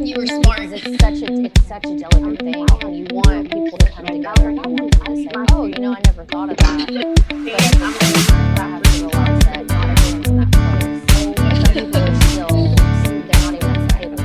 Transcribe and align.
You 0.00 0.16
were 0.16 0.26
smart. 0.26 0.60
It's 0.60 0.98
such 0.98 1.20
a 1.20 1.30
it's 1.44 1.66
such 1.68 1.84
a 1.84 1.98
delicate 1.98 2.40
thing, 2.40 2.66
and 2.80 2.96
you 2.96 3.06
want 3.12 3.52
people 3.52 3.76
to 3.76 3.90
come 3.92 4.06
together. 4.06 4.50
You 4.50 4.56
want 4.56 4.78
them 4.78 4.88
to 4.90 5.14
say, 5.14 5.28
"Oh, 5.52 5.66
you 5.66 5.78
know, 5.78 5.92
I 5.92 6.00
never 6.06 6.24
thought 6.24 6.48
of 6.48 6.56
that." 6.56 6.88
But 6.88 6.94
that 8.56 8.70
has 8.70 8.82
to 8.82 9.04
realize 9.04 9.40
that 9.44 9.66
not 9.66 9.90
everyone's 9.90 10.26
in 10.26 10.36
that 10.38 10.50
place. 10.52 11.04
Some 11.12 11.74
people 11.74 12.00
are 12.00 12.14
still 12.22 12.74
they're 13.28 13.40
not 13.42 13.54
even 13.54 13.68
at 13.68 13.76
the 13.76 13.94
table. 13.98 14.24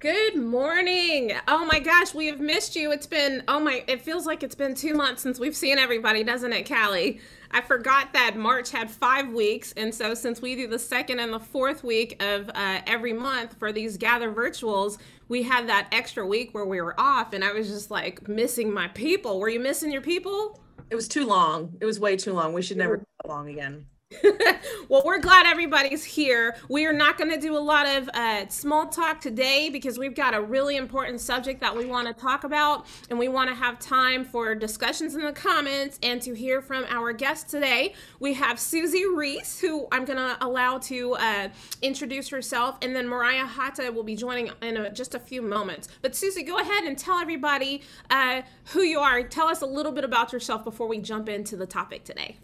Good 0.00 0.34
morning. 0.36 1.32
Oh 1.46 1.64
my 1.66 1.78
gosh, 1.78 2.12
we 2.12 2.26
have 2.26 2.40
missed 2.40 2.74
you. 2.74 2.90
It's 2.90 3.06
been, 3.06 3.44
oh 3.48 3.60
my, 3.60 3.84
it 3.86 4.02
feels 4.02 4.26
like 4.26 4.42
it's 4.42 4.56
been 4.56 4.74
two 4.74 4.94
months 4.94 5.22
since 5.22 5.38
we've 5.38 5.56
seen 5.56 5.78
everybody, 5.78 6.24
doesn't 6.24 6.52
it, 6.52 6.68
Callie? 6.68 7.20
I 7.54 7.60
forgot 7.60 8.12
that 8.14 8.36
March 8.36 8.72
had 8.72 8.90
five 8.90 9.28
weeks. 9.28 9.72
And 9.76 9.94
so, 9.94 10.12
since 10.12 10.42
we 10.42 10.56
do 10.56 10.66
the 10.66 10.78
second 10.78 11.20
and 11.20 11.32
the 11.32 11.38
fourth 11.38 11.84
week 11.84 12.20
of 12.20 12.50
uh, 12.52 12.80
every 12.84 13.12
month 13.12 13.54
for 13.60 13.72
these 13.72 13.96
Gather 13.96 14.32
virtuals, 14.32 14.98
we 15.28 15.44
had 15.44 15.68
that 15.68 15.86
extra 15.92 16.26
week 16.26 16.52
where 16.52 16.64
we 16.64 16.80
were 16.80 16.98
off. 16.98 17.32
And 17.32 17.44
I 17.44 17.52
was 17.52 17.68
just 17.68 17.92
like 17.92 18.26
missing 18.26 18.74
my 18.74 18.88
people. 18.88 19.38
Were 19.38 19.48
you 19.48 19.60
missing 19.60 19.92
your 19.92 20.02
people? 20.02 20.60
It 20.90 20.96
was 20.96 21.06
too 21.06 21.26
long. 21.26 21.76
It 21.80 21.86
was 21.86 22.00
way 22.00 22.16
too 22.16 22.32
long. 22.32 22.54
We 22.54 22.62
should 22.62 22.76
never 22.76 23.04
long 23.24 23.48
again. 23.48 23.86
well, 24.88 25.02
we're 25.04 25.18
glad 25.18 25.46
everybody's 25.46 26.04
here. 26.04 26.56
We 26.68 26.86
are 26.86 26.92
not 26.92 27.18
going 27.18 27.30
to 27.30 27.40
do 27.40 27.56
a 27.56 27.58
lot 27.58 27.86
of 27.86 28.08
uh, 28.12 28.48
small 28.48 28.86
talk 28.86 29.20
today 29.20 29.70
because 29.70 29.98
we've 29.98 30.14
got 30.14 30.34
a 30.34 30.40
really 30.40 30.76
important 30.76 31.20
subject 31.20 31.60
that 31.60 31.76
we 31.76 31.86
want 31.86 32.08
to 32.08 32.14
talk 32.14 32.44
about, 32.44 32.86
and 33.10 33.18
we 33.18 33.28
want 33.28 33.50
to 33.50 33.54
have 33.54 33.78
time 33.78 34.24
for 34.24 34.54
discussions 34.54 35.14
in 35.14 35.22
the 35.22 35.32
comments 35.32 35.98
and 36.02 36.20
to 36.22 36.34
hear 36.34 36.60
from 36.60 36.84
our 36.88 37.12
guest 37.12 37.48
today. 37.48 37.94
We 38.20 38.34
have 38.34 38.58
Susie 38.58 39.06
Reese, 39.06 39.60
who 39.60 39.86
I'm 39.92 40.04
going 40.04 40.18
to 40.18 40.36
allow 40.44 40.78
to 40.78 41.14
uh, 41.14 41.48
introduce 41.82 42.28
herself, 42.28 42.76
and 42.82 42.94
then 42.94 43.08
Mariah 43.08 43.46
Hata 43.46 43.90
will 43.92 44.04
be 44.04 44.16
joining 44.16 44.50
in 44.62 44.76
a, 44.76 44.90
just 44.90 45.14
a 45.14 45.18
few 45.18 45.42
moments. 45.42 45.88
But 46.02 46.14
Susie, 46.14 46.42
go 46.42 46.58
ahead 46.58 46.84
and 46.84 46.96
tell 46.96 47.18
everybody 47.18 47.82
uh, 48.10 48.42
who 48.66 48.82
you 48.82 49.00
are. 49.00 49.22
Tell 49.22 49.48
us 49.48 49.62
a 49.62 49.66
little 49.66 49.92
bit 49.92 50.04
about 50.04 50.32
yourself 50.32 50.64
before 50.64 50.86
we 50.86 50.98
jump 50.98 51.28
into 51.28 51.56
the 51.56 51.66
topic 51.66 52.04
today. 52.04 52.36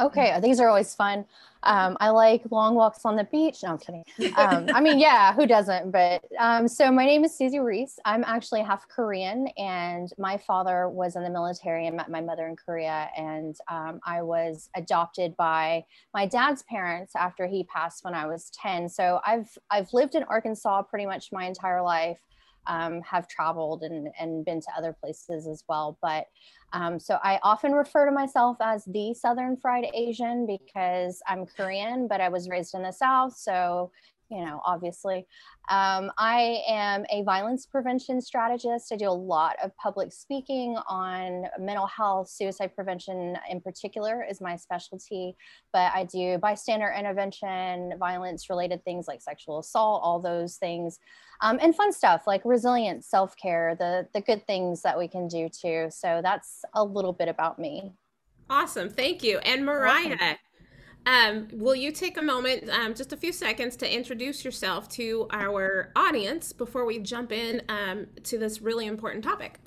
Okay, 0.00 0.38
these 0.42 0.60
are 0.60 0.68
always 0.68 0.94
fun. 0.94 1.24
Um, 1.62 1.96
I 1.98 2.10
like 2.10 2.42
long 2.50 2.74
walks 2.74 3.04
on 3.04 3.16
the 3.16 3.24
beach. 3.24 3.62
No, 3.62 3.70
I'm 3.70 3.78
kidding. 3.78 4.04
Um, 4.36 4.68
I 4.74 4.80
mean, 4.80 4.98
yeah, 5.00 5.32
who 5.32 5.46
doesn't? 5.46 5.90
But 5.90 6.22
um, 6.38 6.68
so 6.68 6.90
my 6.90 7.06
name 7.06 7.24
is 7.24 7.36
Susie 7.36 7.58
Reese. 7.60 7.98
I'm 8.04 8.24
actually 8.24 8.62
half 8.62 8.86
Korean, 8.88 9.48
and 9.56 10.10
my 10.18 10.36
father 10.36 10.88
was 10.88 11.16
in 11.16 11.22
the 11.22 11.30
military 11.30 11.86
and 11.86 11.96
met 11.96 12.10
my 12.10 12.20
mother 12.20 12.46
in 12.46 12.56
Korea. 12.56 13.08
And 13.16 13.56
um, 13.70 14.00
I 14.04 14.22
was 14.22 14.68
adopted 14.76 15.36
by 15.36 15.84
my 16.12 16.26
dad's 16.26 16.62
parents 16.64 17.14
after 17.16 17.46
he 17.46 17.64
passed 17.64 18.04
when 18.04 18.14
I 18.14 18.26
was 18.26 18.50
10. 18.50 18.88
So 18.88 19.20
I've 19.24 19.56
I've 19.70 19.92
lived 19.92 20.14
in 20.14 20.24
Arkansas 20.24 20.82
pretty 20.82 21.06
much 21.06 21.30
my 21.32 21.46
entire 21.46 21.82
life. 21.82 22.18
Um, 22.66 23.02
have 23.02 23.28
traveled 23.28 23.82
and, 23.82 24.08
and 24.18 24.44
been 24.44 24.60
to 24.60 24.68
other 24.76 24.92
places 24.92 25.46
as 25.46 25.64
well. 25.68 25.98
But 26.00 26.26
um, 26.74 26.98
so 26.98 27.18
I 27.22 27.38
often 27.42 27.72
refer 27.72 28.04
to 28.04 28.12
myself 28.12 28.56
as 28.60 28.84
the 28.86 29.14
Southern 29.14 29.56
Fried 29.56 29.86
Asian 29.94 30.44
because 30.44 31.22
I'm 31.28 31.46
Korean, 31.46 32.08
but 32.08 32.20
I 32.20 32.28
was 32.28 32.48
raised 32.48 32.74
in 32.74 32.82
the 32.82 32.90
South. 32.90 33.36
So, 33.36 33.92
you 34.30 34.44
know, 34.44 34.60
obviously, 34.64 35.26
um, 35.68 36.10
I 36.18 36.62
am 36.68 37.04
a 37.10 37.22
violence 37.22 37.66
prevention 37.66 38.20
strategist. 38.20 38.92
I 38.92 38.96
do 38.96 39.08
a 39.08 39.10
lot 39.10 39.56
of 39.62 39.76
public 39.76 40.12
speaking 40.12 40.76
on 40.88 41.44
mental 41.58 41.86
health, 41.86 42.28
suicide 42.28 42.74
prevention 42.74 43.36
in 43.50 43.60
particular 43.60 44.24
is 44.28 44.40
my 44.40 44.56
specialty, 44.56 45.36
but 45.72 45.92
I 45.94 46.04
do 46.04 46.38
bystander 46.38 46.92
intervention, 46.96 47.94
violence 47.98 48.48
related 48.50 48.84
things 48.84 49.06
like 49.08 49.22
sexual 49.22 49.58
assault, 49.60 50.02
all 50.02 50.20
those 50.20 50.56
things, 50.56 50.98
um, 51.40 51.58
and 51.60 51.74
fun 51.74 51.92
stuff 51.92 52.24
like 52.26 52.42
resilience, 52.44 53.06
self 53.06 53.36
care, 53.36 53.76
the, 53.78 54.06
the 54.14 54.20
good 54.20 54.46
things 54.46 54.82
that 54.82 54.98
we 54.98 55.08
can 55.08 55.28
do 55.28 55.48
too. 55.48 55.88
So 55.90 56.20
that's 56.22 56.64
a 56.74 56.84
little 56.84 57.12
bit 57.12 57.28
about 57.28 57.58
me. 57.58 57.92
Awesome. 58.50 58.90
Thank 58.90 59.22
you. 59.22 59.38
And 59.38 59.64
Mariah. 59.64 60.36
Um, 61.06 61.48
will 61.52 61.74
you 61.74 61.92
take 61.92 62.16
a 62.16 62.22
moment, 62.22 62.70
um, 62.70 62.94
just 62.94 63.12
a 63.12 63.16
few 63.16 63.32
seconds, 63.32 63.76
to 63.76 63.94
introduce 63.94 64.44
yourself 64.44 64.88
to 64.90 65.26
our 65.30 65.92
audience 65.94 66.52
before 66.52 66.86
we 66.86 66.98
jump 66.98 67.30
in 67.30 67.60
um, 67.68 68.06
to 68.22 68.38
this 68.38 68.62
really 68.62 68.86
important 68.86 69.22
topic? 69.22 69.58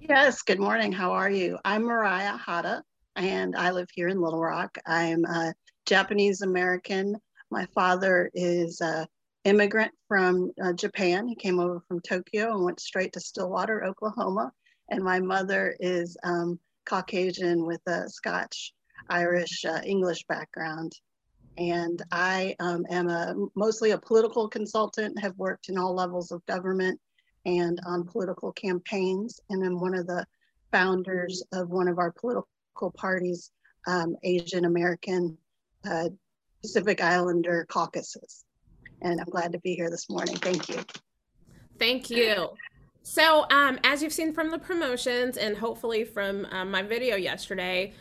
Yes, 0.00 0.42
good 0.42 0.58
morning. 0.58 0.90
How 0.90 1.12
are 1.12 1.30
you? 1.30 1.58
I'm 1.64 1.84
Mariah 1.84 2.36
Hata, 2.36 2.82
and 3.14 3.54
I 3.54 3.70
live 3.70 3.88
here 3.94 4.08
in 4.08 4.20
Little 4.20 4.40
Rock. 4.40 4.76
I'm 4.84 5.24
a 5.26 5.54
Japanese 5.86 6.42
American. 6.42 7.16
My 7.52 7.66
father 7.74 8.28
is 8.34 8.80
an 8.80 9.06
immigrant 9.44 9.92
from 10.08 10.50
uh, 10.62 10.72
Japan. 10.72 11.28
He 11.28 11.36
came 11.36 11.60
over 11.60 11.80
from 11.86 12.00
Tokyo 12.00 12.52
and 12.54 12.64
went 12.64 12.80
straight 12.80 13.12
to 13.12 13.20
Stillwater, 13.20 13.84
Oklahoma. 13.84 14.50
And 14.90 15.04
my 15.04 15.20
mother 15.20 15.76
is 15.78 16.16
um, 16.24 16.58
Caucasian 16.84 17.64
with 17.64 17.80
a 17.86 18.08
Scotch 18.08 18.72
Irish 19.08 19.64
uh, 19.64 19.80
English 19.84 20.24
background. 20.28 20.92
And 21.56 22.00
I 22.12 22.54
um, 22.60 22.86
am 22.88 23.08
a 23.08 23.34
mostly 23.56 23.90
a 23.90 23.98
political 23.98 24.48
consultant, 24.48 25.18
have 25.18 25.36
worked 25.36 25.68
in 25.68 25.76
all 25.76 25.94
levels 25.94 26.30
of 26.30 26.44
government 26.46 27.00
and 27.46 27.80
on 27.86 28.04
political 28.04 28.52
campaigns, 28.52 29.40
and 29.50 29.64
I'm 29.64 29.80
one 29.80 29.94
of 29.94 30.06
the 30.06 30.24
founders 30.70 31.42
of 31.52 31.70
one 31.70 31.88
of 31.88 31.98
our 31.98 32.12
political 32.12 32.90
parties, 32.96 33.50
um, 33.86 34.16
Asian 34.22 34.66
American 34.66 35.36
uh, 35.88 36.10
Pacific 36.62 37.02
Islander 37.02 37.66
caucuses. 37.68 38.44
And 39.00 39.20
I'm 39.20 39.26
glad 39.26 39.52
to 39.52 39.58
be 39.60 39.74
here 39.74 39.90
this 39.90 40.10
morning. 40.10 40.36
Thank 40.36 40.68
you. 40.68 40.78
Thank 41.78 42.10
you. 42.10 42.50
So, 43.02 43.46
um, 43.50 43.78
as 43.84 44.02
you've 44.02 44.12
seen 44.12 44.34
from 44.34 44.50
the 44.50 44.58
promotions 44.58 45.38
and 45.38 45.56
hopefully 45.56 46.04
from 46.04 46.46
um, 46.50 46.70
my 46.70 46.82
video 46.82 47.16
yesterday, 47.16 47.94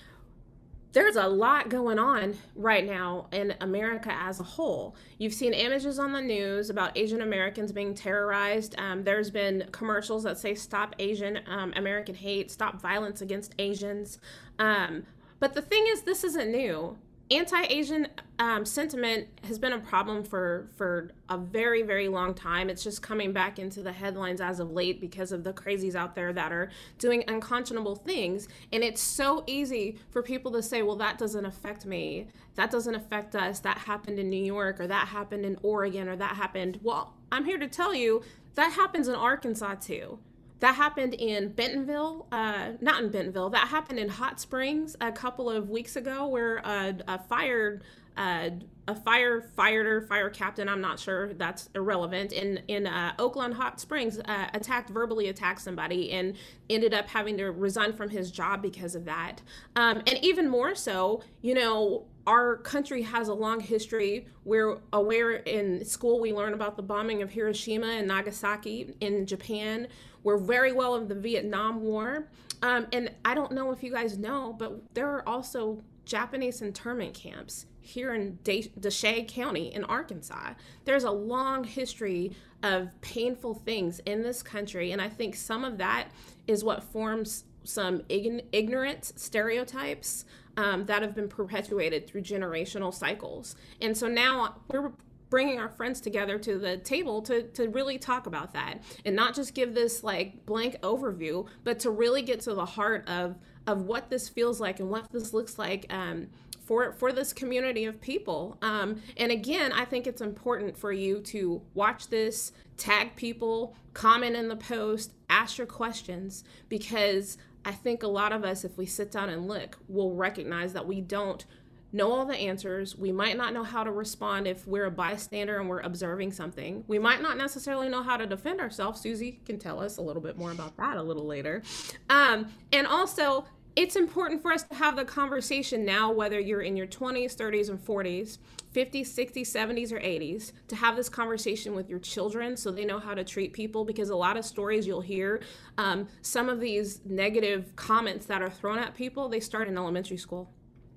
there's 0.97 1.15
a 1.15 1.27
lot 1.27 1.69
going 1.69 1.99
on 1.99 2.35
right 2.55 2.83
now 2.83 3.27
in 3.31 3.53
America 3.61 4.11
as 4.11 4.39
a 4.39 4.43
whole. 4.43 4.95
You've 5.19 5.31
seen 5.31 5.53
images 5.53 5.99
on 5.99 6.11
the 6.11 6.21
news 6.21 6.71
about 6.71 6.97
Asian 6.97 7.21
Americans 7.21 7.71
being 7.71 7.93
terrorized. 7.93 8.73
Um, 8.79 9.03
there's 9.03 9.29
been 9.29 9.69
commercials 9.71 10.23
that 10.23 10.39
say 10.39 10.55
"Stop 10.55 10.95
Asian 10.97 11.41
um, 11.45 11.71
American 11.75 12.15
Hate," 12.15 12.49
"Stop 12.49 12.81
Violence 12.81 13.21
Against 13.21 13.53
Asians." 13.59 14.17
Um, 14.57 15.05
but 15.39 15.53
the 15.53 15.61
thing 15.61 15.85
is, 15.87 16.01
this 16.01 16.23
isn't 16.23 16.49
new 16.49 16.97
anti-asian 17.29 18.07
um, 18.39 18.65
sentiment 18.65 19.27
has 19.43 19.59
been 19.59 19.73
a 19.73 19.79
problem 19.79 20.23
for 20.23 20.69
for 20.75 21.11
a 21.29 21.37
very 21.37 21.81
very 21.81 22.07
long 22.07 22.33
time. 22.33 22.69
It's 22.69 22.83
just 22.83 23.01
coming 23.01 23.33
back 23.33 23.59
into 23.59 23.81
the 23.81 23.91
headlines 23.91 24.39
as 24.39 24.59
of 24.59 24.71
late 24.71 25.01
because 25.01 25.31
of 25.31 25.43
the 25.43 25.53
crazies 25.53 25.95
out 25.95 26.15
there 26.15 26.31
that 26.33 26.51
are 26.51 26.69
doing 26.99 27.23
unconscionable 27.27 27.95
things. 27.95 28.47
And 28.71 28.83
it's 28.83 29.01
so 29.01 29.43
easy 29.47 29.97
for 30.09 30.21
people 30.21 30.51
to 30.51 30.63
say 30.63 30.83
well 30.83 30.95
that 30.97 31.17
doesn't 31.17 31.45
affect 31.45 31.85
me. 31.85 32.27
That 32.55 32.71
doesn't 32.71 32.95
affect 32.95 33.35
us. 33.35 33.59
That 33.59 33.77
happened 33.79 34.19
in 34.19 34.29
new 34.29 34.43
york 34.43 34.79
or 34.79 34.87
that 34.87 35.07
happened 35.07 35.45
in 35.45 35.57
oregon 35.63 36.07
or 36.07 36.15
that 36.15 36.35
happened. 36.35 36.79
Well 36.83 37.13
i'm 37.31 37.43
here 37.43 37.57
to 37.57 37.67
tell 37.67 37.93
you 37.93 38.23
that 38.55 38.71
happens 38.73 39.07
in 39.07 39.15
arkansas 39.15 39.75
too 39.75 40.19
that 40.59 40.75
happened 40.75 41.13
in 41.13 41.49
Bentonville, 41.49 42.27
uh, 42.31 42.71
not 42.81 43.03
in 43.03 43.09
Bentonville. 43.09 43.49
That 43.51 43.67
happened 43.67 43.99
in 43.99 44.09
Hot 44.09 44.39
Springs 44.39 44.95
a 44.99 45.11
couple 45.11 45.49
of 45.49 45.69
weeks 45.69 45.95
ago, 45.95 46.27
where 46.27 46.57
a, 46.57 46.95
a 47.07 47.19
fire, 47.19 47.81
uh, 48.15 48.49
a 48.87 48.95
firefighter, 48.95 50.07
fire 50.07 50.29
captain, 50.29 50.67
I'm 50.67 50.81
not 50.81 50.99
sure, 50.99 51.33
that's 51.33 51.69
irrelevant, 51.75 52.31
in 52.31 52.61
in 52.67 52.87
uh, 52.87 53.13
Oaklawn 53.19 53.53
Hot 53.53 53.79
Springs, 53.79 54.19
uh, 54.19 54.47
attacked, 54.53 54.89
verbally 54.89 55.27
attacked 55.27 55.61
somebody, 55.61 56.11
and 56.11 56.35
ended 56.69 56.93
up 56.93 57.07
having 57.07 57.37
to 57.37 57.51
resign 57.51 57.93
from 57.93 58.09
his 58.09 58.31
job 58.31 58.61
because 58.61 58.95
of 58.95 59.05
that. 59.05 59.41
Um, 59.75 59.97
and 60.07 60.17
even 60.23 60.49
more 60.49 60.73
so, 60.73 61.21
you 61.41 61.53
know, 61.53 62.05
our 62.27 62.57
country 62.57 63.01
has 63.03 63.29
a 63.29 63.33
long 63.33 63.61
history. 63.61 64.27
We're 64.43 64.79
aware 64.91 65.31
in 65.31 65.85
school 65.85 66.19
we 66.19 66.33
learn 66.33 66.53
about 66.53 66.75
the 66.75 66.83
bombing 66.83 67.21
of 67.21 67.31
Hiroshima 67.31 67.87
and 67.87 68.07
Nagasaki 68.07 68.93
in 68.99 69.25
Japan. 69.25 69.87
We're 70.23 70.37
very 70.37 70.73
well 70.73 70.93
of 70.93 71.07
the 71.07 71.15
Vietnam 71.15 71.81
War. 71.81 72.27
Um, 72.61 72.87
and 72.91 73.11
I 73.23 73.33
don't 73.33 73.53
know 73.53 73.71
if 73.71 73.81
you 73.81 73.91
guys 73.91 74.17
know, 74.17 74.53
but 74.59 74.93
there 74.93 75.07
are 75.07 75.27
also 75.27 75.81
Japanese 76.03 76.61
internment 76.61 77.13
camps 77.13 77.65
here 77.79 78.13
in 78.13 78.37
De- 78.43 78.71
Desha 78.77 79.25
County 79.25 79.73
in 79.73 79.85
Arkansas. 79.85 80.53
There's 80.83 81.05
a 81.05 81.11
long 81.11 81.63
history 81.63 82.35
of 82.61 82.89
painful 82.99 83.53
things 83.53 83.99
in 83.99 84.21
this 84.21 84.43
country, 84.43 84.91
and 84.91 85.01
I 85.01 85.07
think 85.07 85.35
some 85.35 85.63
of 85.63 85.77
that 85.77 86.09
is 86.45 86.61
what 86.61 86.83
forms 86.83 87.45
some 87.63 87.99
ign- 88.09 88.43
ignorant 88.51 89.05
stereotypes 89.05 90.25
um, 90.57 90.85
that 90.87 91.01
have 91.01 91.15
been 91.15 91.29
perpetuated 91.29 92.07
through 92.07 92.21
generational 92.21 92.93
cycles. 92.93 93.55
And 93.79 93.95
so 93.95 94.07
now 94.07 94.57
we're 94.69 94.91
bringing 95.29 95.59
our 95.59 95.69
friends 95.69 96.01
together 96.01 96.39
to 96.39 96.57
the 96.57 96.77
table 96.77 97.21
to, 97.21 97.43
to 97.43 97.67
really 97.69 97.97
talk 97.97 98.27
about 98.27 98.53
that 98.53 98.81
and 99.05 99.15
not 99.15 99.35
just 99.35 99.53
give 99.53 99.73
this 99.73 100.03
like 100.03 100.45
blank 100.45 100.77
overview, 100.81 101.47
but 101.63 101.79
to 101.79 101.89
really 101.89 102.21
get 102.21 102.39
to 102.41 102.53
the 102.53 102.65
heart 102.65 103.07
of, 103.07 103.37
of 103.65 103.83
what 103.83 104.09
this 104.09 104.29
feels 104.29 104.59
like 104.59 104.79
and 104.79 104.89
what 104.89 105.11
this 105.11 105.33
looks 105.33 105.59
like 105.59 105.85
um, 105.93 106.27
for 106.63 106.91
for 106.91 107.13
this 107.13 107.31
community 107.31 107.85
of 107.85 107.99
people. 108.01 108.57
Um, 108.61 109.01
and 109.15 109.31
again, 109.31 109.71
I 109.71 109.85
think 109.85 110.05
it's 110.05 110.21
important 110.21 110.77
for 110.77 110.91
you 110.91 111.21
to 111.21 111.61
watch 111.73 112.09
this, 112.09 112.51
tag 112.75 113.15
people, 113.15 113.75
comment 113.93 114.35
in 114.35 114.49
the 114.49 114.55
post, 114.57 115.13
ask 115.29 115.57
your 115.57 115.67
questions 115.67 116.43
because 116.67 117.37
I 117.67 117.73
think 117.73 118.01
a 118.01 118.07
lot 118.07 118.31
of 118.31 118.45
us, 118.45 118.63
if 118.63 118.77
we 118.77 118.85
sit 118.85 119.11
down 119.11 119.27
and 119.27 119.45
look, 119.45 119.77
will 119.89 120.13
recognize 120.13 120.71
that 120.71 120.87
we 120.87 121.01
don't 121.01 121.45
know 121.91 122.13
all 122.13 122.25
the 122.25 122.37
answers. 122.37 122.95
We 122.95 123.11
might 123.11 123.35
not 123.35 123.53
know 123.53 123.63
how 123.65 123.83
to 123.83 123.91
respond 123.91 124.47
if 124.47 124.65
we're 124.65 124.85
a 124.85 124.91
bystander 124.91 125.59
and 125.59 125.67
we're 125.67 125.81
observing 125.81 126.31
something. 126.31 126.85
We 126.87 126.97
might 126.97 127.21
not 127.21 127.35
necessarily 127.35 127.89
know 127.89 128.03
how 128.03 128.15
to 128.15 128.25
defend 128.25 128.61
ourselves. 128.61 129.01
Susie 129.01 129.41
can 129.45 129.59
tell 129.59 129.81
us 129.81 129.97
a 129.97 130.01
little 130.01 130.21
bit 130.21 130.37
more 130.37 130.51
about 130.51 130.77
that 130.77 130.95
a 130.95 131.03
little 131.03 131.25
later. 131.25 131.61
Um, 132.09 132.47
and 132.71 132.87
also, 132.87 133.45
it's 133.75 133.97
important 133.97 134.41
for 134.41 134.53
us 134.53 134.63
to 134.63 134.75
have 134.75 134.95
the 134.95 135.03
conversation 135.03 135.83
now, 135.83 136.09
whether 136.09 136.39
you're 136.39 136.61
in 136.61 136.77
your 136.77 136.87
20s, 136.87 137.35
30s, 137.35 137.69
and 137.69 137.85
40s, 137.85 138.37
50s, 138.73 139.07
60s, 139.07 139.41
70s, 139.41 139.91
or 139.91 139.99
80s, 139.99 140.51
to 140.67 140.75
have 140.75 140.95
this 140.95 141.09
conversation 141.09 141.75
with 141.75 141.89
your 141.89 141.99
children 141.99 142.55
so 142.57 142.71
they 142.71 142.85
know 142.85 142.99
how 142.99 143.13
to 143.13 143.23
treat 143.23 143.53
people. 143.53 143.85
Because 143.85 144.09
a 144.09 144.15
lot 144.15 144.37
of 144.37 144.45
stories 144.45 144.85
you'll 144.85 145.01
hear, 145.01 145.41
um, 145.77 146.07
some 146.21 146.49
of 146.49 146.59
these 146.59 147.01
negative 147.05 147.75
comments 147.75 148.25
that 148.27 148.41
are 148.41 148.49
thrown 148.49 148.79
at 148.79 148.95
people, 148.95 149.29
they 149.29 149.39
start 149.39 149.67
in 149.67 149.77
elementary 149.77 150.17
school 150.17 150.51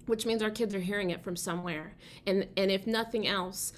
which 0.06 0.26
means 0.26 0.43
our 0.43 0.50
kids 0.50 0.75
are 0.75 0.81
hearing 0.81 1.11
it 1.11 1.22
from 1.22 1.37
somewhere. 1.37 1.94
And 2.26 2.49
and 2.56 2.69
if 2.70 2.84
nothing 2.84 3.28
else, 3.28 3.72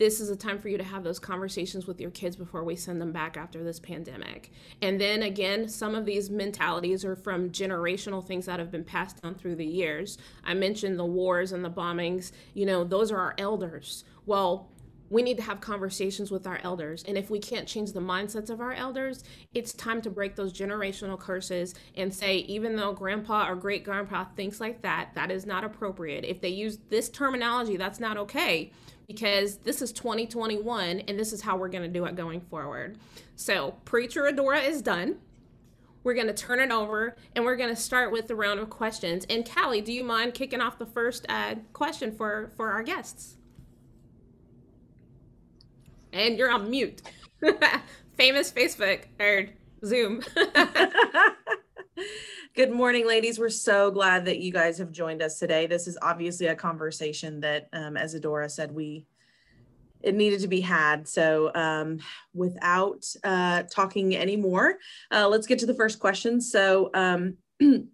this 0.00 0.18
is 0.18 0.30
a 0.30 0.36
time 0.36 0.58
for 0.58 0.70
you 0.70 0.78
to 0.78 0.82
have 0.82 1.04
those 1.04 1.18
conversations 1.18 1.86
with 1.86 2.00
your 2.00 2.10
kids 2.10 2.34
before 2.34 2.64
we 2.64 2.74
send 2.74 3.02
them 3.02 3.12
back 3.12 3.36
after 3.36 3.62
this 3.62 3.78
pandemic. 3.78 4.50
And 4.80 4.98
then 4.98 5.22
again, 5.22 5.68
some 5.68 5.94
of 5.94 6.06
these 6.06 6.30
mentalities 6.30 7.04
are 7.04 7.14
from 7.14 7.50
generational 7.50 8.26
things 8.26 8.46
that 8.46 8.58
have 8.58 8.70
been 8.70 8.82
passed 8.82 9.20
down 9.20 9.34
through 9.34 9.56
the 9.56 9.66
years. 9.66 10.16
I 10.42 10.54
mentioned 10.54 10.98
the 10.98 11.04
wars 11.04 11.52
and 11.52 11.62
the 11.62 11.70
bombings, 11.70 12.32
you 12.54 12.64
know, 12.64 12.82
those 12.82 13.12
are 13.12 13.18
our 13.18 13.34
elders. 13.36 14.04
Well, 14.24 14.70
we 15.10 15.22
need 15.22 15.36
to 15.36 15.42
have 15.42 15.60
conversations 15.60 16.30
with 16.30 16.46
our 16.46 16.60
elders. 16.62 17.04
And 17.06 17.18
if 17.18 17.28
we 17.28 17.38
can't 17.38 17.68
change 17.68 17.92
the 17.92 18.00
mindsets 18.00 18.48
of 18.48 18.62
our 18.62 18.72
elders, 18.72 19.22
it's 19.52 19.74
time 19.74 20.00
to 20.02 20.08
break 20.08 20.34
those 20.34 20.52
generational 20.52 21.18
curses 21.18 21.74
and 21.94 22.14
say, 22.14 22.36
even 22.36 22.74
though 22.74 22.94
grandpa 22.94 23.50
or 23.50 23.56
great 23.56 23.84
grandpa 23.84 24.24
thinks 24.34 24.60
like 24.60 24.80
that, 24.80 25.10
that 25.14 25.30
is 25.30 25.44
not 25.44 25.62
appropriate. 25.62 26.24
If 26.24 26.40
they 26.40 26.48
use 26.48 26.78
this 26.88 27.10
terminology, 27.10 27.76
that's 27.76 28.00
not 28.00 28.16
okay 28.16 28.72
because 29.10 29.56
this 29.56 29.82
is 29.82 29.90
2021 29.90 31.00
and 31.00 31.18
this 31.18 31.32
is 31.32 31.40
how 31.40 31.56
we're 31.56 31.68
going 31.68 31.82
to 31.82 31.88
do 31.88 32.04
it 32.04 32.14
going 32.14 32.40
forward. 32.42 32.96
So, 33.34 33.74
Preacher 33.84 34.22
Adora 34.22 34.64
is 34.64 34.82
done. 34.82 35.16
We're 36.04 36.14
going 36.14 36.28
to 36.28 36.32
turn 36.32 36.60
it 36.60 36.70
over 36.70 37.16
and 37.34 37.44
we're 37.44 37.56
going 37.56 37.74
to 37.74 37.80
start 37.80 38.12
with 38.12 38.28
the 38.28 38.36
round 38.36 38.60
of 38.60 38.70
questions. 38.70 39.26
And 39.28 39.44
Callie, 39.44 39.80
do 39.80 39.92
you 39.92 40.04
mind 40.04 40.34
kicking 40.34 40.60
off 40.60 40.78
the 40.78 40.86
first 40.86 41.26
uh, 41.28 41.56
question 41.72 42.12
for, 42.12 42.52
for 42.56 42.70
our 42.70 42.84
guests? 42.84 43.36
And 46.12 46.38
you're 46.38 46.52
on 46.52 46.70
mute. 46.70 47.02
Famous 48.16 48.52
Facebook 48.52 49.06
or 49.18 49.48
Zoom. 49.84 50.22
Good 52.54 52.72
morning, 52.72 53.06
ladies. 53.06 53.38
We're 53.38 53.48
so 53.48 53.90
glad 53.90 54.24
that 54.24 54.40
you 54.40 54.52
guys 54.52 54.78
have 54.78 54.90
joined 54.90 55.22
us 55.22 55.38
today. 55.38 55.66
This 55.66 55.86
is 55.86 55.96
obviously 56.02 56.46
a 56.46 56.54
conversation 56.54 57.40
that, 57.40 57.68
um, 57.72 57.96
as 57.96 58.14
Adora 58.14 58.50
said, 58.50 58.72
we 58.72 59.06
it 60.02 60.14
needed 60.14 60.40
to 60.40 60.48
be 60.48 60.60
had. 60.60 61.06
So, 61.06 61.52
um, 61.54 62.00
without 62.34 63.04
uh, 63.22 63.64
talking 63.64 64.16
anymore, 64.16 64.78
uh, 65.12 65.28
let's 65.28 65.46
get 65.46 65.58
to 65.60 65.66
the 65.66 65.74
first 65.74 65.98
question. 66.00 66.40
So, 66.40 66.90
um, 66.94 67.36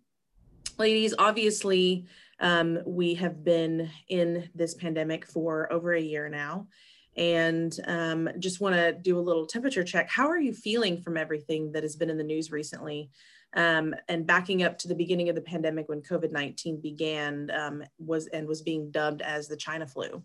ladies, 0.79 1.15
obviously, 1.19 2.07
um, 2.41 2.79
we 2.87 3.15
have 3.15 3.45
been 3.45 3.91
in 4.09 4.49
this 4.55 4.75
pandemic 4.75 5.27
for 5.27 5.73
over 5.73 5.95
a 5.95 6.01
year 6.01 6.29
now 6.29 6.69
and 7.17 7.79
um, 7.87 8.29
just 8.39 8.61
want 8.61 8.75
to 8.75 8.93
do 8.93 9.19
a 9.19 9.21
little 9.21 9.47
temperature 9.47 9.83
check. 9.83 10.09
How 10.09 10.29
are 10.29 10.39
you 10.39 10.53
feeling 10.53 11.01
from 11.01 11.17
everything 11.17 11.73
that 11.73 11.83
has 11.83 11.97
been 11.97 12.11
in 12.11 12.19
the 12.19 12.25
news 12.25 12.51
recently? 12.51 13.11
Um, 13.57 13.95
and 14.09 14.27
backing 14.27 14.63
up 14.63 14.79
to 14.79 14.89
the 14.89 14.95
beginning 14.95 15.29
of 15.29 15.35
the 15.35 15.41
pandemic 15.41 15.89
when 15.89 16.03
COVID 16.03 16.31
19 16.31 16.81
began 16.81 17.51
um, 17.51 17.83
was 17.99 18.27
and 18.29 18.47
was 18.47 18.63
being 18.63 18.91
dubbed 18.91 19.23
as 19.23 19.49
the 19.49 19.57
China 19.57 19.87
flu. 19.87 20.23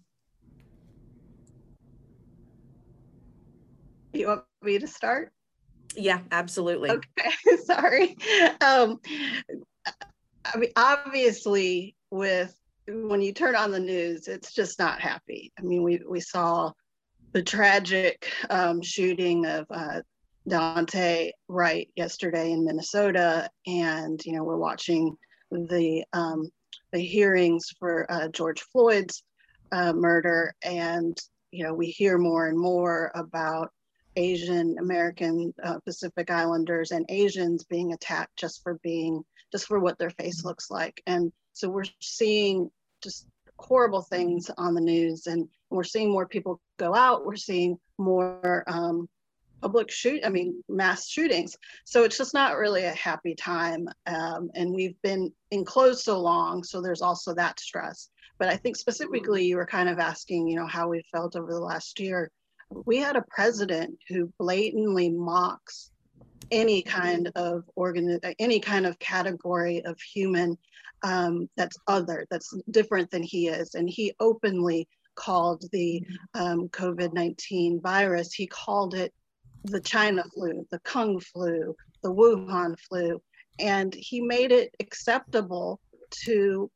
You 4.14 4.28
want 4.28 4.44
me 4.62 4.78
to 4.78 4.88
start? 4.88 5.32
Yeah, 5.96 6.20
absolutely. 6.32 6.92
Okay, 6.92 7.32
sorry. 7.66 8.18
Um, 8.60 9.00
I 10.46 10.58
mean, 10.58 10.72
obviously, 10.76 11.96
with 12.10 12.54
when 12.88 13.22
you 13.22 13.32
turn 13.32 13.56
on 13.56 13.72
the 13.72 13.80
news, 13.80 14.28
it's 14.28 14.54
just 14.54 14.78
not 14.78 15.00
happy. 15.00 15.54
I 15.58 15.62
mean, 15.62 15.84
we 15.84 16.02
we 16.08 16.20
saw 16.20 16.74
the 17.32 17.42
tragic 17.42 18.30
um, 18.50 18.82
shooting 18.82 19.46
of 19.46 19.66
uh, 19.70 20.02
Daunte 20.48 21.32
Wright 21.48 21.90
yesterday 21.96 22.52
in 22.52 22.66
Minnesota, 22.66 23.50
and 23.68 24.20
you 24.26 24.34
know 24.34 24.44
we're 24.44 24.58
watching 24.58 25.16
the 25.52 26.04
um, 26.14 26.50
the 26.92 27.00
hearings 27.00 27.68
for 27.80 28.12
uh, 28.12 28.28
George 28.30 28.62
Floyd's 28.62 29.24
uh, 29.72 29.94
murder, 29.94 30.56
and 30.64 31.18
you 31.52 31.64
know 31.64 31.74
we 31.74 31.88
hear 31.88 32.18
more 32.18 32.48
and 32.48 32.58
more 32.58 33.12
about 33.14 33.72
Asian 34.16 34.78
American 34.80 35.54
uh, 35.64 35.80
Pacific 35.86 36.32
Islanders 36.32 36.92
and 36.92 37.06
Asians 37.10 37.64
being 37.64 37.94
attacked 37.94 38.36
just 38.38 38.64
for 38.64 38.80
being 38.82 39.24
just 39.52 39.68
for 39.68 39.80
what 39.80 40.00
their 40.00 40.10
face 40.10 40.44
looks 40.44 40.72
like, 40.72 41.04
and 41.06 41.32
so 41.54 41.70
we're 41.70 41.86
seeing 42.00 42.72
just 43.04 43.28
horrible 43.60 44.02
things 44.02 44.50
on 44.58 44.74
the 44.74 44.82
news, 44.82 45.28
and 45.28 45.48
we're 45.70 45.84
seeing 45.84 46.12
more 46.12 46.28
people 46.28 46.60
go 46.78 46.96
out. 46.96 47.28
We're 47.28 47.36
seeing 47.36 47.78
more 48.00 48.64
um, 48.66 49.08
public 49.62 49.92
shoot 49.92 50.22
i 50.26 50.30
mean 50.30 50.64
mass 50.68 51.08
shootings. 51.08 51.56
So 51.86 52.04
it's 52.04 52.18
just 52.18 52.34
not 52.34 52.58
really 52.58 52.84
a 52.84 52.92
happy 52.92 53.36
time 53.36 53.88
um, 54.08 54.50
and 54.56 54.74
we've 54.74 55.00
been 55.02 55.32
enclosed 55.52 56.02
so 56.02 56.20
long 56.20 56.64
so 56.64 56.82
there's 56.82 57.02
also 57.02 57.34
that 57.36 57.60
stress. 57.60 58.10
But 58.40 58.50
i 58.50 58.56
think 58.56 58.76
specifically 58.76 59.46
you 59.46 59.58
were 59.58 59.66
kind 59.66 59.90
of 59.90 60.00
asking 60.00 60.48
you 60.48 60.56
know 60.56 60.68
how 60.68 60.88
we 60.88 61.04
felt 61.12 61.36
over 61.36 61.52
the 61.52 61.60
last 61.60 62.00
year. 62.00 62.32
We 62.86 62.98
had 62.98 63.18
a 63.18 63.26
president 63.30 64.00
who 64.08 64.32
blatantly 64.40 65.10
mocks 65.10 65.92
any 66.52 66.82
kind 66.82 67.32
of 67.36 67.64
organ 67.76 68.20
any 68.40 68.60
kind 68.60 68.86
of 68.86 69.00
category 69.00 69.84
of 69.86 70.00
human 70.00 70.58
um, 71.04 71.50
that's 71.58 71.78
other 71.88 72.26
that's 72.30 72.54
different 72.70 73.10
than 73.12 73.24
he 73.24 73.48
is. 73.48 73.76
And 73.76 73.90
he 73.90 74.14
openly 74.20 74.88
called 75.16 75.64
the 75.72 76.02
um, 76.36 76.70
covid-19 76.70 77.82
virus 77.82 78.34
he 78.34 78.48
called 78.48 78.96
it 78.96 79.14
the 79.64 79.82
China 79.82 80.24
flu, 80.34 80.66
the 80.72 80.80
Kung 80.80 81.20
flu, 81.20 81.76
the 82.02 82.14
Wuhan 82.14 82.80
flu, 82.80 83.22
and 83.60 83.94
he 83.94 84.22
made 84.22 84.52
it 84.52 84.76
acceptable 84.80 85.80
to 86.26 86.70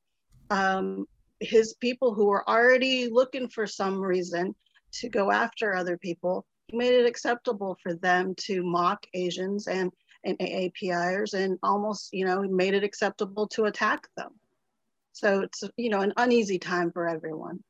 um, 0.49 1.05
his 1.39 1.73
people 1.75 2.13
who 2.13 2.25
were 2.25 2.47
already 2.49 3.09
looking 3.09 3.49
for 3.49 3.67
some 3.67 3.99
reason 3.99 4.55
to 4.93 5.09
go 5.09 5.31
after 5.31 5.73
other 5.73 5.97
people. 5.97 6.45
He 6.67 6.77
made 6.77 6.93
it 6.93 7.05
acceptable 7.05 7.77
for 7.81 7.93
them 7.95 8.33
to 8.41 8.63
mock 8.63 9.05
Asians 9.13 9.67
and, 9.67 9.91
and 10.23 10.37
AAPIers 10.39 11.33
and 11.33 11.57
almost, 11.63 12.09
you 12.13 12.25
know, 12.25 12.41
he 12.41 12.49
made 12.49 12.73
it 12.73 12.83
acceptable 12.83 13.47
to 13.49 13.65
attack 13.65 14.07
them. 14.15 14.31
So 15.11 15.41
it's, 15.41 15.63
you 15.77 15.89
know, 15.89 16.01
an 16.01 16.13
uneasy 16.17 16.59
time 16.59 16.91
for 16.91 17.07
everyone. 17.07 17.63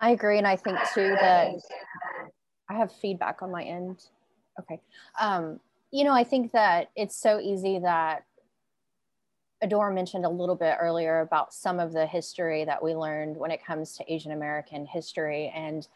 I 0.00 0.10
agree. 0.10 0.38
And 0.38 0.46
I 0.46 0.56
think 0.56 0.78
too 0.94 1.16
that 1.20 1.54
I 2.68 2.74
have 2.74 2.92
feedback 2.92 3.42
on 3.42 3.50
my 3.50 3.62
end. 3.62 4.04
Okay. 4.60 4.80
Um, 5.20 5.60
you 5.90 6.04
know, 6.04 6.12
I 6.12 6.24
think 6.24 6.52
that 6.52 6.90
it's 6.96 7.16
so 7.16 7.40
easy 7.40 7.78
that 7.78 8.24
Adora 9.62 9.92
mentioned 9.92 10.24
a 10.24 10.28
little 10.28 10.54
bit 10.54 10.76
earlier 10.80 11.20
about 11.20 11.52
some 11.52 11.80
of 11.80 11.92
the 11.92 12.06
history 12.06 12.64
that 12.64 12.82
we 12.82 12.94
learned 12.94 13.36
when 13.36 13.50
it 13.50 13.64
comes 13.64 13.96
to 13.96 14.12
Asian 14.12 14.32
American 14.32 14.86
history. 14.86 15.52
And 15.54 15.88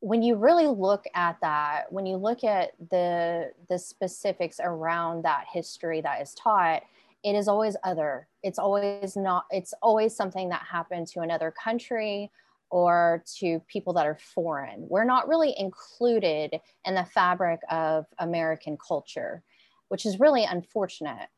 when 0.00 0.22
you 0.22 0.34
really 0.34 0.66
look 0.66 1.04
at 1.14 1.38
that, 1.40 1.84
when 1.90 2.06
you 2.06 2.16
look 2.16 2.42
at 2.44 2.72
the 2.90 3.52
the 3.68 3.78
specifics 3.78 4.58
around 4.62 5.24
that 5.24 5.44
history 5.50 6.00
that 6.00 6.20
is 6.20 6.34
taught, 6.34 6.82
it 7.22 7.34
is 7.34 7.48
always 7.48 7.76
other. 7.84 8.26
It's 8.42 8.58
always 8.58 9.16
not, 9.16 9.44
it's 9.50 9.74
always 9.82 10.14
something 10.16 10.48
that 10.48 10.62
happened 10.62 11.06
to 11.08 11.20
another 11.20 11.50
country 11.50 12.30
or 12.70 13.22
to 13.38 13.60
people 13.66 13.92
that 13.94 14.06
are 14.06 14.18
foreign. 14.34 14.86
We're 14.88 15.04
not 15.04 15.28
really 15.28 15.54
included 15.58 16.60
in 16.84 16.94
the 16.94 17.04
fabric 17.04 17.60
of 17.70 18.06
American 18.18 18.76
culture, 18.76 19.42
which 19.88 20.06
is 20.06 20.20
really 20.20 20.44
unfortunate. 20.44 21.28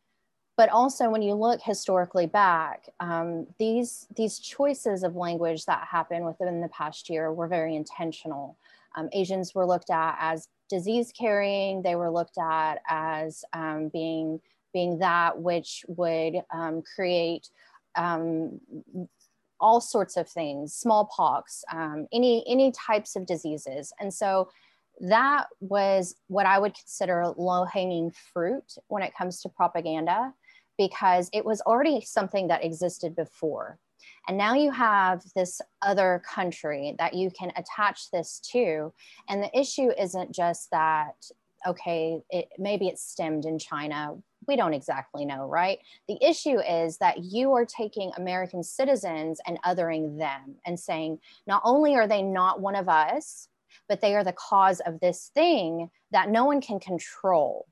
But 0.56 0.68
also, 0.68 1.08
when 1.08 1.22
you 1.22 1.34
look 1.34 1.62
historically 1.62 2.26
back, 2.26 2.88
um, 3.00 3.46
these, 3.58 4.06
these 4.14 4.38
choices 4.38 5.02
of 5.02 5.16
language 5.16 5.64
that 5.64 5.88
happened 5.90 6.26
within 6.26 6.60
the 6.60 6.68
past 6.68 7.08
year 7.08 7.32
were 7.32 7.48
very 7.48 7.74
intentional. 7.74 8.58
Um, 8.94 9.08
Asians 9.12 9.54
were 9.54 9.66
looked 9.66 9.90
at 9.90 10.16
as 10.20 10.48
disease 10.68 11.10
carrying, 11.18 11.82
they 11.82 11.96
were 11.96 12.10
looked 12.10 12.36
at 12.38 12.76
as 12.86 13.44
um, 13.54 13.88
being, 13.88 14.40
being 14.74 14.98
that 14.98 15.40
which 15.40 15.84
would 15.88 16.34
um, 16.52 16.82
create 16.94 17.48
um, 17.96 18.60
all 19.62 19.80
sorts 19.80 20.16
of 20.18 20.28
things, 20.28 20.74
smallpox, 20.74 21.64
um, 21.72 22.06
any 22.12 22.44
any 22.46 22.72
types 22.72 23.16
of 23.16 23.24
diseases, 23.24 23.92
and 24.00 24.12
so 24.12 24.50
that 25.00 25.46
was 25.60 26.14
what 26.28 26.46
I 26.46 26.58
would 26.58 26.74
consider 26.74 27.32
low 27.36 27.64
hanging 27.64 28.12
fruit 28.32 28.74
when 28.88 29.02
it 29.02 29.14
comes 29.16 29.40
to 29.40 29.48
propaganda, 29.48 30.34
because 30.76 31.30
it 31.32 31.44
was 31.44 31.62
already 31.62 32.02
something 32.02 32.48
that 32.48 32.64
existed 32.64 33.16
before. 33.16 33.78
And 34.28 34.36
now 34.36 34.54
you 34.54 34.70
have 34.70 35.22
this 35.34 35.60
other 35.80 36.22
country 36.28 36.94
that 36.98 37.14
you 37.14 37.30
can 37.30 37.52
attach 37.56 38.10
this 38.10 38.40
to. 38.52 38.92
And 39.28 39.42
the 39.42 39.58
issue 39.58 39.90
isn't 39.98 40.32
just 40.34 40.70
that, 40.70 41.14
okay, 41.66 42.20
it, 42.30 42.48
maybe 42.58 42.88
it's 42.88 43.02
stemmed 43.02 43.44
in 43.44 43.58
China. 43.58 44.16
We 44.48 44.56
don't 44.56 44.74
exactly 44.74 45.24
know, 45.24 45.46
right? 45.46 45.78
The 46.08 46.18
issue 46.20 46.58
is 46.58 46.98
that 46.98 47.22
you 47.22 47.52
are 47.52 47.64
taking 47.64 48.10
American 48.16 48.62
citizens 48.62 49.40
and 49.46 49.58
othering 49.62 50.18
them 50.18 50.56
and 50.66 50.78
saying, 50.78 51.18
not 51.46 51.62
only 51.64 51.94
are 51.94 52.08
they 52.08 52.22
not 52.22 52.60
one 52.60 52.74
of 52.74 52.88
us, 52.88 53.48
but 53.88 54.00
they 54.00 54.14
are 54.14 54.24
the 54.24 54.32
cause 54.32 54.80
of 54.80 55.00
this 55.00 55.30
thing 55.34 55.90
that 56.10 56.28
no 56.28 56.44
one 56.44 56.60
can 56.60 56.80
control. 56.80 57.66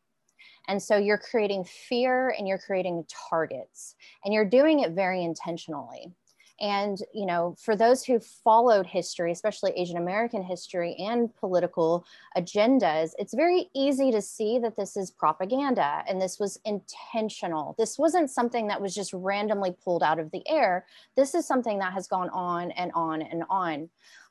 And 0.68 0.82
so 0.82 0.96
you're 0.96 1.18
creating 1.18 1.64
fear 1.64 2.34
and 2.38 2.46
you're 2.46 2.58
creating 2.58 3.04
targets, 3.30 3.96
and 4.24 4.32
you're 4.32 4.44
doing 4.44 4.80
it 4.80 4.92
very 4.92 5.24
intentionally. 5.24 6.12
And, 6.60 6.98
you 7.14 7.24
know, 7.24 7.56
for 7.58 7.74
those 7.74 8.04
who 8.04 8.20
followed 8.20 8.86
history, 8.86 9.32
especially 9.32 9.72
Asian 9.72 9.96
American 9.96 10.42
history 10.42 10.94
and 10.98 11.34
political 11.36 12.04
agendas, 12.36 13.12
it's 13.18 13.32
very 13.32 13.70
easy 13.74 14.10
to 14.12 14.20
see 14.20 14.58
that 14.58 14.76
this 14.76 14.96
is 14.96 15.10
propaganda 15.10 16.04
and 16.06 16.20
this 16.20 16.38
was 16.38 16.60
intentional. 16.64 17.74
This 17.78 17.98
wasn't 17.98 18.30
something 18.30 18.66
that 18.68 18.80
was 18.80 18.94
just 18.94 19.12
randomly 19.14 19.74
pulled 19.82 20.02
out 20.02 20.18
of 20.18 20.30
the 20.32 20.46
air. 20.48 20.84
This 21.16 21.34
is 21.34 21.46
something 21.46 21.78
that 21.78 21.94
has 21.94 22.06
gone 22.06 22.28
on 22.30 22.72
and 22.72 22.92
on 22.94 23.22
and 23.22 23.44
on. 23.48 23.88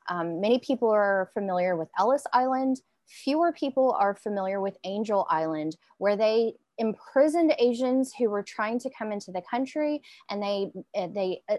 Um, 0.08 0.40
many 0.40 0.58
people 0.60 0.88
are 0.88 1.30
familiar 1.34 1.76
with 1.76 1.88
Ellis 1.98 2.24
Island. 2.32 2.80
Fewer 3.06 3.52
people 3.52 3.90
are 3.98 4.14
familiar 4.14 4.60
with 4.60 4.76
Angel 4.84 5.26
Island, 5.28 5.76
where 5.98 6.16
they 6.16 6.54
imprisoned 6.78 7.54
Asians 7.58 8.14
who 8.14 8.30
were 8.30 8.42
trying 8.42 8.78
to 8.80 8.90
come 8.96 9.12
into 9.12 9.30
the 9.30 9.42
country, 9.42 10.02
and 10.30 10.42
they 10.42 10.70
they 10.94 11.42
uh, 11.48 11.56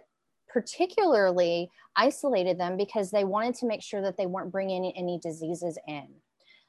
particularly 0.51 1.70
isolated 1.96 2.60
them 2.60 2.77
because 2.77 3.12
they 3.12 3.24
wanted 3.24 3.55
to 3.55 3.67
make 3.67 3.81
sure 3.81 4.01
that 4.01 4.17
they 4.17 4.25
weren't 4.25 4.51
bringing 4.51 4.91
any 4.96 5.20
diseases 5.20 5.77
in. 5.88 6.08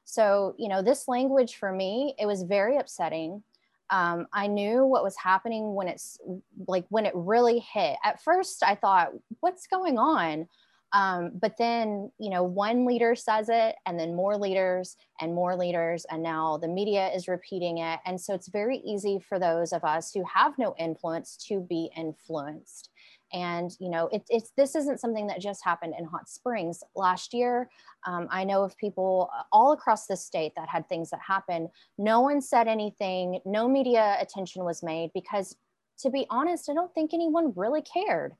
So, 0.04 0.54
you 0.58 0.68
know, 0.68 0.82
this 0.82 1.08
language 1.08 1.56
for 1.56 1.72
me, 1.72 2.14
it 2.18 2.26
was 2.26 2.42
very 2.42 2.76
upsetting. 2.76 3.42
Um, 3.90 4.26
I 4.32 4.46
knew 4.46 4.84
what 4.84 5.04
was 5.04 5.16
happening 5.16 5.74
when 5.74 5.86
it's 5.86 6.18
like 6.66 6.86
when 6.88 7.06
it 7.06 7.12
really 7.14 7.58
hit. 7.58 7.96
At 8.04 8.22
first, 8.22 8.62
I 8.62 8.74
thought, 8.74 9.12
what's 9.40 9.66
going 9.66 9.98
on? 9.98 10.48
Um, 10.94 11.32
but 11.40 11.56
then, 11.56 12.10
you 12.18 12.28
know, 12.28 12.42
one 12.42 12.84
leader 12.84 13.14
says 13.14 13.48
it, 13.48 13.76
and 13.86 13.98
then 13.98 14.14
more 14.14 14.36
leaders 14.36 14.96
and 15.20 15.34
more 15.34 15.56
leaders, 15.56 16.04
and 16.10 16.22
now 16.22 16.58
the 16.58 16.68
media 16.68 17.10
is 17.14 17.28
repeating 17.28 17.78
it. 17.78 18.00
And 18.04 18.20
so 18.20 18.34
it's 18.34 18.48
very 18.48 18.78
easy 18.78 19.18
for 19.18 19.38
those 19.38 19.72
of 19.72 19.84
us 19.84 20.12
who 20.12 20.22
have 20.24 20.58
no 20.58 20.74
influence 20.78 21.36
to 21.48 21.60
be 21.60 21.90
influenced. 21.96 22.90
And 23.32 23.70
you 23.80 23.88
know, 23.88 24.08
it, 24.12 24.22
it's 24.28 24.52
this 24.56 24.74
isn't 24.74 25.00
something 25.00 25.26
that 25.28 25.40
just 25.40 25.64
happened 25.64 25.94
in 25.98 26.04
Hot 26.04 26.28
Springs 26.28 26.82
last 26.94 27.32
year. 27.32 27.70
Um, 28.06 28.28
I 28.30 28.44
know 28.44 28.62
of 28.62 28.76
people 28.76 29.30
all 29.52 29.72
across 29.72 30.06
the 30.06 30.16
state 30.16 30.52
that 30.56 30.68
had 30.68 30.88
things 30.88 31.10
that 31.10 31.20
happened. 31.26 31.68
No 31.98 32.20
one 32.20 32.40
said 32.40 32.68
anything. 32.68 33.40
No 33.44 33.68
media 33.68 34.16
attention 34.20 34.64
was 34.64 34.82
made 34.82 35.10
because, 35.14 35.56
to 36.00 36.10
be 36.10 36.26
honest, 36.30 36.68
I 36.68 36.74
don't 36.74 36.92
think 36.94 37.14
anyone 37.14 37.52
really 37.56 37.82
cared. 37.82 38.32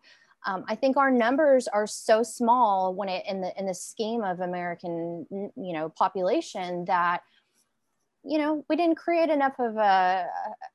Um, 0.45 0.65
I 0.69 0.75
think 0.75 0.97
our 0.97 1.11
numbers 1.11 1.69
are 1.69 1.87
so 1.87 2.23
small 2.23 2.95
when 2.95 3.09
it 3.09 3.25
in 3.29 3.41
the 3.41 3.57
in 3.59 3.67
the 3.67 3.75
scheme 3.75 4.23
of 4.23 4.41
American 4.41 5.27
you 5.31 5.73
know 5.73 5.89
population 5.89 6.85
that 6.87 7.23
you 8.25 8.39
know 8.39 8.65
we 8.69 8.77
didn't 8.77 8.97
create 8.97 9.31
enough 9.31 9.55
of 9.59 9.77
a, 9.77 10.27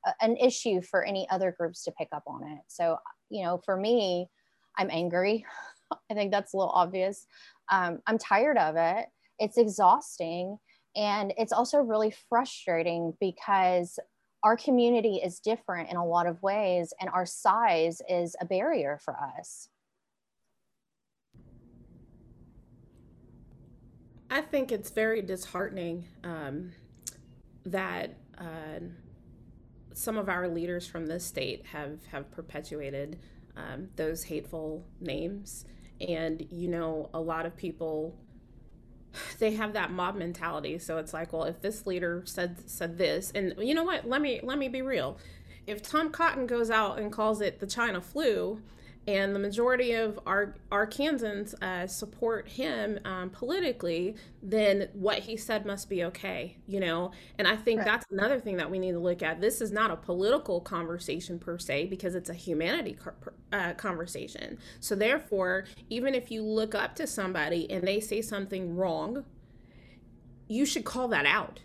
a, 0.06 0.14
an 0.20 0.36
issue 0.36 0.82
for 0.82 1.04
any 1.04 1.28
other 1.30 1.54
groups 1.58 1.84
to 1.84 1.92
pick 1.92 2.08
up 2.12 2.24
on 2.26 2.42
it. 2.44 2.60
So 2.68 2.98
you 3.30 3.44
know 3.44 3.60
for 3.64 3.76
me, 3.76 4.28
I'm 4.76 4.90
angry. 4.90 5.44
I 6.10 6.14
think 6.14 6.32
that's 6.32 6.52
a 6.52 6.56
little 6.56 6.72
obvious. 6.72 7.26
Um, 7.70 8.00
I'm 8.06 8.18
tired 8.18 8.58
of 8.58 8.76
it. 8.76 9.06
It's 9.38 9.58
exhausting. 9.58 10.58
And 10.96 11.32
it's 11.38 11.52
also 11.52 11.78
really 11.78 12.12
frustrating 12.28 13.14
because 13.20 13.98
our 14.42 14.56
community 14.56 15.16
is 15.16 15.40
different 15.40 15.90
in 15.90 15.96
a 15.96 16.04
lot 16.04 16.26
of 16.26 16.42
ways 16.42 16.92
and 17.00 17.10
our 17.10 17.26
size 17.26 18.00
is 18.08 18.36
a 18.40 18.44
barrier 18.44 18.98
for 19.04 19.16
us 19.16 19.68
i 24.30 24.40
think 24.40 24.70
it's 24.70 24.90
very 24.90 25.22
disheartening 25.22 26.04
um, 26.24 26.70
that 27.72 28.14
uh, 28.38 28.80
some 29.92 30.16
of 30.16 30.28
our 30.28 30.48
leaders 30.48 30.86
from 30.86 31.06
this 31.06 31.24
state 31.24 31.66
have 31.66 32.04
have 32.06 32.30
perpetuated 32.30 33.18
um, 33.56 33.88
those 33.96 34.24
hateful 34.24 34.84
names 35.00 35.64
and 36.00 36.46
you 36.50 36.68
know 36.68 37.10
a 37.12 37.20
lot 37.20 37.46
of 37.46 37.56
people 37.56 38.16
they 39.38 39.52
have 39.54 39.72
that 39.72 39.90
mob 39.90 40.16
mentality. 40.16 40.78
So 40.78 40.98
it's 40.98 41.12
like, 41.12 41.32
well, 41.32 41.44
if 41.44 41.60
this 41.60 41.86
leader 41.86 42.22
said 42.24 42.68
said 42.68 42.98
this, 42.98 43.32
and 43.34 43.54
you 43.58 43.74
know 43.74 43.84
what? 43.84 44.08
Let 44.08 44.20
me 44.20 44.40
let 44.42 44.58
me 44.58 44.68
be 44.68 44.82
real. 44.82 45.18
If 45.66 45.82
Tom 45.82 46.10
Cotton 46.10 46.46
goes 46.46 46.70
out 46.70 46.98
and 46.98 47.12
calls 47.12 47.40
it 47.40 47.60
the 47.60 47.66
China 47.66 48.00
flu, 48.00 48.62
and 49.08 49.34
the 49.34 49.38
majority 49.38 49.94
of 49.94 50.20
our 50.26 50.54
Arkansans 50.70 51.54
uh, 51.62 51.86
support 51.86 52.46
him 52.46 52.98
um, 53.06 53.30
politically, 53.30 54.16
then 54.42 54.90
what 54.92 55.20
he 55.20 55.34
said 55.34 55.64
must 55.64 55.88
be 55.88 56.04
okay, 56.04 56.58
you 56.66 56.78
know. 56.78 57.12
And 57.38 57.48
I 57.48 57.56
think 57.56 57.78
right. 57.78 57.86
that's 57.86 58.04
another 58.10 58.38
thing 58.38 58.58
that 58.58 58.70
we 58.70 58.78
need 58.78 58.92
to 58.92 58.98
look 58.98 59.22
at. 59.22 59.40
This 59.40 59.62
is 59.62 59.72
not 59.72 59.90
a 59.90 59.96
political 59.96 60.60
conversation 60.60 61.38
per 61.38 61.56
se 61.58 61.86
because 61.86 62.14
it's 62.14 62.28
a 62.28 62.34
humanity 62.34 62.98
uh, 63.50 63.72
conversation. 63.72 64.58
So 64.78 64.94
therefore, 64.94 65.64
even 65.88 66.14
if 66.14 66.30
you 66.30 66.42
look 66.42 66.74
up 66.74 66.94
to 66.96 67.06
somebody 67.06 67.70
and 67.70 67.88
they 67.88 68.00
say 68.00 68.20
something 68.20 68.76
wrong, 68.76 69.24
you 70.48 70.66
should 70.66 70.84
call 70.84 71.08
that 71.08 71.24
out, 71.24 71.60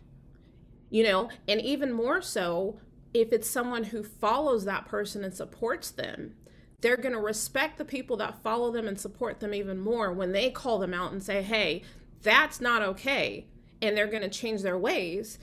you 0.89 1.03
know. 1.03 1.27
And 1.49 1.59
even 1.59 1.91
more 1.91 2.21
so 2.21 2.79
if 3.13 3.33
it's 3.33 3.49
someone 3.49 3.83
who 3.83 4.01
follows 4.01 4.63
that 4.63 4.85
person 4.85 5.25
and 5.25 5.33
supports 5.33 5.91
them 5.91 6.35
they're 6.83 6.97
going 6.97 7.13
to 7.13 7.19
respect 7.19 7.77
the 7.77 7.85
people 7.85 8.17
that 8.17 8.43
follow 8.43 8.69
them 8.69 8.89
and 8.89 8.99
support 8.99 9.39
them 9.39 9.53
even 9.53 9.79
more 9.79 10.11
when 10.11 10.33
they 10.33 10.51
call 10.51 10.79
them 10.79 10.93
out 10.93 11.13
and 11.13 11.23
say, 11.23 11.41
hey, 11.41 11.81
that's 12.21 12.59
not 12.59 12.81
okay. 12.81 13.47
And 13.81 13.95
they're 13.95 14.05
going 14.05 14.21
to 14.21 14.29
change 14.29 14.61
their 14.61 14.77
ways 14.77 15.39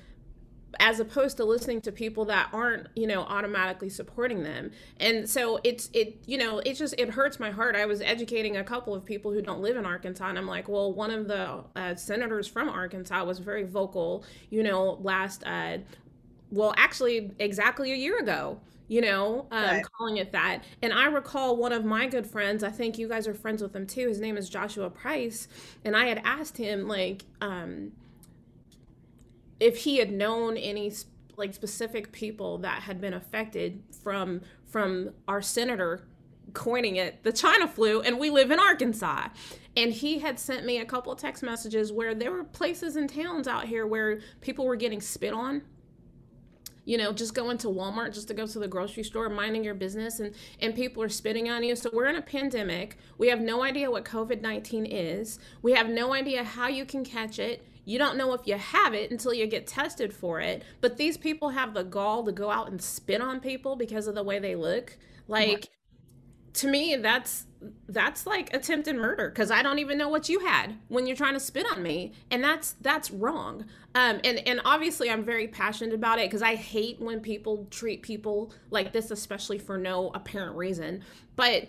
as 0.78 1.00
opposed 1.00 1.38
to 1.38 1.44
listening 1.44 1.80
to 1.80 1.90
people 1.90 2.26
that 2.26 2.48
aren't 2.52 2.86
you 2.94 3.04
know 3.04 3.22
automatically 3.22 3.88
supporting 3.88 4.44
them 4.44 4.70
and 5.00 5.28
so 5.28 5.58
it's 5.64 5.90
it 5.92 6.22
you 6.26 6.38
know 6.38 6.60
it 6.60 6.74
just 6.74 6.94
it 6.96 7.10
hurts 7.10 7.40
my 7.40 7.50
heart 7.50 7.74
i 7.74 7.84
was 7.84 8.00
educating 8.02 8.56
a 8.56 8.62
couple 8.62 8.94
of 8.94 9.04
people 9.04 9.32
who 9.32 9.42
don't 9.42 9.60
live 9.60 9.76
in 9.76 9.84
arkansas 9.84 10.28
and 10.28 10.38
i'm 10.38 10.46
like 10.46 10.68
well 10.68 10.92
one 10.92 11.10
of 11.10 11.26
the 11.26 11.64
uh, 11.74 11.92
senators 11.96 12.46
from 12.46 12.68
arkansas 12.68 13.24
was 13.24 13.40
very 13.40 13.64
vocal 13.64 14.24
you 14.50 14.62
know 14.62 14.96
last 15.02 15.44
uh, 15.44 15.76
well 16.52 16.72
actually 16.76 17.32
exactly 17.40 17.90
a 17.90 17.96
year 17.96 18.20
ago 18.20 18.60
you 18.90 19.00
know, 19.00 19.46
um, 19.52 19.62
right. 19.62 19.84
calling 19.96 20.16
it 20.16 20.32
that. 20.32 20.64
And 20.82 20.92
I 20.92 21.06
recall 21.06 21.56
one 21.56 21.72
of 21.72 21.84
my 21.84 22.08
good 22.08 22.26
friends, 22.26 22.64
I 22.64 22.70
think 22.70 22.98
you 22.98 23.08
guys 23.08 23.28
are 23.28 23.34
friends 23.34 23.62
with 23.62 23.74
him 23.74 23.86
too. 23.86 24.08
His 24.08 24.18
name 24.18 24.36
is 24.36 24.50
Joshua 24.50 24.90
Price. 24.90 25.46
And 25.84 25.96
I 25.96 26.06
had 26.06 26.20
asked 26.24 26.56
him, 26.56 26.88
like, 26.88 27.24
um, 27.40 27.92
if 29.60 29.76
he 29.76 29.98
had 29.98 30.10
known 30.10 30.56
any 30.56 30.92
like 31.36 31.54
specific 31.54 32.10
people 32.10 32.58
that 32.58 32.82
had 32.82 33.00
been 33.00 33.14
affected 33.14 33.80
from 34.02 34.40
from 34.66 35.10
our 35.28 35.40
senator 35.40 36.08
coining 36.52 36.96
it 36.96 37.22
the 37.22 37.32
China 37.32 37.68
flu, 37.68 38.00
and 38.00 38.18
we 38.18 38.28
live 38.28 38.50
in 38.50 38.58
Arkansas. 38.58 39.28
And 39.76 39.92
he 39.92 40.18
had 40.18 40.40
sent 40.40 40.66
me 40.66 40.78
a 40.78 40.84
couple 40.84 41.14
text 41.14 41.44
messages 41.44 41.92
where 41.92 42.12
there 42.12 42.32
were 42.32 42.42
places 42.42 42.96
and 42.96 43.08
towns 43.08 43.46
out 43.46 43.66
here 43.66 43.86
where 43.86 44.18
people 44.40 44.66
were 44.66 44.74
getting 44.74 45.00
spit 45.00 45.32
on 45.32 45.62
you 46.90 46.98
know 46.98 47.12
just 47.12 47.34
going 47.34 47.56
to 47.56 47.68
walmart 47.68 48.12
just 48.12 48.26
to 48.26 48.34
go 48.34 48.48
to 48.48 48.58
the 48.58 48.66
grocery 48.66 49.04
store 49.04 49.28
minding 49.28 49.62
your 49.62 49.74
business 49.74 50.18
and 50.18 50.34
and 50.60 50.74
people 50.74 51.00
are 51.04 51.08
spitting 51.08 51.48
on 51.48 51.62
you. 51.62 51.76
So 51.76 51.88
we're 51.92 52.08
in 52.08 52.16
a 52.16 52.22
pandemic. 52.22 52.98
We 53.16 53.28
have 53.28 53.40
no 53.40 53.62
idea 53.62 53.88
what 53.88 54.04
covid-19 54.04 54.88
is. 54.90 55.38
We 55.62 55.72
have 55.74 55.88
no 55.88 56.12
idea 56.12 56.42
how 56.42 56.66
you 56.66 56.84
can 56.84 57.04
catch 57.04 57.38
it. 57.38 57.64
You 57.84 57.98
don't 57.98 58.16
know 58.16 58.34
if 58.34 58.44
you 58.44 58.56
have 58.56 58.92
it 58.92 59.12
until 59.12 59.32
you 59.32 59.46
get 59.46 59.68
tested 59.68 60.12
for 60.12 60.40
it. 60.40 60.64
But 60.80 60.96
these 60.96 61.16
people 61.16 61.50
have 61.50 61.74
the 61.74 61.84
gall 61.84 62.24
to 62.24 62.32
go 62.32 62.50
out 62.50 62.68
and 62.70 62.82
spit 62.82 63.20
on 63.20 63.38
people 63.38 63.76
because 63.76 64.08
of 64.08 64.16
the 64.16 64.24
way 64.24 64.40
they 64.40 64.56
look. 64.56 64.96
Like 65.28 65.70
to 66.54 66.68
me 66.68 66.96
that's 66.96 67.46
that's 67.88 68.26
like 68.26 68.52
attempted 68.54 68.96
murder 68.96 69.28
because 69.28 69.50
i 69.50 69.62
don't 69.62 69.78
even 69.78 69.98
know 69.98 70.08
what 70.08 70.28
you 70.28 70.40
had 70.40 70.76
when 70.88 71.06
you're 71.06 71.16
trying 71.16 71.34
to 71.34 71.40
spit 71.40 71.66
on 71.70 71.82
me 71.82 72.12
and 72.30 72.42
that's 72.42 72.72
that's 72.80 73.10
wrong. 73.10 73.64
Um 73.94 74.20
and 74.24 74.38
and 74.46 74.60
obviously 74.64 75.10
i'm 75.10 75.24
very 75.24 75.46
passionate 75.46 75.94
about 75.94 76.18
it 76.18 76.28
because 76.28 76.42
i 76.42 76.54
hate 76.54 77.00
when 77.00 77.20
people 77.20 77.66
treat 77.70 78.02
people 78.02 78.52
like 78.70 78.92
this 78.92 79.10
especially 79.10 79.58
for 79.58 79.76
no 79.76 80.10
apparent 80.14 80.56
reason. 80.56 81.04
But 81.36 81.68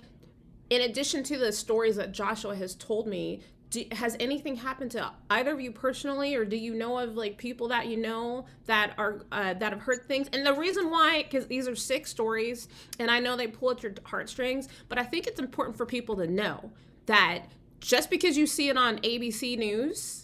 in 0.70 0.82
addition 0.82 1.24
to 1.24 1.38
the 1.38 1.52
stories 1.52 1.98
that 1.98 2.14
joshua 2.14 2.56
has 2.56 2.76
told 2.76 3.08
me 3.08 3.42
do, 3.72 3.84
has 3.94 4.16
anything 4.20 4.56
happened 4.58 4.92
to 4.92 5.12
either 5.32 5.52
of 5.52 5.60
you 5.60 5.72
personally 5.72 6.36
or 6.36 6.46
do 6.46 6.56
you 6.56 6.76
know 6.76 7.00
of 7.00 7.16
like 7.16 7.38
people 7.38 7.68
that 7.70 7.88
you 7.88 7.98
know 7.98 8.46
that 8.68 8.94
are 8.98 9.26
uh, 9.32 9.56
that 9.56 9.74
have 9.74 9.82
heard 9.82 10.06
things? 10.08 10.30
And 10.32 10.46
the 10.46 10.54
reason 10.54 10.92
why 10.92 11.24
because 11.24 11.48
these 11.48 11.68
are 11.68 11.76
six 11.76 12.12
stories 12.12 12.68
and 13.00 13.10
i 13.10 13.20
know 13.20 13.36
they 13.36 13.48
pull 13.48 13.72
at 13.72 13.84
your 13.84 13.94
heartstrings 14.06 14.68
but 14.90 14.98
i 14.98 15.04
think 15.04 15.28
it's 15.28 15.40
important 15.40 15.78
for 15.78 15.86
people 15.86 16.16
to 16.18 16.28
know 16.28 16.72
that 17.06 17.46
just 17.80 18.10
because 18.10 18.38
you 18.38 18.46
see 18.46 18.70
it 18.70 18.78
on 18.78 18.98
abc 19.00 19.58
news 19.58 20.21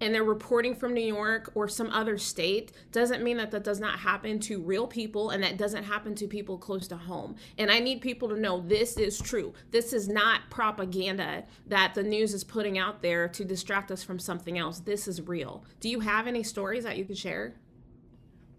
and 0.00 0.14
they're 0.14 0.24
reporting 0.24 0.74
from 0.74 0.94
New 0.94 1.00
York 1.00 1.52
or 1.54 1.68
some 1.68 1.90
other 1.90 2.18
state 2.18 2.72
doesn't 2.92 3.22
mean 3.22 3.36
that 3.36 3.50
that 3.50 3.64
does 3.64 3.80
not 3.80 3.98
happen 3.98 4.38
to 4.40 4.60
real 4.60 4.86
people 4.86 5.30
and 5.30 5.42
that 5.42 5.58
doesn't 5.58 5.84
happen 5.84 6.14
to 6.16 6.26
people 6.26 6.56
close 6.58 6.88
to 6.88 6.96
home. 6.96 7.36
And 7.58 7.70
I 7.70 7.78
need 7.80 8.00
people 8.00 8.28
to 8.30 8.38
know 8.38 8.60
this 8.60 8.96
is 8.96 9.18
true. 9.18 9.52
This 9.70 9.92
is 9.92 10.08
not 10.08 10.42
propaganda 10.50 11.44
that 11.66 11.94
the 11.94 12.02
news 12.02 12.34
is 12.34 12.44
putting 12.44 12.78
out 12.78 13.02
there 13.02 13.28
to 13.28 13.44
distract 13.44 13.90
us 13.90 14.02
from 14.02 14.18
something 14.18 14.58
else. 14.58 14.80
This 14.80 15.06
is 15.06 15.22
real. 15.22 15.64
Do 15.80 15.88
you 15.88 16.00
have 16.00 16.26
any 16.26 16.42
stories 16.42 16.84
that 16.84 16.96
you 16.96 17.04
could 17.04 17.18
share? 17.18 17.54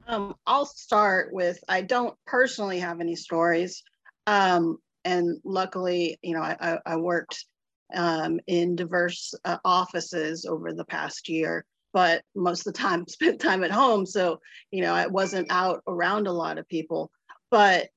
Um, 0.08 0.36
I'll 0.46 0.66
start 0.66 1.32
with 1.32 1.60
I 1.70 1.82
don't 1.82 2.16
personally 2.26 2.80
have 2.80 3.00
any 3.00 3.16
stories. 3.16 3.84
Um, 4.28 4.78
and 5.04 5.40
luckily, 5.44 6.18
you 6.22 6.36
know, 6.36 6.42
I, 6.42 6.78
I 6.86 6.96
worked 6.98 7.46
um, 7.94 8.40
in 8.48 8.76
diverse 8.76 9.34
uh, 9.46 9.58
offices 9.66 10.46
over 10.46 10.74
the 10.74 10.86
past 10.86 11.30
year 11.30 11.66
but 11.94 12.24
most 12.36 12.66
of 12.66 12.74
the 12.74 12.80
time 12.80 13.06
spent 13.08 13.40
time 13.40 13.64
at 13.64 13.72
home. 13.72 14.06
So 14.06 14.40
you 14.72 14.82
know 14.82 14.94
i 14.94 15.08
wasn't 15.08 15.48
out 15.50 15.82
around 15.88 16.28
a 16.28 16.32
lot 16.32 16.58
of 16.58 16.68
people. 16.68 17.12
But 17.50 17.90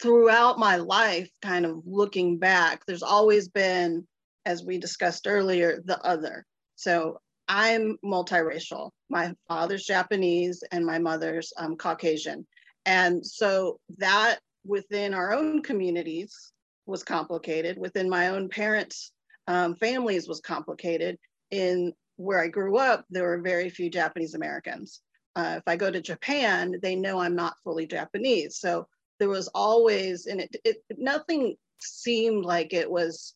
throughout 0.00 0.58
my 0.58 0.76
life 0.76 1.30
kind 1.40 1.64
of 1.64 1.80
looking 1.86 2.38
back 2.38 2.84
there's 2.84 3.02
always 3.02 3.48
been 3.48 4.06
as 4.44 4.62
we 4.62 4.78
discussed 4.78 5.26
earlier 5.26 5.80
the 5.84 6.00
other. 6.04 6.44
So 6.76 7.20
i'm 7.48 7.96
multiracial. 8.04 8.90
My 9.08 9.34
father's 9.48 9.84
japanese 9.84 10.62
and 10.72 10.84
my 10.84 10.98
mother's 10.98 11.52
um, 11.56 11.76
caucasian. 11.76 12.46
And 12.84 13.26
so 13.26 13.80
that 13.98 14.38
within 14.64 15.14
our 15.14 15.32
own 15.32 15.62
communities 15.62 16.52
was 16.86 17.02
complicated. 17.02 17.78
Within 17.78 18.08
my 18.08 18.28
own 18.28 18.48
parents' 18.48 19.12
um, 19.46 19.74
families 19.76 20.28
was 20.28 20.40
complicated. 20.40 21.18
In 21.50 21.92
where 22.16 22.42
I 22.42 22.48
grew 22.48 22.78
up, 22.78 23.04
there 23.10 23.24
were 23.24 23.40
very 23.40 23.68
few 23.70 23.90
Japanese 23.90 24.34
Americans. 24.34 25.00
Uh, 25.36 25.56
if 25.58 25.62
I 25.66 25.76
go 25.76 25.90
to 25.90 26.00
Japan, 26.00 26.74
they 26.82 26.96
know 26.96 27.18
I'm 27.18 27.36
not 27.36 27.56
fully 27.62 27.86
Japanese. 27.86 28.58
So 28.58 28.88
there 29.18 29.28
was 29.28 29.48
always, 29.48 30.26
and 30.26 30.40
it, 30.40 30.56
it 30.64 30.76
nothing 30.96 31.56
seemed 31.78 32.44
like 32.44 32.72
it 32.72 32.90
was 32.90 33.34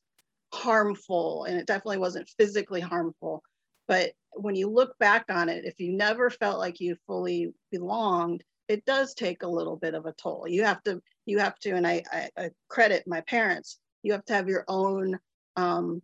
harmful, 0.52 1.44
and 1.44 1.58
it 1.58 1.66
definitely 1.66 1.98
wasn't 1.98 2.30
physically 2.38 2.80
harmful. 2.80 3.42
But 3.86 4.12
when 4.32 4.54
you 4.54 4.70
look 4.70 4.98
back 4.98 5.26
on 5.28 5.48
it, 5.48 5.64
if 5.64 5.78
you 5.78 5.92
never 5.92 6.30
felt 6.30 6.58
like 6.58 6.80
you 6.80 6.96
fully 7.06 7.52
belonged, 7.70 8.42
it 8.68 8.84
does 8.84 9.14
take 9.14 9.42
a 9.42 9.48
little 9.48 9.76
bit 9.76 9.94
of 9.94 10.06
a 10.06 10.12
toll. 10.12 10.46
You 10.48 10.64
have 10.64 10.82
to 10.84 11.02
you 11.30 11.38
have 11.38 11.58
to, 11.60 11.70
and 11.70 11.86
I, 11.86 12.02
I, 12.12 12.28
I 12.36 12.50
credit 12.68 13.04
my 13.06 13.20
parents, 13.22 13.78
you 14.02 14.12
have 14.12 14.24
to 14.26 14.34
have 14.34 14.48
your 14.48 14.64
own 14.68 15.18
um, 15.56 16.02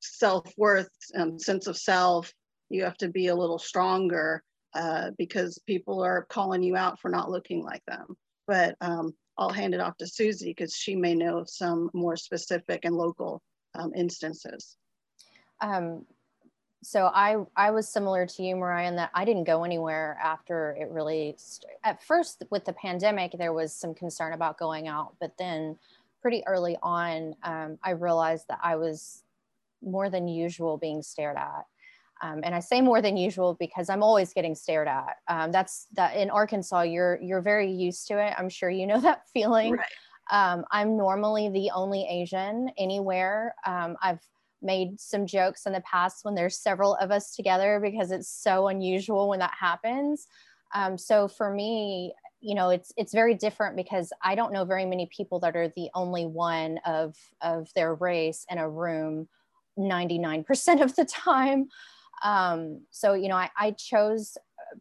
self-worth, 0.00 0.88
and 1.12 1.40
sense 1.40 1.66
of 1.66 1.76
self. 1.76 2.32
You 2.70 2.84
have 2.84 2.96
to 2.98 3.08
be 3.08 3.28
a 3.28 3.36
little 3.36 3.58
stronger 3.58 4.42
uh, 4.74 5.10
because 5.18 5.58
people 5.66 6.02
are 6.02 6.26
calling 6.28 6.62
you 6.62 6.76
out 6.76 7.00
for 7.00 7.10
not 7.10 7.30
looking 7.30 7.62
like 7.62 7.82
them. 7.86 8.16
But 8.46 8.76
um, 8.80 9.12
I'll 9.36 9.50
hand 9.50 9.74
it 9.74 9.80
off 9.80 9.96
to 9.98 10.06
Susie 10.06 10.54
because 10.56 10.74
she 10.74 10.96
may 10.96 11.14
know 11.14 11.44
some 11.46 11.90
more 11.92 12.16
specific 12.16 12.80
and 12.84 12.94
local 12.94 13.42
um, 13.74 13.92
instances. 13.94 14.76
Um, 15.60 16.06
so 16.82 17.10
I 17.12 17.36
I 17.56 17.70
was 17.70 17.88
similar 17.88 18.26
to 18.26 18.42
you, 18.42 18.56
Mariah, 18.56 18.88
in 18.88 18.96
that 18.96 19.10
I 19.14 19.24
didn't 19.24 19.44
go 19.44 19.64
anywhere 19.64 20.18
after 20.22 20.76
it 20.80 20.88
really. 20.90 21.34
St- 21.36 21.72
at 21.84 22.02
first, 22.02 22.42
with 22.50 22.64
the 22.64 22.72
pandemic, 22.72 23.32
there 23.36 23.52
was 23.52 23.72
some 23.72 23.94
concern 23.94 24.32
about 24.32 24.58
going 24.58 24.86
out, 24.86 25.14
but 25.20 25.36
then 25.38 25.76
pretty 26.22 26.42
early 26.46 26.76
on, 26.82 27.34
um, 27.42 27.78
I 27.82 27.90
realized 27.90 28.46
that 28.48 28.58
I 28.62 28.76
was 28.76 29.22
more 29.82 30.10
than 30.10 30.28
usual 30.28 30.76
being 30.76 31.02
stared 31.02 31.36
at. 31.36 31.66
Um, 32.20 32.40
and 32.42 32.54
I 32.54 32.60
say 32.60 32.80
more 32.80 33.00
than 33.00 33.16
usual 33.16 33.56
because 33.60 33.88
I'm 33.88 34.02
always 34.02 34.32
getting 34.32 34.54
stared 34.54 34.88
at. 34.88 35.16
Um, 35.28 35.52
that's 35.52 35.86
that 35.94 36.16
in 36.16 36.30
Arkansas, 36.30 36.82
you're 36.82 37.20
you're 37.20 37.40
very 37.40 37.70
used 37.70 38.06
to 38.08 38.24
it. 38.24 38.34
I'm 38.38 38.48
sure 38.48 38.70
you 38.70 38.86
know 38.86 39.00
that 39.08 39.28
feeling. 39.32 39.72
Right. 39.72 39.86
Um, 40.30 40.64
I'm 40.70 40.96
normally 40.96 41.48
the 41.48 41.70
only 41.74 42.06
Asian 42.08 42.70
anywhere. 42.76 43.54
Um, 43.64 43.96
I've 44.02 44.20
made 44.62 45.00
some 45.00 45.26
jokes 45.26 45.66
in 45.66 45.72
the 45.72 45.80
past 45.82 46.24
when 46.24 46.34
there's 46.34 46.58
several 46.58 46.94
of 46.96 47.10
us 47.10 47.34
together 47.34 47.80
because 47.82 48.10
it's 48.10 48.28
so 48.28 48.68
unusual 48.68 49.28
when 49.28 49.38
that 49.38 49.54
happens. 49.58 50.26
Um, 50.74 50.98
so 50.98 51.28
for 51.28 51.52
me, 51.52 52.14
you 52.40 52.54
know, 52.54 52.70
it's 52.70 52.92
it's 52.96 53.12
very 53.12 53.34
different 53.34 53.76
because 53.76 54.12
I 54.22 54.34
don't 54.34 54.52
know 54.52 54.64
very 54.64 54.84
many 54.84 55.08
people 55.14 55.40
that 55.40 55.56
are 55.56 55.72
the 55.74 55.90
only 55.94 56.26
one 56.26 56.78
of 56.86 57.16
of 57.40 57.68
their 57.74 57.94
race 57.94 58.46
in 58.50 58.58
a 58.58 58.68
room 58.68 59.28
99% 59.78 60.82
of 60.82 60.94
the 60.96 61.04
time. 61.04 61.68
Um, 62.22 62.82
so 62.90 63.14
you 63.14 63.28
know, 63.28 63.36
I, 63.36 63.50
I 63.58 63.70
chose 63.72 64.36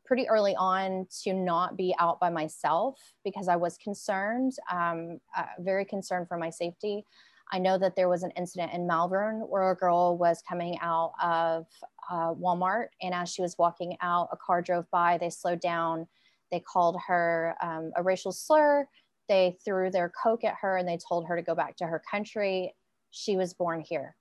pretty 0.06 0.28
early 0.28 0.56
on 0.56 1.08
to 1.24 1.34
not 1.34 1.78
be 1.78 1.96
out 2.00 2.20
by 2.20 2.30
myself 2.30 3.00
because 3.24 3.48
I 3.48 3.56
was 3.56 3.78
concerned, 3.78 4.54
um, 4.72 5.20
uh, 5.36 5.46
very 5.60 5.86
concerned 5.86 6.28
for 6.28 6.38
my 6.38 6.50
safety. 6.50 7.06
I 7.51 7.60
know 7.60 7.77
that 7.77 7.95
there 7.95 8.10
was 8.10 8.23
an 8.23 8.31
incident 8.31 8.73
in 8.73 8.88
Malvern 8.88 9.41
where 9.41 9.71
a 9.71 9.75
girl 9.75 10.17
was 10.17 10.43
coming 10.47 10.77
out 10.81 11.13
of 11.21 11.65
uh, 12.10 12.33
Walmart, 12.33 12.88
and 13.01 13.13
as 13.13 13.29
she 13.29 13.41
was 13.41 13.57
walking 13.57 13.97
out, 14.01 14.29
a 14.31 14.38
car 14.38 14.62
drove 14.62 14.89
by. 14.91 15.17
They 15.17 15.29
slowed 15.29 15.60
down. 15.60 16.07
They 16.51 16.60
called 16.60 16.97
her 17.07 17.55
um, 17.62 17.91
a 17.95 18.03
racial 18.03 18.31
slur. 18.31 18.88
They 19.27 19.57
threw 19.63 19.91
their 19.91 20.12
Coke 20.23 20.43
at 20.43 20.55
her 20.62 20.77
and 20.77 20.88
they 20.88 20.97
told 20.97 21.27
her 21.27 21.36
to 21.36 21.41
go 21.41 21.53
back 21.53 21.75
to 21.77 21.86
her 21.86 22.01
country. 22.10 22.73
She 23.12 23.36
was 23.36 23.53
born 23.53 23.81
here. 23.81 24.15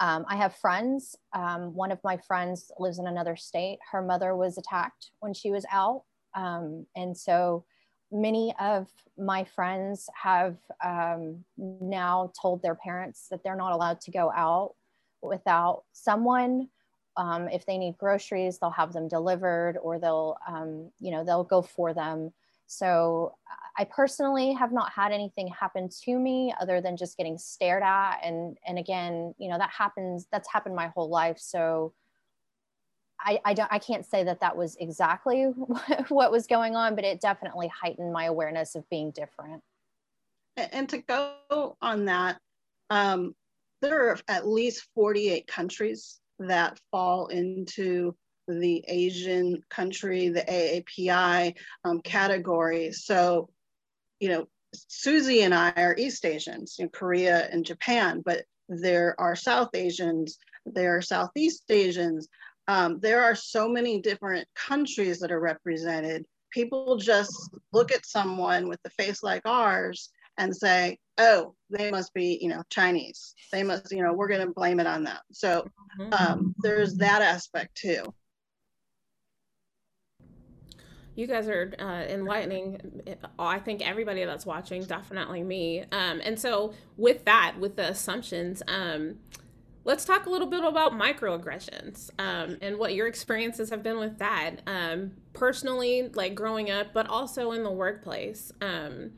Um, 0.00 0.24
I 0.28 0.36
have 0.36 0.56
friends. 0.56 1.16
Um, 1.32 1.74
one 1.74 1.92
of 1.92 1.98
my 2.04 2.16
friends 2.16 2.70
lives 2.78 2.98
in 2.98 3.06
another 3.06 3.36
state. 3.36 3.78
Her 3.90 4.02
mother 4.02 4.36
was 4.36 4.58
attacked 4.58 5.10
when 5.20 5.34
she 5.34 5.50
was 5.50 5.64
out. 5.72 6.02
Um, 6.34 6.86
and 6.96 7.16
so 7.16 7.64
many 8.10 8.54
of 8.60 8.88
my 9.16 9.44
friends 9.44 10.08
have 10.14 10.56
um, 10.84 11.44
now 11.56 12.32
told 12.40 12.62
their 12.62 12.74
parents 12.74 13.26
that 13.30 13.42
they're 13.42 13.56
not 13.56 13.72
allowed 13.72 14.00
to 14.02 14.10
go 14.10 14.32
out 14.34 14.74
without 15.22 15.84
someone. 15.92 16.68
Um, 17.16 17.48
if 17.48 17.66
they 17.66 17.78
need 17.78 17.98
groceries, 17.98 18.58
they'll 18.58 18.70
have 18.70 18.92
them 18.92 19.08
delivered 19.08 19.76
or 19.82 19.98
they'll, 19.98 20.36
um, 20.46 20.90
you 21.00 21.10
know, 21.10 21.24
they'll 21.24 21.44
go 21.44 21.62
for 21.62 21.92
them. 21.92 22.32
So 22.68 23.34
I 23.76 23.84
personally 23.84 24.52
have 24.52 24.72
not 24.72 24.92
had 24.92 25.10
anything 25.10 25.48
happen 25.48 25.88
to 26.04 26.18
me 26.18 26.54
other 26.60 26.80
than 26.80 26.96
just 26.96 27.16
getting 27.16 27.38
stared 27.38 27.82
at. 27.82 28.20
And, 28.22 28.56
and 28.66 28.78
again, 28.78 29.34
you 29.38 29.48
know, 29.48 29.58
that 29.58 29.70
happens, 29.70 30.26
that's 30.30 30.52
happened 30.52 30.76
my 30.76 30.88
whole 30.88 31.08
life. 31.08 31.38
So 31.40 31.92
I, 33.20 33.40
I, 33.44 33.54
don't, 33.54 33.72
I 33.72 33.78
can't 33.78 34.06
say 34.06 34.24
that 34.24 34.40
that 34.40 34.56
was 34.56 34.76
exactly 34.76 35.42
what 36.08 36.30
was 36.30 36.46
going 36.46 36.76
on, 36.76 36.94
but 36.94 37.04
it 37.04 37.20
definitely 37.20 37.68
heightened 37.68 38.12
my 38.12 38.26
awareness 38.26 38.74
of 38.74 38.88
being 38.90 39.10
different. 39.10 39.62
And 40.56 40.88
to 40.88 40.98
go 40.98 41.76
on 41.80 42.06
that, 42.06 42.38
um, 42.90 43.34
there 43.80 44.10
are 44.10 44.18
at 44.28 44.46
least 44.46 44.88
48 44.94 45.46
countries 45.46 46.20
that 46.40 46.78
fall 46.90 47.28
into 47.28 48.14
the 48.48 48.84
Asian 48.88 49.62
country, 49.68 50.28
the 50.28 50.40
AAPI 50.42 51.54
um, 51.84 52.00
category. 52.00 52.92
So, 52.92 53.48
you 54.20 54.30
know, 54.30 54.48
Susie 54.74 55.42
and 55.42 55.54
I 55.54 55.72
are 55.76 55.94
East 55.96 56.24
Asians, 56.24 56.76
in 56.78 56.88
Korea 56.88 57.48
and 57.52 57.64
Japan, 57.64 58.22
but 58.24 58.44
there 58.68 59.14
are 59.18 59.36
South 59.36 59.70
Asians, 59.74 60.38
there 60.66 60.96
are 60.96 61.02
Southeast 61.02 61.64
Asians, 61.70 62.28
um, 62.68 63.00
there 63.00 63.22
are 63.22 63.34
so 63.34 63.66
many 63.66 64.00
different 64.00 64.46
countries 64.54 65.18
that 65.20 65.32
are 65.32 65.40
represented. 65.40 66.24
People 66.52 66.96
just 66.96 67.32
look 67.72 67.90
at 67.90 68.06
someone 68.06 68.68
with 68.68 68.78
a 68.84 68.90
face 68.90 69.22
like 69.22 69.42
ours 69.46 70.10
and 70.36 70.54
say, 70.54 70.98
oh, 71.16 71.54
they 71.70 71.90
must 71.90 72.12
be, 72.14 72.38
you 72.40 72.48
know, 72.48 72.62
Chinese. 72.70 73.34
They 73.50 73.62
must, 73.62 73.90
you 73.90 74.02
know, 74.02 74.12
we're 74.12 74.28
going 74.28 74.46
to 74.46 74.52
blame 74.52 74.80
it 74.80 74.86
on 74.86 75.02
them. 75.02 75.18
So 75.32 75.66
um, 76.12 76.54
there's 76.62 76.94
that 76.96 77.22
aspect 77.22 77.74
too. 77.74 78.04
you 81.14 81.26
guys 81.26 81.48
are 81.48 81.72
uh, 81.80 82.04
enlightening 82.08 82.80
i 83.40 83.58
think 83.58 83.84
everybody 83.84 84.24
that's 84.24 84.46
watching 84.46 84.84
definitely 84.84 85.42
me 85.42 85.80
um, 85.90 86.20
and 86.22 86.38
so 86.38 86.72
with 86.96 87.24
that 87.24 87.56
with 87.58 87.74
the 87.74 87.88
assumptions 87.88 88.62
um, 88.68 89.16
let's 89.88 90.04
talk 90.04 90.26
a 90.26 90.30
little 90.30 90.46
bit 90.46 90.62
about 90.62 90.92
microaggressions 90.92 92.10
um, 92.18 92.58
and 92.60 92.78
what 92.78 92.94
your 92.94 93.06
experiences 93.06 93.70
have 93.70 93.82
been 93.82 93.98
with 93.98 94.18
that 94.18 94.56
um, 94.66 95.12
personally 95.32 96.10
like 96.12 96.34
growing 96.34 96.70
up 96.70 96.88
but 96.92 97.08
also 97.08 97.52
in 97.52 97.64
the 97.64 97.70
workplace. 97.70 98.52
Um, 98.60 99.12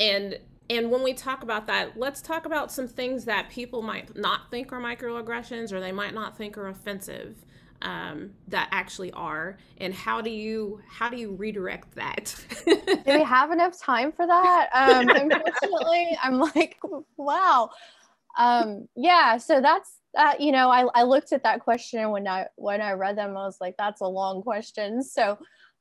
and 0.00 0.40
and 0.68 0.90
when 0.90 1.04
we 1.04 1.14
talk 1.14 1.44
about 1.44 1.68
that 1.68 1.96
let's 1.96 2.20
talk 2.20 2.46
about 2.46 2.72
some 2.72 2.88
things 2.88 3.26
that 3.26 3.48
people 3.48 3.80
might 3.80 4.16
not 4.16 4.50
think 4.50 4.72
are 4.72 4.80
microaggressions 4.80 5.72
or 5.72 5.78
they 5.78 5.92
might 5.92 6.14
not 6.14 6.36
think 6.36 6.58
are 6.58 6.66
offensive 6.66 7.36
um, 7.82 8.32
that 8.48 8.68
actually 8.72 9.12
are 9.12 9.56
and 9.78 9.94
how 9.94 10.20
do 10.20 10.30
you 10.30 10.80
how 10.88 11.08
do 11.08 11.16
you 11.16 11.30
redirect 11.30 11.94
that? 11.94 12.34
Do 12.64 13.00
we 13.06 13.22
have 13.22 13.52
enough 13.52 13.80
time 13.80 14.10
for 14.10 14.26
that? 14.26 14.68
Um, 14.72 15.08
unfortunately 15.14 16.18
i'm 16.24 16.40
like 16.40 16.80
wow 17.16 17.70
um, 18.38 18.88
yeah 18.96 19.36
so 19.36 19.60
that's 19.60 19.98
that 20.14 20.40
you 20.40 20.52
know 20.52 20.70
I, 20.70 20.86
I 20.94 21.02
looked 21.04 21.32
at 21.32 21.42
that 21.42 21.60
question 21.60 22.10
when 22.10 22.28
i 22.28 22.46
when 22.56 22.80
i 22.80 22.92
read 22.92 23.16
them 23.16 23.30
i 23.30 23.44
was 23.44 23.58
like 23.60 23.74
that's 23.78 24.00
a 24.00 24.06
long 24.06 24.42
question 24.42 25.02
so 25.02 25.38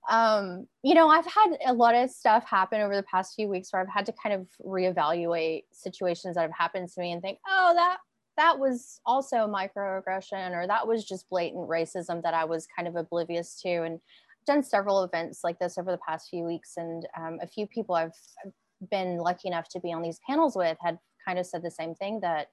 um, 0.10 0.68
you 0.84 0.96
know 0.96 1.10
i've 1.10 1.26
had 1.26 1.58
a 1.68 1.74
lot 1.74 1.96
of 1.96 2.10
stuff 2.10 2.46
happen 2.48 2.82
over 2.82 2.96
the 2.96 3.04
past 3.04 3.36
few 3.36 3.48
weeks 3.48 3.72
where 3.72 3.82
i've 3.82 3.94
had 3.94 4.06
to 4.06 4.14
kind 4.14 4.34
of 4.34 4.48
reevaluate 4.66 5.64
situations 5.72 6.36
that 6.36 6.42
have 6.42 6.52
happened 6.58 6.90
to 6.90 7.02
me 7.02 7.12
and 7.12 7.22
think 7.22 7.40
oh 7.48 7.74
that 7.76 7.98
that 8.38 8.58
was 8.58 9.00
also 9.06 9.48
microaggression 9.48 10.52
or 10.56 10.68
that 10.68 10.88
was 10.88 11.06
just 11.06 11.30
blatant 11.30 11.70
racism 11.70 12.24
that 12.24 12.34
I 12.34 12.46
was 12.46 12.68
kind 12.76 12.88
of 12.88 12.96
oblivious 12.96 13.60
to. 13.62 13.84
And 13.84 13.96
I've 13.96 14.46
done 14.46 14.64
several 14.64 15.04
events 15.04 15.42
like 15.44 15.60
this 15.60 15.78
over 15.78 15.92
the 15.92 16.00
past 16.06 16.30
few 16.30 16.44
weeks. 16.44 16.74
And 16.78 17.08
um, 17.18 17.40
a 17.42 17.48
few 17.48 17.68
people 17.68 17.96
I've 17.96 18.16
been 18.90 19.18
lucky 19.18 19.48
enough 19.48 19.68
to 19.70 19.80
be 19.80 19.94
on 19.94 20.02
these 20.02 20.20
panels 20.28 20.56
with 20.56 20.78
had 20.82 20.98
kind 21.26 21.40
of 21.40 21.46
said 21.46 21.64
the 21.64 21.72
same 21.72 21.96
thing 21.96 22.20
that, 22.22 22.48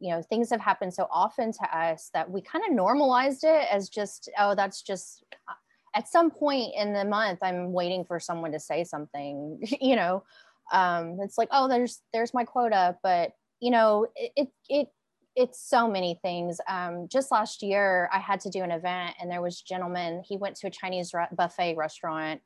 you 0.00 0.10
know, 0.10 0.22
things 0.22 0.50
have 0.50 0.60
happened 0.60 0.92
so 0.92 1.06
often 1.10 1.52
to 1.52 1.76
us 1.76 2.10
that 2.14 2.30
we 2.30 2.40
kind 2.42 2.64
of 2.68 2.74
normalized 2.74 3.44
it 3.44 3.66
as 3.70 3.88
just, 3.88 4.30
oh, 4.38 4.54
that's 4.54 4.82
just 4.82 5.24
uh, 5.48 5.54
at 5.94 6.08
some 6.08 6.30
point 6.30 6.72
in 6.76 6.92
the 6.92 7.04
month, 7.04 7.40
I'm 7.42 7.72
waiting 7.72 8.04
for 8.04 8.18
someone 8.18 8.52
to 8.52 8.60
say 8.60 8.84
something, 8.84 9.62
you 9.80 9.96
know, 9.96 10.24
um, 10.72 11.18
it's 11.20 11.36
like, 11.36 11.48
oh, 11.52 11.68
there's, 11.68 12.00
there's 12.12 12.34
my 12.34 12.44
quota, 12.44 12.96
but 13.02 13.32
you 13.60 13.70
know, 13.70 14.06
it, 14.16 14.32
it, 14.36 14.48
it 14.68 14.88
it's 15.34 15.60
so 15.66 15.88
many 15.88 16.18
things. 16.22 16.60
Um, 16.68 17.08
just 17.08 17.30
last 17.30 17.62
year, 17.62 18.08
I 18.12 18.18
had 18.18 18.40
to 18.40 18.50
do 18.50 18.62
an 18.62 18.70
event, 18.70 19.16
and 19.20 19.30
there 19.30 19.42
was 19.42 19.60
a 19.60 19.68
gentleman. 19.68 20.22
He 20.26 20.36
went 20.36 20.56
to 20.56 20.66
a 20.66 20.70
Chinese 20.70 21.12
buffet 21.32 21.76
restaurant, 21.76 22.40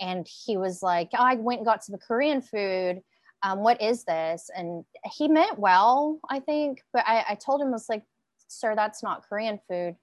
and 0.00 0.26
he 0.28 0.56
was 0.56 0.82
like, 0.82 1.10
oh, 1.14 1.22
"I 1.22 1.36
went 1.36 1.60
and 1.60 1.66
got 1.66 1.84
some 1.84 1.96
Korean 1.98 2.42
food. 2.42 3.00
Um, 3.46 3.60
what 3.60 3.80
is 3.80 4.04
this?" 4.04 4.50
And 4.56 4.84
he 5.04 5.28
meant 5.28 5.58
well, 5.58 6.18
I 6.28 6.40
think, 6.40 6.82
but 6.92 7.04
I, 7.06 7.24
I 7.30 7.34
told 7.34 7.60
him, 7.60 7.68
"I 7.68 7.72
was 7.72 7.88
like, 7.88 8.04
sir, 8.48 8.74
that's 8.74 9.02
not 9.02 9.22
Korean 9.28 9.60
food," 9.68 9.96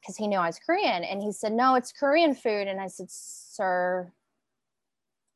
because 0.00 0.16
he 0.16 0.28
knew 0.28 0.38
I 0.38 0.46
was 0.46 0.58
Korean, 0.58 1.04
and 1.04 1.22
he 1.22 1.32
said, 1.32 1.52
"No, 1.52 1.74
it's 1.74 1.92
Korean 1.92 2.34
food." 2.34 2.68
And 2.68 2.80
I 2.80 2.88
said, 2.88 3.10
"Sir." 3.10 4.12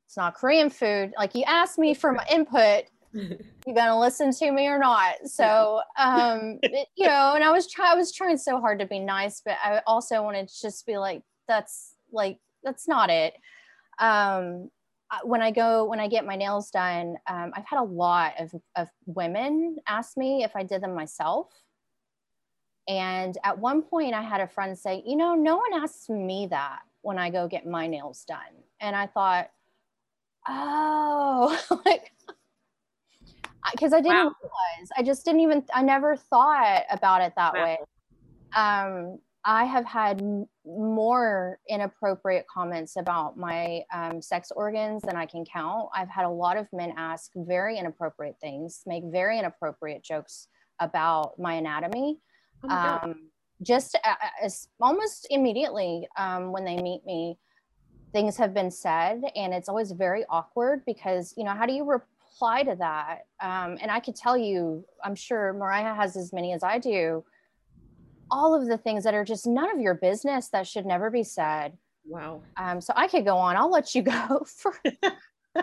It's 0.06 0.16
not 0.16 0.34
Korean 0.34 0.70
food. 0.70 1.12
Like 1.18 1.34
you 1.34 1.44
asked 1.46 1.78
me 1.78 1.92
for 1.92 2.12
my 2.12 2.24
input, 2.30 2.84
you 3.12 3.74
gonna 3.74 3.98
listen 3.98 4.32
to 4.32 4.50
me 4.52 4.66
or 4.66 4.78
not 4.78 5.14
so 5.24 5.80
um 5.98 6.58
it, 6.62 6.88
you 6.96 7.06
know 7.06 7.32
and 7.34 7.42
i 7.42 7.50
was 7.50 7.70
trying 7.70 7.92
i 7.92 7.94
was 7.94 8.12
trying 8.12 8.36
so 8.36 8.60
hard 8.60 8.78
to 8.78 8.86
be 8.86 8.98
nice 8.98 9.40
but 9.44 9.56
i 9.62 9.80
also 9.86 10.22
wanted 10.22 10.46
to 10.48 10.60
just 10.60 10.86
be 10.86 10.98
like 10.98 11.22
that's 11.46 11.94
like 12.12 12.38
that's 12.62 12.86
not 12.86 13.08
it 13.08 13.34
um 13.98 14.70
when 15.22 15.40
i 15.40 15.50
go 15.50 15.84
when 15.84 16.00
i 16.00 16.06
get 16.06 16.26
my 16.26 16.36
nails 16.36 16.70
done 16.70 17.16
um, 17.26 17.52
i've 17.54 17.64
had 17.66 17.80
a 17.80 17.84
lot 17.84 18.34
of, 18.38 18.54
of 18.76 18.88
women 19.06 19.76
ask 19.86 20.16
me 20.16 20.44
if 20.44 20.54
i 20.54 20.62
did 20.62 20.82
them 20.82 20.94
myself 20.94 21.48
and 22.88 23.38
at 23.44 23.58
one 23.58 23.82
point 23.82 24.14
i 24.14 24.22
had 24.22 24.40
a 24.40 24.48
friend 24.48 24.78
say 24.78 25.02
you 25.06 25.16
know 25.16 25.34
no 25.34 25.56
one 25.56 25.82
asks 25.82 26.08
me 26.08 26.46
that 26.46 26.80
when 27.02 27.18
i 27.18 27.30
go 27.30 27.48
get 27.48 27.66
my 27.66 27.86
nails 27.86 28.24
done 28.26 28.38
and 28.80 28.94
i 28.94 29.06
thought 29.06 29.50
oh 30.46 31.58
like 31.86 32.12
because 33.72 33.92
I 33.92 34.00
didn't 34.00 34.16
wow. 34.16 34.34
realize. 34.42 34.88
I 34.96 35.02
just 35.02 35.24
didn't 35.24 35.40
even. 35.40 35.64
I 35.74 35.82
never 35.82 36.16
thought 36.16 36.84
about 36.90 37.22
it 37.22 37.32
that 37.36 37.54
wow. 37.54 37.64
way. 37.64 37.78
Um, 38.56 39.18
I 39.48 39.64
have 39.64 39.86
had 39.86 40.22
more 40.66 41.58
inappropriate 41.70 42.44
comments 42.46 42.96
about 42.96 43.38
my 43.38 43.82
um, 43.90 44.20
sex 44.20 44.52
organs 44.54 45.00
than 45.00 45.16
I 45.16 45.24
can 45.24 45.42
count. 45.46 45.88
I've 45.94 46.10
had 46.10 46.26
a 46.26 46.30
lot 46.30 46.58
of 46.58 46.66
men 46.70 46.92
ask 46.98 47.30
very 47.34 47.78
inappropriate 47.78 48.36
things, 48.42 48.82
make 48.84 49.04
very 49.06 49.38
inappropriate 49.38 50.04
jokes 50.04 50.48
about 50.80 51.38
my 51.38 51.54
anatomy. 51.54 52.18
Oh 52.62 52.68
my 52.68 52.98
um, 52.98 53.30
just 53.62 53.98
uh, 54.04 54.14
as 54.42 54.68
almost 54.82 55.26
immediately 55.30 56.06
um, 56.18 56.52
when 56.52 56.66
they 56.66 56.76
meet 56.76 57.06
me, 57.06 57.38
things 58.12 58.36
have 58.36 58.52
been 58.52 58.70
said, 58.70 59.22
and 59.34 59.54
it's 59.54 59.70
always 59.70 59.92
very 59.92 60.26
awkward 60.28 60.82
because 60.84 61.32
you 61.38 61.44
know 61.44 61.54
how 61.54 61.64
do 61.64 61.72
you 61.72 61.84
reply 61.84 62.64
to 62.64 62.76
that. 62.76 63.20
Um, 63.40 63.78
and 63.80 63.90
I 63.90 64.00
could 64.00 64.14
tell 64.14 64.36
you, 64.36 64.84
I'm 65.02 65.14
sure 65.14 65.54
Mariah 65.54 65.94
has 65.94 66.18
as 66.18 66.34
many 66.34 66.52
as 66.52 66.62
I 66.62 66.78
do, 66.78 67.24
all 68.30 68.54
of 68.54 68.66
the 68.66 68.78
things 68.78 69.04
that 69.04 69.14
are 69.14 69.24
just 69.24 69.46
none 69.46 69.70
of 69.70 69.80
your 69.80 69.94
business 69.94 70.48
that 70.48 70.66
should 70.66 70.86
never 70.86 71.10
be 71.10 71.24
said. 71.24 71.76
Wow. 72.06 72.42
Um, 72.56 72.80
so 72.80 72.92
I 72.96 73.08
could 73.08 73.24
go 73.24 73.36
on. 73.36 73.56
I'll 73.56 73.70
let 73.70 73.94
you 73.94 74.02
go 74.02 74.44
for. 74.46 74.74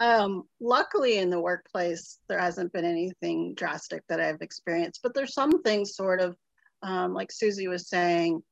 um, 0.00 0.44
luckily, 0.60 1.18
in 1.18 1.30
the 1.30 1.40
workplace, 1.40 2.18
there 2.28 2.38
hasn't 2.38 2.72
been 2.72 2.84
anything 2.84 3.54
drastic 3.54 4.02
that 4.08 4.20
I've 4.20 4.40
experienced, 4.40 5.00
but 5.02 5.14
there's 5.14 5.34
some 5.34 5.62
things 5.62 5.96
sort 5.96 6.20
of 6.20 6.36
um, 6.82 7.14
like 7.14 7.32
Susie 7.32 7.68
was 7.68 7.88
saying, 7.88 8.42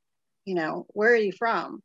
you 0.44 0.55
know, 0.55 0.87
where 0.88 1.12
are 1.12 1.16
you 1.16 1.33
from? 1.33 1.83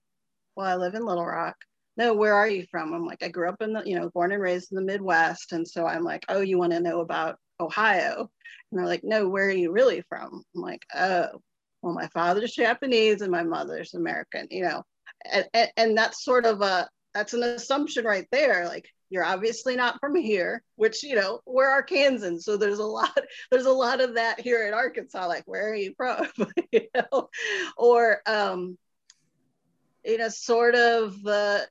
Well, 0.56 0.68
I 0.68 0.76
live 0.76 0.96
in 0.96 1.06
Little 1.06 1.26
Rock 1.26 1.56
no, 2.00 2.14
where 2.14 2.34
are 2.34 2.48
you 2.48 2.66
from? 2.72 2.94
I'm 2.94 3.06
like, 3.06 3.22
I 3.22 3.28
grew 3.28 3.50
up 3.50 3.62
in 3.62 3.74
the, 3.74 3.84
you 3.86 4.00
know, 4.00 4.10
born 4.12 4.32
and 4.32 4.42
raised 4.42 4.72
in 4.72 4.78
the 4.78 4.82
Midwest. 4.82 5.52
And 5.52 5.68
so 5.68 5.86
I'm 5.86 6.06
like, 6.06 6.24
oh, 6.30 6.40
you 6.40 6.58
want 6.58 6.72
to 6.72 6.80
know 6.80 7.02
about 7.02 7.38
Ohio? 7.60 8.30
And 8.72 8.80
they're 8.80 8.88
like, 8.88 9.04
no, 9.04 9.28
where 9.28 9.48
are 9.48 9.52
you 9.52 9.72
really 9.72 10.02
from? 10.10 10.44
I'm 10.56 10.62
like, 10.62 10.86
oh, 10.96 11.28
well, 11.82 11.94
my 11.94 12.08
father's 12.08 12.54
Japanese 12.54 13.22
and 13.22 13.32
my 13.32 13.44
mother's 13.44 13.94
American, 13.94 14.48
you 14.52 14.64
know, 14.64 14.84
and, 15.32 15.48
and, 15.54 15.72
and 15.78 15.98
that's 15.98 16.24
sort 16.24 16.46
of 16.46 16.62
a, 16.62 16.88
that's 17.14 17.34
an 17.34 17.44
assumption 17.44 18.06
right 18.06 18.28
there. 18.32 18.66
Like, 18.68 18.90
you're 19.10 19.26
obviously 19.26 19.76
not 19.76 20.00
from 20.00 20.16
here, 20.16 20.62
which, 20.76 21.04
you 21.04 21.16
know, 21.16 21.42
we're 21.46 21.68
Arkansans. 21.68 22.42
So 22.42 22.58
there's 22.58 22.80
a 22.80 22.86
lot, 22.86 23.18
there's 23.52 23.66
a 23.66 23.72
lot 23.72 24.02
of 24.02 24.16
that 24.16 24.40
here 24.40 24.68
in 24.68 24.74
Arkansas. 24.74 25.26
Like, 25.28 25.44
where 25.46 25.70
are 25.72 25.76
you 25.76 25.94
from? 25.98 26.28
you 26.72 26.88
know, 26.94 27.30
or, 27.76 28.22
um, 28.26 28.78
you 30.06 30.18
know, 30.18 30.30
sort 30.30 30.76
of 30.76 31.16
uh, 31.26 31.62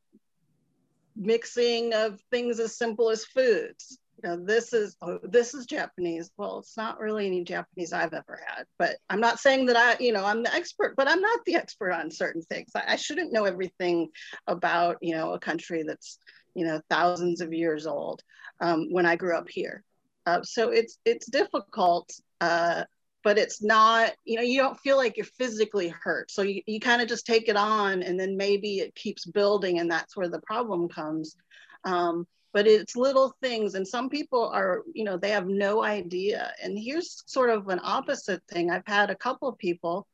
mixing 1.17 1.95
of 1.95 2.21
things 2.31 2.59
as 2.61 2.77
simple 2.77 3.11
as 3.11 3.25
foods. 3.25 3.99
You 4.23 4.31
know, 4.31 4.45
this 4.45 4.73
is 4.73 4.97
oh, 5.01 5.19
this 5.23 5.55
is 5.55 5.67
Japanese. 5.67 6.31
Well, 6.37 6.59
it's 6.59 6.77
not 6.77 6.99
really 6.99 7.27
any 7.27 7.45
Japanese 7.45 7.93
I've 7.93 8.15
ever 8.15 8.41
had, 8.47 8.65
but 8.79 8.97
I'm 9.09 9.21
not 9.21 9.39
saying 9.39 9.67
that 9.67 9.77
I, 9.77 10.03
you 10.03 10.13
know, 10.13 10.25
I'm 10.25 10.43
the 10.43 10.55
expert, 10.55 10.95
but 10.97 11.09
I'm 11.09 11.21
not 11.21 11.41
the 11.47 11.55
expert 11.57 11.93
on 11.93 12.11
certain 12.11 12.43
things. 12.43 12.71
I, 12.75 12.85
I 12.89 12.97
shouldn't 12.97 13.33
know 13.33 13.45
everything 13.45 14.09
about, 14.47 14.97
you 15.01 15.15
know, 15.15 15.35
a 15.35 15.39
country 15.39 15.85
that's, 15.87 16.19
you 16.55 16.65
know, 16.65 16.81
thousands 16.91 17.41
of 17.41 17.53
years 17.53 17.87
old 17.87 18.23
um, 18.61 18.89
when 18.91 19.07
I 19.07 19.17
grew 19.17 19.37
up 19.37 19.49
here. 19.49 19.85
Uh, 20.27 20.43
so 20.43 20.71
it's 20.71 20.99
it's 21.05 21.31
difficult 21.31 22.11
uh, 22.41 22.85
but 23.25 23.39
it's 23.39 23.63
not, 23.63 24.13
you 24.25 24.37
know, 24.37 24.43
you 24.43 24.61
don't 24.61 24.79
feel 24.81 24.97
like 24.97 25.17
you're 25.17 25.27
physically 25.27 25.89
hurt. 25.89 26.31
So 26.31 26.43
you, 26.43 26.63
you 26.67 26.81
kind 26.81 27.03
of 27.03 27.09
just 27.09 27.27
take 27.27 27.49
it 27.49 27.57
on 27.57 28.03
and 28.03 28.19
then 28.19 28.37
maybe 28.37 28.79
it 28.79 28.95
keeps 28.95 29.27
building 29.27 29.81
and 29.81 29.91
that's 29.91 30.17
where 30.17 30.29
the 30.29 30.41
problem 30.41 30.89
comes. 30.89 31.37
Um, 31.85 32.27
but 32.59 32.67
it's 32.67 32.97
little 32.97 33.33
things 33.41 33.77
and 33.77 33.87
some 33.87 34.09
people 34.09 34.49
are, 34.49 34.83
you 34.93 35.05
know, 35.05 35.17
they 35.17 35.31
have 35.31 35.47
no 35.47 35.85
idea. 35.85 36.53
And 36.61 36.77
here's 36.77 37.23
sort 37.25 37.51
of 37.51 37.69
an 37.69 37.79
opposite 37.85 38.43
thing. 38.49 38.69
I've 38.69 38.85
had 38.85 39.11
a 39.11 39.15
couple 39.15 39.47
of 39.47 39.57
people, 39.59 40.09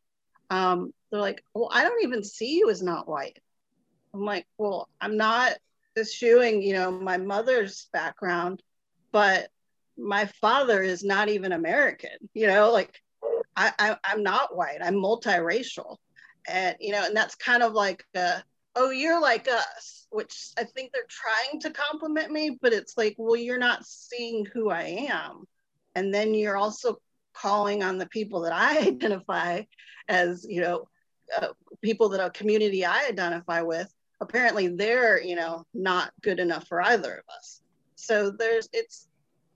um, 0.51 0.93
they're 1.11 1.23
like, 1.23 1.43
well, 1.55 1.71
I 1.73 1.85
don't 1.85 2.05
even 2.05 2.23
see 2.23 2.59
you 2.59 2.69
as 2.69 2.83
not 2.83 3.09
white. 3.09 3.39
I'm 4.13 4.27
like, 4.27 4.47
well, 4.59 4.91
I'm 5.01 5.17
not 5.17 5.55
eschewing, 5.97 6.61
you 6.61 6.75
know, 6.75 6.91
my 6.91 7.17
mother's 7.17 7.89
background, 7.95 8.63
but 9.11 9.49
my 9.97 10.27
father 10.43 10.83
is 10.83 11.03
not 11.03 11.31
even 11.31 11.53
American, 11.53 12.29
you 12.35 12.47
know, 12.47 12.71
like 12.73 13.01
I, 13.57 13.73
I 13.79 13.97
I'm 14.05 14.23
not 14.23 14.55
white, 14.55 14.81
I'm 14.83 14.97
multiracial. 14.97 15.97
And 16.47 16.77
you 16.79 16.93
know, 16.93 17.07
and 17.07 17.17
that's 17.17 17.37
kind 17.37 17.63
of 17.63 17.73
like 17.73 18.05
uh, 18.15 18.41
oh, 18.77 18.91
you're 18.91 19.21
like 19.21 19.49
us, 19.49 20.07
which 20.11 20.51
I 20.59 20.65
think 20.65 20.93
they're 20.93 21.03
trying 21.09 21.61
to 21.61 21.71
compliment 21.71 22.31
me, 22.31 22.59
but 22.61 22.73
it's 22.73 22.97
like, 22.97 23.15
well, 23.19 23.37
you're 23.37 23.59
not 23.59 23.87
seeing 23.87 24.47
who 24.47 24.71
I 24.71 25.09
am. 25.11 25.45
And 25.95 26.13
then 26.13 26.35
you're 26.35 26.57
also 26.57 27.01
calling 27.33 27.83
on 27.83 27.99
the 27.99 28.07
people 28.07 28.41
that 28.43 28.53
I 28.53 28.79
identify 28.87 29.63
as, 30.09 30.47
you 30.49 30.61
know, 30.61 30.89
uh, 31.41 31.49
people 31.83 32.09
that 32.11 32.25
a 32.25 32.31
community 32.31 32.85
I 32.85 33.07
identify 33.09 33.63
with, 33.63 33.93
apparently 34.21 34.69
they're, 34.69 35.23
you 35.23 35.37
know, 35.37 35.65
not 35.73 36.13
good 36.23 36.41
enough 36.41 36.67
for 36.69 36.83
either 36.83 37.15
of 37.15 37.35
us. 37.37 37.63
So 37.95 38.31
there's, 38.31 38.69
it's, 38.73 39.09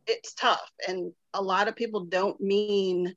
it's 0.06 0.34
tough. 0.34 0.70
And 0.86 1.12
a 1.34 1.42
lot 1.42 1.68
of 1.68 1.76
people 1.76 2.04
don't 2.04 2.40
mean 2.40 3.14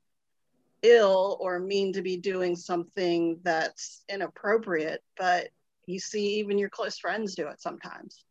ill 0.82 1.38
or 1.40 1.60
mean 1.60 1.92
to 1.92 2.02
be 2.02 2.16
doing 2.16 2.56
something 2.56 3.38
that's 3.42 4.04
inappropriate, 4.08 5.02
but 5.16 5.48
you 5.86 5.98
see 5.98 6.38
even 6.38 6.58
your 6.58 6.68
close 6.68 6.98
friends 6.98 7.34
do 7.34 7.48
it 7.48 7.60
sometimes. 7.60 8.24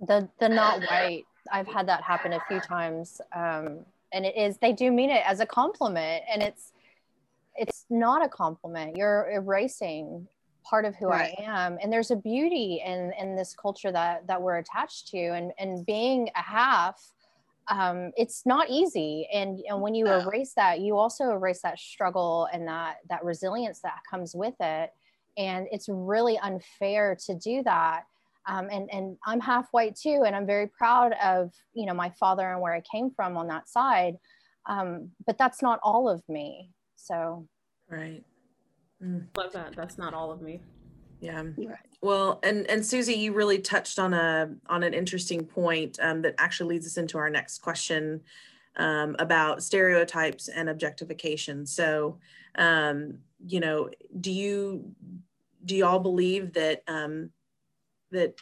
The, 0.00 0.28
the 0.38 0.48
not 0.48 0.80
white, 0.82 1.24
I've 1.52 1.66
had 1.66 1.86
that 1.88 2.02
happen 2.02 2.32
a 2.32 2.40
few 2.48 2.60
times. 2.60 3.20
Um, 3.34 3.80
and 4.12 4.24
it 4.24 4.36
is, 4.36 4.56
they 4.58 4.72
do 4.72 4.90
mean 4.90 5.10
it 5.10 5.22
as 5.26 5.40
a 5.40 5.46
compliment 5.46 6.24
and 6.32 6.42
it's, 6.42 6.72
it's 7.54 7.84
not 7.90 8.24
a 8.24 8.28
compliment. 8.28 8.96
You're 8.96 9.30
erasing 9.30 10.26
part 10.64 10.84
of 10.84 10.94
who 10.94 11.08
right. 11.08 11.34
I 11.38 11.42
am. 11.42 11.78
And 11.82 11.92
there's 11.92 12.10
a 12.10 12.16
beauty 12.16 12.82
in 12.84 13.12
in 13.18 13.36
this 13.36 13.54
culture 13.54 13.90
that 13.92 14.26
that 14.26 14.40
we're 14.40 14.58
attached 14.58 15.08
to. 15.08 15.18
And 15.18 15.52
and 15.58 15.84
being 15.84 16.30
a 16.36 16.42
half, 16.42 17.00
um, 17.68 18.12
it's 18.16 18.46
not 18.46 18.70
easy. 18.70 19.28
And 19.32 19.60
and 19.68 19.80
when 19.80 19.94
you 19.94 20.04
no. 20.04 20.20
erase 20.20 20.52
that, 20.54 20.80
you 20.80 20.96
also 20.96 21.30
erase 21.30 21.62
that 21.62 21.78
struggle 21.78 22.48
and 22.52 22.66
that 22.68 22.98
that 23.08 23.24
resilience 23.24 23.80
that 23.80 23.98
comes 24.08 24.34
with 24.34 24.54
it. 24.60 24.92
And 25.36 25.66
it's 25.70 25.88
really 25.88 26.38
unfair 26.38 27.16
to 27.26 27.34
do 27.34 27.62
that. 27.64 28.04
Um, 28.46 28.68
and 28.70 28.88
and 28.92 29.16
I'm 29.26 29.40
half 29.40 29.68
white 29.70 29.96
too, 29.96 30.24
and 30.26 30.34
I'm 30.34 30.46
very 30.46 30.66
proud 30.66 31.12
of 31.22 31.52
you 31.74 31.86
know 31.86 31.94
my 31.94 32.10
father 32.18 32.50
and 32.50 32.60
where 32.60 32.74
I 32.74 32.82
came 32.90 33.10
from 33.10 33.36
on 33.36 33.46
that 33.48 33.68
side. 33.68 34.16
Um, 34.66 35.10
but 35.26 35.38
that's 35.38 35.62
not 35.62 35.78
all 35.82 36.08
of 36.08 36.22
me. 36.28 36.70
So, 36.96 37.46
right. 37.88 38.22
Mm. 39.02 39.26
Love 39.36 39.52
that. 39.52 39.74
That's 39.76 39.98
not 39.98 40.14
all 40.14 40.30
of 40.32 40.42
me. 40.42 40.60
Yeah. 41.20 41.42
Right. 41.56 41.78
Well, 42.02 42.40
and 42.42 42.68
and 42.70 42.84
Susie, 42.84 43.14
you 43.14 43.32
really 43.32 43.58
touched 43.58 43.98
on 43.98 44.14
a 44.14 44.50
on 44.68 44.82
an 44.82 44.94
interesting 44.94 45.44
point 45.44 45.98
um, 46.00 46.22
that 46.22 46.34
actually 46.38 46.74
leads 46.74 46.86
us 46.86 46.96
into 46.96 47.18
our 47.18 47.28
next 47.28 47.58
question 47.58 48.22
um, 48.76 49.16
about 49.18 49.62
stereotypes 49.62 50.48
and 50.48 50.68
objectification. 50.68 51.66
So, 51.66 52.18
um, 52.54 53.18
you 53.44 53.60
know, 53.60 53.90
do 54.20 54.30
you 54.30 54.94
do 55.64 55.76
you 55.76 55.84
all 55.84 56.00
believe 56.00 56.54
that 56.54 56.82
um, 56.88 57.30
that 58.10 58.34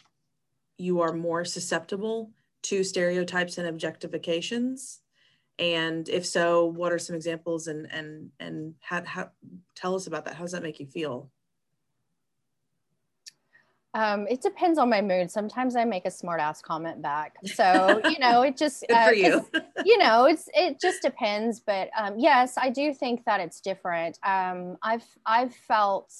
you 0.77 1.01
are 1.01 1.13
more 1.13 1.43
susceptible 1.45 2.31
to 2.63 2.83
stereotypes 2.83 3.57
and 3.57 3.67
objectifications? 3.67 4.99
and 5.59 6.07
if 6.07 6.25
so 6.25 6.65
what 6.65 6.91
are 6.91 6.97
some 6.97 7.15
examples 7.15 7.67
and 7.67 7.91
and 7.91 8.31
and 8.39 8.73
how, 8.79 9.03
how 9.03 9.29
tell 9.75 9.93
us 9.93 10.07
about 10.07 10.25
that 10.25 10.33
how 10.33 10.43
does 10.43 10.53
that 10.53 10.63
make 10.63 10.79
you 10.79 10.87
feel 10.87 11.29
um, 13.93 14.27
it 14.27 14.41
depends 14.41 14.77
on 14.77 14.89
my 14.89 15.01
mood. 15.01 15.31
Sometimes 15.31 15.75
I 15.75 15.83
make 15.83 16.05
a 16.05 16.11
smart 16.11 16.39
ass 16.39 16.61
comment 16.61 17.01
back. 17.01 17.35
So, 17.59 17.99
you 18.05 18.19
know, 18.19 18.43
it 18.43 18.55
just, 18.55 18.85
uh, 18.89 19.07
for 19.07 19.13
you. 19.13 19.45
you 19.83 19.97
know, 19.97 20.25
it's, 20.25 20.47
it 20.53 20.79
just 20.79 21.01
depends. 21.01 21.59
But 21.59 21.89
um, 21.97 22.13
yes, 22.17 22.57
I 22.57 22.69
do 22.69 22.93
think 22.93 23.25
that 23.25 23.39
it's 23.39 23.59
different. 23.59 24.17
Um, 24.23 24.77
I've, 24.83 25.05
I've 25.25 25.53
felt 25.53 26.13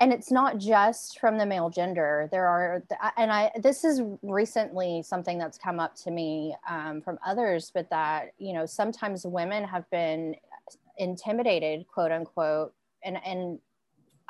and 0.00 0.12
it's 0.12 0.32
not 0.32 0.58
just 0.58 1.20
from 1.20 1.38
the 1.38 1.46
male 1.46 1.70
gender 1.70 2.28
there 2.32 2.46
are 2.46 2.82
and 3.16 3.30
i 3.30 3.52
this 3.62 3.84
is 3.84 4.02
recently 4.22 5.00
something 5.00 5.38
that's 5.38 5.56
come 5.56 5.78
up 5.78 5.94
to 5.94 6.10
me 6.10 6.56
um, 6.68 7.00
from 7.00 7.18
others 7.24 7.70
but 7.72 7.88
that 7.88 8.32
you 8.38 8.52
know 8.52 8.66
sometimes 8.66 9.24
women 9.24 9.62
have 9.62 9.88
been 9.90 10.34
intimidated 10.98 11.86
quote 11.86 12.10
unquote 12.10 12.74
and 13.04 13.16
and 13.24 13.60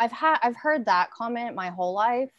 i've 0.03 0.13
had 0.13 0.39
i've 0.43 0.57
heard 0.57 0.85
that 0.85 1.11
comment 1.11 1.55
my 1.55 1.71
whole 1.71 1.95
life 1.95 2.31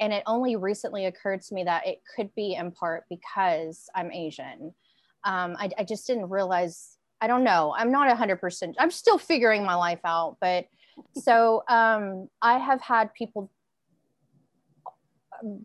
and 0.00 0.12
it 0.12 0.22
only 0.26 0.56
recently 0.56 1.06
occurred 1.06 1.42
to 1.42 1.54
me 1.54 1.64
that 1.64 1.86
it 1.86 2.00
could 2.14 2.34
be 2.34 2.54
in 2.54 2.70
part 2.70 3.04
because 3.08 3.88
i'm 3.94 4.12
asian 4.12 4.72
um, 5.24 5.54
I, 5.56 5.70
I 5.78 5.84
just 5.84 6.06
didn't 6.06 6.30
realize 6.30 6.96
i 7.20 7.26
don't 7.26 7.44
know 7.44 7.74
i'm 7.76 7.90
not 7.90 8.14
100% 8.16 8.74
i'm 8.78 8.90
still 8.90 9.18
figuring 9.18 9.64
my 9.64 9.74
life 9.74 10.00
out 10.04 10.36
but 10.40 10.66
so 11.14 11.64
um, 11.68 12.28
I 12.40 12.58
have 12.58 12.80
had 12.80 13.14
people 13.14 13.50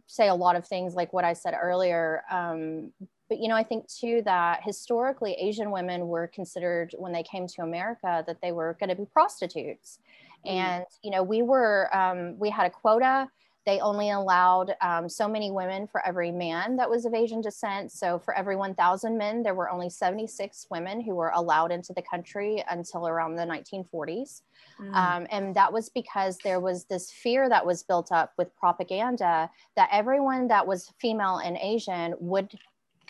say 0.08 0.28
a 0.28 0.36
lot 0.36 0.56
of 0.56 0.66
things 0.66 0.96
like 0.96 1.14
what 1.14 1.26
I 1.26 1.34
said 1.34 1.54
earlier. 1.60 2.24
Um, 2.32 2.92
but 3.30 3.40
you 3.40 3.48
know, 3.48 3.56
I 3.56 3.64
think 3.64 3.88
too 3.88 4.22
that 4.26 4.62
historically 4.64 5.34
Asian 5.34 5.72
women 5.72 6.08
were 6.08 6.28
considered 6.28 6.96
when 6.98 7.12
they 7.12 7.24
came 7.24 7.48
to 7.48 7.62
America 7.62 8.24
that 8.26 8.38
they 8.42 8.52
were 8.52 8.78
going 8.80 8.90
to 8.90 8.96
be 8.96 9.06
prostitutes. 9.06 10.00
And 10.46 10.86
you 11.04 11.12
know, 11.12 11.24
we 11.24 11.42
were 11.42 11.90
um, 11.96 12.38
we 12.40 12.50
had 12.50 12.66
a 12.66 12.70
quota 12.70 13.28
they 13.68 13.82
only 13.82 14.12
allowed 14.12 14.74
um, 14.80 15.10
so 15.10 15.28
many 15.28 15.52
women 15.52 15.88
for 15.88 16.04
every 16.08 16.32
man 16.32 16.78
that 16.78 16.90
was 16.90 17.04
of 17.04 17.14
Asian 17.14 17.42
descent. 17.42 17.92
So 17.92 18.18
for 18.18 18.34
every 18.34 18.56
1,000 18.56 19.18
men, 19.18 19.44
there 19.44 19.56
were 19.56 19.70
only 19.70 19.90
76 19.90 20.68
women 20.72 21.02
who 21.02 21.14
were 21.14 21.34
allowed 21.36 21.74
into 21.74 21.92
the 21.92 22.02
country 22.02 22.64
until 22.70 23.10
around 23.10 23.36
the 23.36 23.44
1940s. 23.44 24.44
Mm. 24.80 24.96
Um, 24.96 25.28
and 25.32 25.54
that 25.56 25.74
was 25.74 25.90
because 25.90 26.38
there 26.46 26.62
was 26.62 26.86
this 26.86 27.12
fear 27.12 27.50
that 27.50 27.66
was 27.66 27.84
built 27.84 28.10
up 28.14 28.32
with 28.38 28.56
propaganda 28.56 29.50
that 29.76 29.90
everyone 29.92 30.48
that 30.48 30.66
was 30.66 30.94
female 30.98 31.40
and 31.40 31.58
Asian 31.58 32.16
would 32.20 32.58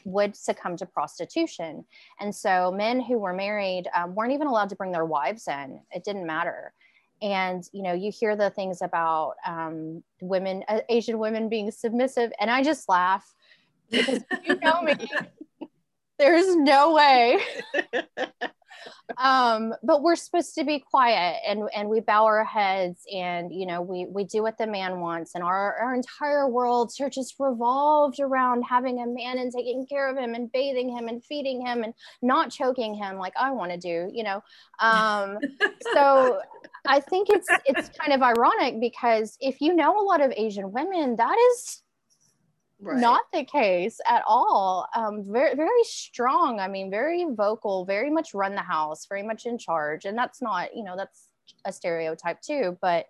would 0.05 0.35
succumb 0.35 0.77
to 0.77 0.85
prostitution. 0.85 1.83
And 2.21 2.33
so 2.33 2.71
men 2.71 3.01
who 3.01 3.19
were 3.19 3.33
married 3.33 3.89
um, 3.93 4.15
weren't 4.15 4.31
even 4.31 4.47
allowed 4.47 4.69
to 4.69 4.75
bring 4.75 4.91
their 4.91 5.05
wives 5.05 5.49
in. 5.49 5.81
It 5.91 6.05
didn't 6.05 6.25
matter 6.25 6.73
and 7.21 7.67
you 7.71 7.81
know 7.81 7.93
you 7.93 8.11
hear 8.11 8.35
the 8.35 8.49
things 8.51 8.81
about 8.81 9.35
um, 9.45 10.03
women 10.21 10.63
uh, 10.67 10.79
asian 10.89 11.17
women 11.17 11.49
being 11.49 11.71
submissive 11.71 12.31
and 12.39 12.49
i 12.51 12.61
just 12.63 12.87
laugh. 12.89 13.33
Because 13.89 14.23
you 14.43 14.59
know 14.59 14.81
me 14.81 14.95
there's 16.19 16.55
no 16.55 16.93
way. 16.93 17.39
Um, 19.17 19.73
but 19.83 20.03
we're 20.03 20.15
supposed 20.15 20.53
to 20.55 20.65
be 20.65 20.79
quiet 20.79 21.37
and 21.47 21.69
and 21.73 21.89
we 21.89 22.01
bow 22.01 22.25
our 22.25 22.43
heads 22.43 23.01
and 23.11 23.53
you 23.53 23.65
know 23.65 23.81
we 23.81 24.05
we 24.05 24.25
do 24.25 24.41
what 24.41 24.57
the 24.57 24.67
man 24.67 24.99
wants. 24.99 25.33
And 25.33 25.43
our 25.43 25.75
our 25.75 25.95
entire 25.95 26.47
world 26.49 26.91
just 27.11 27.35
revolved 27.39 28.19
around 28.19 28.63
having 28.63 29.01
a 29.01 29.07
man 29.07 29.37
and 29.39 29.51
taking 29.51 29.87
care 29.87 30.09
of 30.09 30.17
him 30.17 30.33
and 30.33 30.51
bathing 30.51 30.95
him 30.95 31.07
and 31.07 31.23
feeding 31.23 31.65
him 31.65 31.83
and 31.83 31.93
not 32.21 32.51
choking 32.51 32.93
him 32.93 33.17
like 33.17 33.33
I 33.39 33.51
want 33.51 33.71
to 33.71 33.77
do 33.77 34.09
you 34.13 34.23
know? 34.23 34.41
Um, 34.79 35.37
so 35.93 36.39
I 36.85 36.99
think 36.99 37.29
it's 37.29 37.47
it's 37.65 37.89
kind 37.97 38.13
of 38.13 38.21
ironic 38.21 38.79
because 38.79 39.37
if 39.39 39.61
you 39.61 39.73
know 39.73 39.99
a 39.99 40.03
lot 40.03 40.21
of 40.21 40.33
Asian 40.35 40.71
women 40.71 41.15
that 41.15 41.37
is 41.51 41.81
Right. 42.79 42.99
Not 42.99 43.21
the 43.33 43.43
case 43.43 43.99
at 44.07 44.23
all. 44.27 44.87
Um, 44.95 45.23
very, 45.25 45.55
very 45.55 45.83
strong. 45.83 46.59
I 46.59 46.67
mean, 46.67 46.91
very 46.91 47.25
vocal, 47.31 47.85
very 47.85 48.11
much 48.11 48.35
run 48.35 48.53
the 48.53 48.61
house, 48.61 49.07
very 49.07 49.23
much 49.23 49.47
in 49.47 49.57
charge. 49.57 50.05
And 50.05 50.15
that's 50.15 50.43
not, 50.43 50.75
you 50.75 50.83
know, 50.83 50.95
that's 50.95 51.29
a 51.65 51.71
stereotype 51.71 52.39
too. 52.41 52.77
But, 52.79 53.07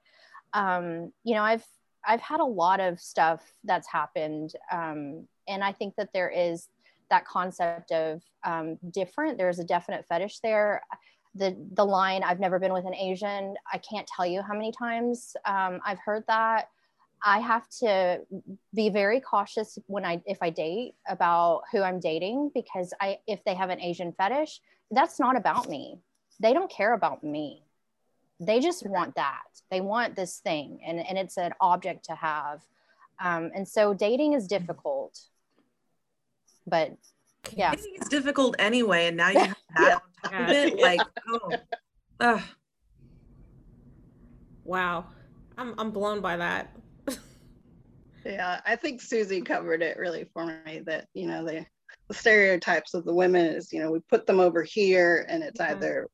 um, 0.53 1.12
you 1.25 1.36
know, 1.36 1.41
I've, 1.41 1.65
I've 2.08 2.21
had 2.21 2.39
a 2.39 2.45
lot 2.45 2.80
of 2.80 3.01
stuff 3.01 3.41
that's 3.65 3.91
happened. 3.91 4.53
Um, 4.71 5.27
and 5.49 5.62
I 5.63 5.73
think 5.73 5.95
that 5.97 6.13
there 6.13 6.30
is 6.30 6.69
that 7.10 7.25
concept 7.25 7.91
of 7.91 8.21
um, 8.45 8.77
different. 8.91 9.38
There's 9.38 9.60
a 9.60 9.65
definite 9.65 10.06
fetish 10.08 10.39
there. 10.39 10.82
The, 11.36 11.58
the 11.73 11.86
line, 11.86 12.23
I've 12.23 12.39
never 12.39 12.58
been 12.58 12.71
with 12.71 12.86
an 12.86 12.95
Asian. 12.95 13.56
I 13.71 13.80
can't 13.80 14.08
tell 14.08 14.25
you 14.25 14.41
how 14.41 14.53
many 14.53 14.71
times 14.71 15.36
um, 15.45 15.82
I've 15.86 15.99
heard 15.99 16.23
that. 16.27 16.69
I 17.23 17.39
have 17.39 17.67
to 17.80 18.21
be 18.73 18.89
very 18.89 19.19
cautious 19.19 19.77
when 19.88 20.06
I 20.06 20.21
if 20.25 20.38
I 20.41 20.49
date 20.49 20.95
about 21.08 21.63
who 21.71 21.82
I'm 21.82 21.99
dating 21.99 22.51
because 22.53 22.93
I 23.01 23.19
if 23.27 23.43
they 23.43 23.56
have 23.56 23.69
an 23.69 23.82
Asian 23.82 24.13
fetish, 24.13 24.62
that's 24.91 25.19
not 25.19 25.36
about 25.36 25.67
me. 25.67 25.99
They 26.39 26.53
don't 26.53 26.69
care 26.69 26.93
about 26.93 27.23
me. 27.23 27.63
They 28.39 28.60
just 28.60 28.86
want 28.88 29.15
that. 29.15 29.47
They 29.71 29.82
want 29.82 30.15
this 30.15 30.38
thing 30.39 30.80
and, 30.86 30.99
and 30.99 31.17
it's 31.17 31.38
an 31.38 31.53
object 31.60 32.06
to 32.06 32.15
have. 32.15 32.62
Um, 33.19 33.51
and 33.56 33.67
so 33.67 33.95
dating 33.95 34.34
is 34.34 34.47
difficult. 34.47 35.19
But 36.67 36.95
yeah. 37.51 37.73
It's 37.73 38.10
difficult 38.10 38.56
anyway. 38.60 39.08
And 39.08 39.17
now 39.17 39.30
you 39.30 39.39
have 39.39 39.58
that 39.77 40.01
on 40.23 40.32
top 40.32 40.41
of 40.41 40.49
it. 40.49 40.80
Like, 40.80 41.01
oh. 41.30 41.51
Ugh. 42.19 42.41
Wow. 44.63 45.06
I'm 45.58 45.73
I'm 45.80 45.91
blown 45.91 46.21
by 46.21 46.38
that. 46.38 46.75
Yeah, 48.28 48.62
I 48.66 48.76
think 48.76 49.02
Susie 49.02 49.42
covered 49.42 49.82
it 49.82 49.98
really 49.98 50.26
for 50.34 50.46
me 50.66 50.82
that, 50.86 51.08
you 51.13 51.28
know, 51.28 51.46
the, 51.46 51.66
the 52.08 52.13
stereotypes 52.13 52.94
of 52.94 53.06
the 53.06 53.13
women 53.13 53.46
is, 53.46 53.72
you 53.72 53.80
know, 53.80 53.92
we 53.92 54.00
put 54.10 54.26
them 54.28 54.40
over 54.40 54.63
here 54.63 55.26
and 55.30 55.44
it's 55.44 55.60
mm-hmm. 55.60 55.78
either 55.78 56.08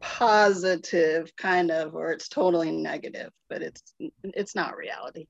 positive 0.00 1.34
kind 1.36 1.70
of 1.70 1.94
or 1.94 2.12
it's 2.12 2.28
totally 2.28 2.70
negative, 2.70 3.30
but 3.48 3.62
it's 3.62 3.94
it's 4.22 4.54
not 4.54 4.76
reality. 4.76 5.26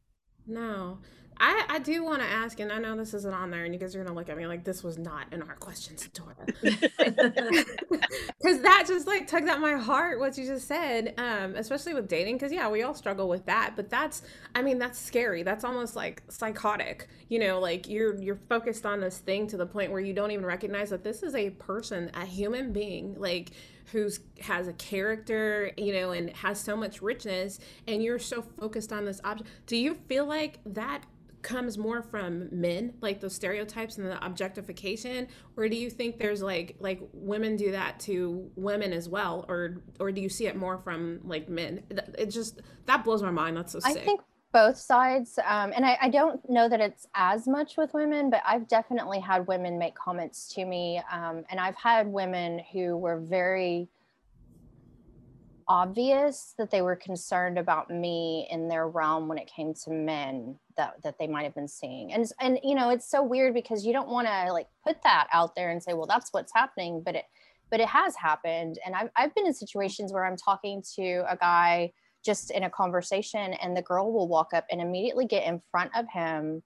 No. 0.47 0.99
I, 1.39 1.65
I 1.69 1.79
do 1.81 2.05
want 2.05 2.21
to 2.23 2.29
ask, 2.29 2.61
and 2.61 2.71
I 2.71 2.79
know 2.79 2.97
this 2.97 3.13
isn't 3.15 3.35
on 3.35 3.51
there, 3.51 3.65
and 3.65 3.75
you 3.75 3.81
guys 3.81 3.95
are 3.97 4.03
gonna 4.03 4.15
look 4.15 4.29
at 4.29 4.37
me 4.37 4.47
like 4.47 4.65
this 4.65 4.83
was 4.83 4.99
not 4.99 5.27
in 5.33 5.43
our 5.43 5.57
questions, 5.57 6.09
Dora, 6.13 6.35
because 6.63 8.61
that 8.63 8.85
just 8.87 9.07
like 9.07 9.27
tugged 9.27 9.49
at 9.49 9.61
my 9.61 9.75
heart 9.75 10.21
what 10.21 10.39
you 10.39 10.47
just 10.47 10.69
said, 10.69 11.15
um, 11.19 11.55
especially 11.57 11.95
with 11.95 12.09
dating. 12.09 12.37
Because 12.37 12.53
yeah, 12.53 12.69
we 12.69 12.83
all 12.83 12.95
struggle 12.95 13.29
with 13.29 13.47
that, 13.47 13.73
but 13.75 13.91
that's, 13.91 14.23
I 14.55 14.63
mean, 14.63 14.79
that's 14.79 14.99
scary. 14.99 15.43
That's 15.43 15.65
almost 15.65 15.97
like 15.97 16.23
psychotic. 16.29 17.09
You 17.29 17.41
know, 17.41 17.59
like 17.59 17.89
you're 17.89 18.21
you're 18.21 18.41
focused 18.49 18.87
on 18.87 19.01
this 19.01 19.19
thing 19.19 19.47
to 19.49 19.57
the 19.57 19.67
point 19.67 19.91
where 19.91 20.01
you 20.01 20.13
don't 20.13 20.31
even 20.31 20.47
recognize 20.47 20.91
that 20.91 21.03
this 21.03 21.23
is 21.23 21.35
a 21.35 21.51
person, 21.51 22.11
a 22.15 22.25
human 22.25 22.73
being, 22.73 23.15
like 23.19 23.51
who's 23.93 24.21
has 24.41 24.69
a 24.69 24.73
character, 24.75 25.71
you 25.77 25.93
know, 25.93 26.13
and 26.13 26.31
has 26.31 26.61
so 26.61 26.77
much 26.77 27.03
richness, 27.03 27.59
and 27.87 28.03
you're 28.03 28.19
so 28.19 28.43
focused 28.61 28.93
on 28.93 29.05
this 29.05 29.21
object. 29.25 29.51
Do 29.67 29.77
you 29.77 29.95
feel 30.09 30.27
like 30.27 30.59
that 30.67 31.03
comes 31.45 31.77
more 31.77 32.03
from 32.03 32.49
men 32.51 32.95
like 33.03 33.21
those 33.21 33.35
stereotypes 33.35 33.99
and 33.99 34.07
the 34.07 34.25
objectification 34.25 35.29
or 35.57 35.69
do 35.69 35.77
you 35.77 35.91
think 35.91 36.19
there's 36.19 36.43
like 36.43 36.75
like 36.81 37.01
women 37.13 37.55
do 37.55 37.71
that 37.71 38.01
to 38.01 38.51
women 38.57 38.93
as 38.93 39.09
well 39.09 39.45
or 39.49 39.83
or 40.01 40.11
do 40.11 40.21
you 40.23 40.29
see 40.29 40.47
it 40.47 40.57
more 40.57 40.79
from 40.79 41.21
like 41.23 41.49
men 41.49 41.83
it 42.19 42.27
just 42.31 42.63
that 42.87 43.05
blows 43.05 43.23
my 43.23 43.31
mind 43.31 43.57
that's 43.57 43.73
so 43.73 43.79
sick. 43.79 43.97
i 43.97 44.01
think 44.01 44.21
both 44.53 44.77
sides 44.77 45.39
um, 45.45 45.73
and 45.75 45.85
I, 45.85 45.99
I, 46.01 46.09
don't 46.09 46.41
know 46.49 46.69
that 46.69 46.81
it's 46.81 47.09
as 47.17 47.49
much 47.49 47.77
with 47.77 47.93
women 47.93 48.31
but 48.31 48.41
i've 48.47 48.69
definitely 48.69 49.19
had 49.19 49.49
women 49.49 49.79
make 49.79 49.97
comments 49.97 50.49
to 50.55 50.65
me 50.65 51.03
um, 51.13 51.45
and 51.51 51.59
i've 51.61 51.75
had 51.75 52.07
women 52.07 52.61
who 52.73 52.97
were 52.97 53.19
very 53.19 53.89
obvious 55.69 56.55
that 56.59 56.71
they 56.71 56.83
were 56.83 56.97
concerned 56.97 57.59
about 57.59 57.91
me 57.91 58.47
in 58.51 58.69
their 58.69 58.89
realm 58.89 59.29
when 59.29 59.39
it 59.39 59.47
came 59.47 59.75
to 59.75 59.91
men 59.91 60.59
that 60.77 60.95
that 61.03 61.19
they 61.19 61.27
might 61.27 61.45
have 61.45 61.55
been 61.55 61.69
seeing. 61.69 62.13
And 62.13 62.31
and 62.41 62.59
you 62.63 62.75
know 62.75 62.91
it's 62.91 63.09
so 63.09 63.23
weird 63.23 63.55
because 63.55 63.85
you 63.85 63.93
don't 63.93 64.09
want 64.09 64.27
to 64.27 64.53
like 64.53 64.69
put 64.87 65.03
that 65.05 65.29
out 65.33 65.55
there 65.55 65.71
and 65.71 65.83
say 65.83 65.95
well 65.95 66.07
that's 66.07 66.33
what's 66.33 66.53
happening 66.55 67.03
but 67.05 67.15
it 67.15 67.25
but 67.71 67.81
it 67.81 67.89
has 67.89 68.15
happened. 68.15 68.79
And 68.85 68.95
I've, 68.95 69.11
I've 69.17 69.35
been 69.35 69.47
in 69.47 69.55
situations 69.55 70.13
where 70.13 70.25
i'm 70.25 70.37
talking 70.37 70.83
to 70.97 71.25
a 71.29 71.37
guy 71.37 71.93
just 72.25 72.51
in 72.51 72.63
a 72.63 72.71
conversation 72.71 73.55
and 73.55 73.77
the 73.77 73.83
girl 73.83 74.13
will 74.13 74.29
walk 74.29 74.55
up 74.55 74.65
and 74.71 74.81
immediately 74.81 75.27
get 75.27 75.47
in 75.47 75.61
front 75.71 75.91
of 75.95 76.07
him 76.09 76.63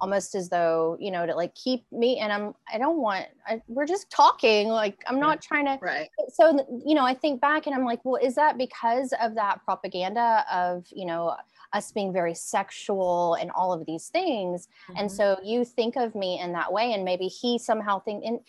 almost 0.00 0.34
as 0.34 0.48
though 0.48 0.96
you 0.98 1.10
know 1.10 1.26
to 1.26 1.34
like 1.34 1.54
keep 1.54 1.84
me 1.92 2.18
and 2.18 2.32
i'm 2.32 2.54
i 2.72 2.78
don't 2.78 2.98
want 2.98 3.26
I, 3.46 3.60
we're 3.68 3.86
just 3.86 4.10
talking 4.10 4.68
like 4.68 5.02
i'm 5.06 5.20
not 5.20 5.42
trying 5.42 5.66
to 5.66 5.78
right 5.82 6.08
so 6.32 6.66
you 6.84 6.94
know 6.94 7.04
i 7.04 7.14
think 7.14 7.40
back 7.40 7.66
and 7.66 7.74
i'm 7.74 7.84
like 7.84 8.04
well 8.04 8.20
is 8.22 8.34
that 8.34 8.56
because 8.58 9.12
of 9.20 9.34
that 9.34 9.62
propaganda 9.64 10.44
of 10.50 10.86
you 10.90 11.06
know 11.06 11.36
us 11.72 11.92
being 11.92 12.12
very 12.12 12.34
sexual 12.34 13.34
and 13.34 13.50
all 13.52 13.72
of 13.72 13.86
these 13.86 14.08
things 14.08 14.68
mm-hmm. 14.88 15.00
and 15.00 15.12
so 15.12 15.36
you 15.44 15.64
think 15.64 15.96
of 15.96 16.14
me 16.14 16.40
in 16.40 16.52
that 16.52 16.72
way 16.72 16.92
and 16.92 17.04
maybe 17.04 17.26
he 17.26 17.58
somehow 17.58 18.00
think 18.00 18.24
and 18.24 18.40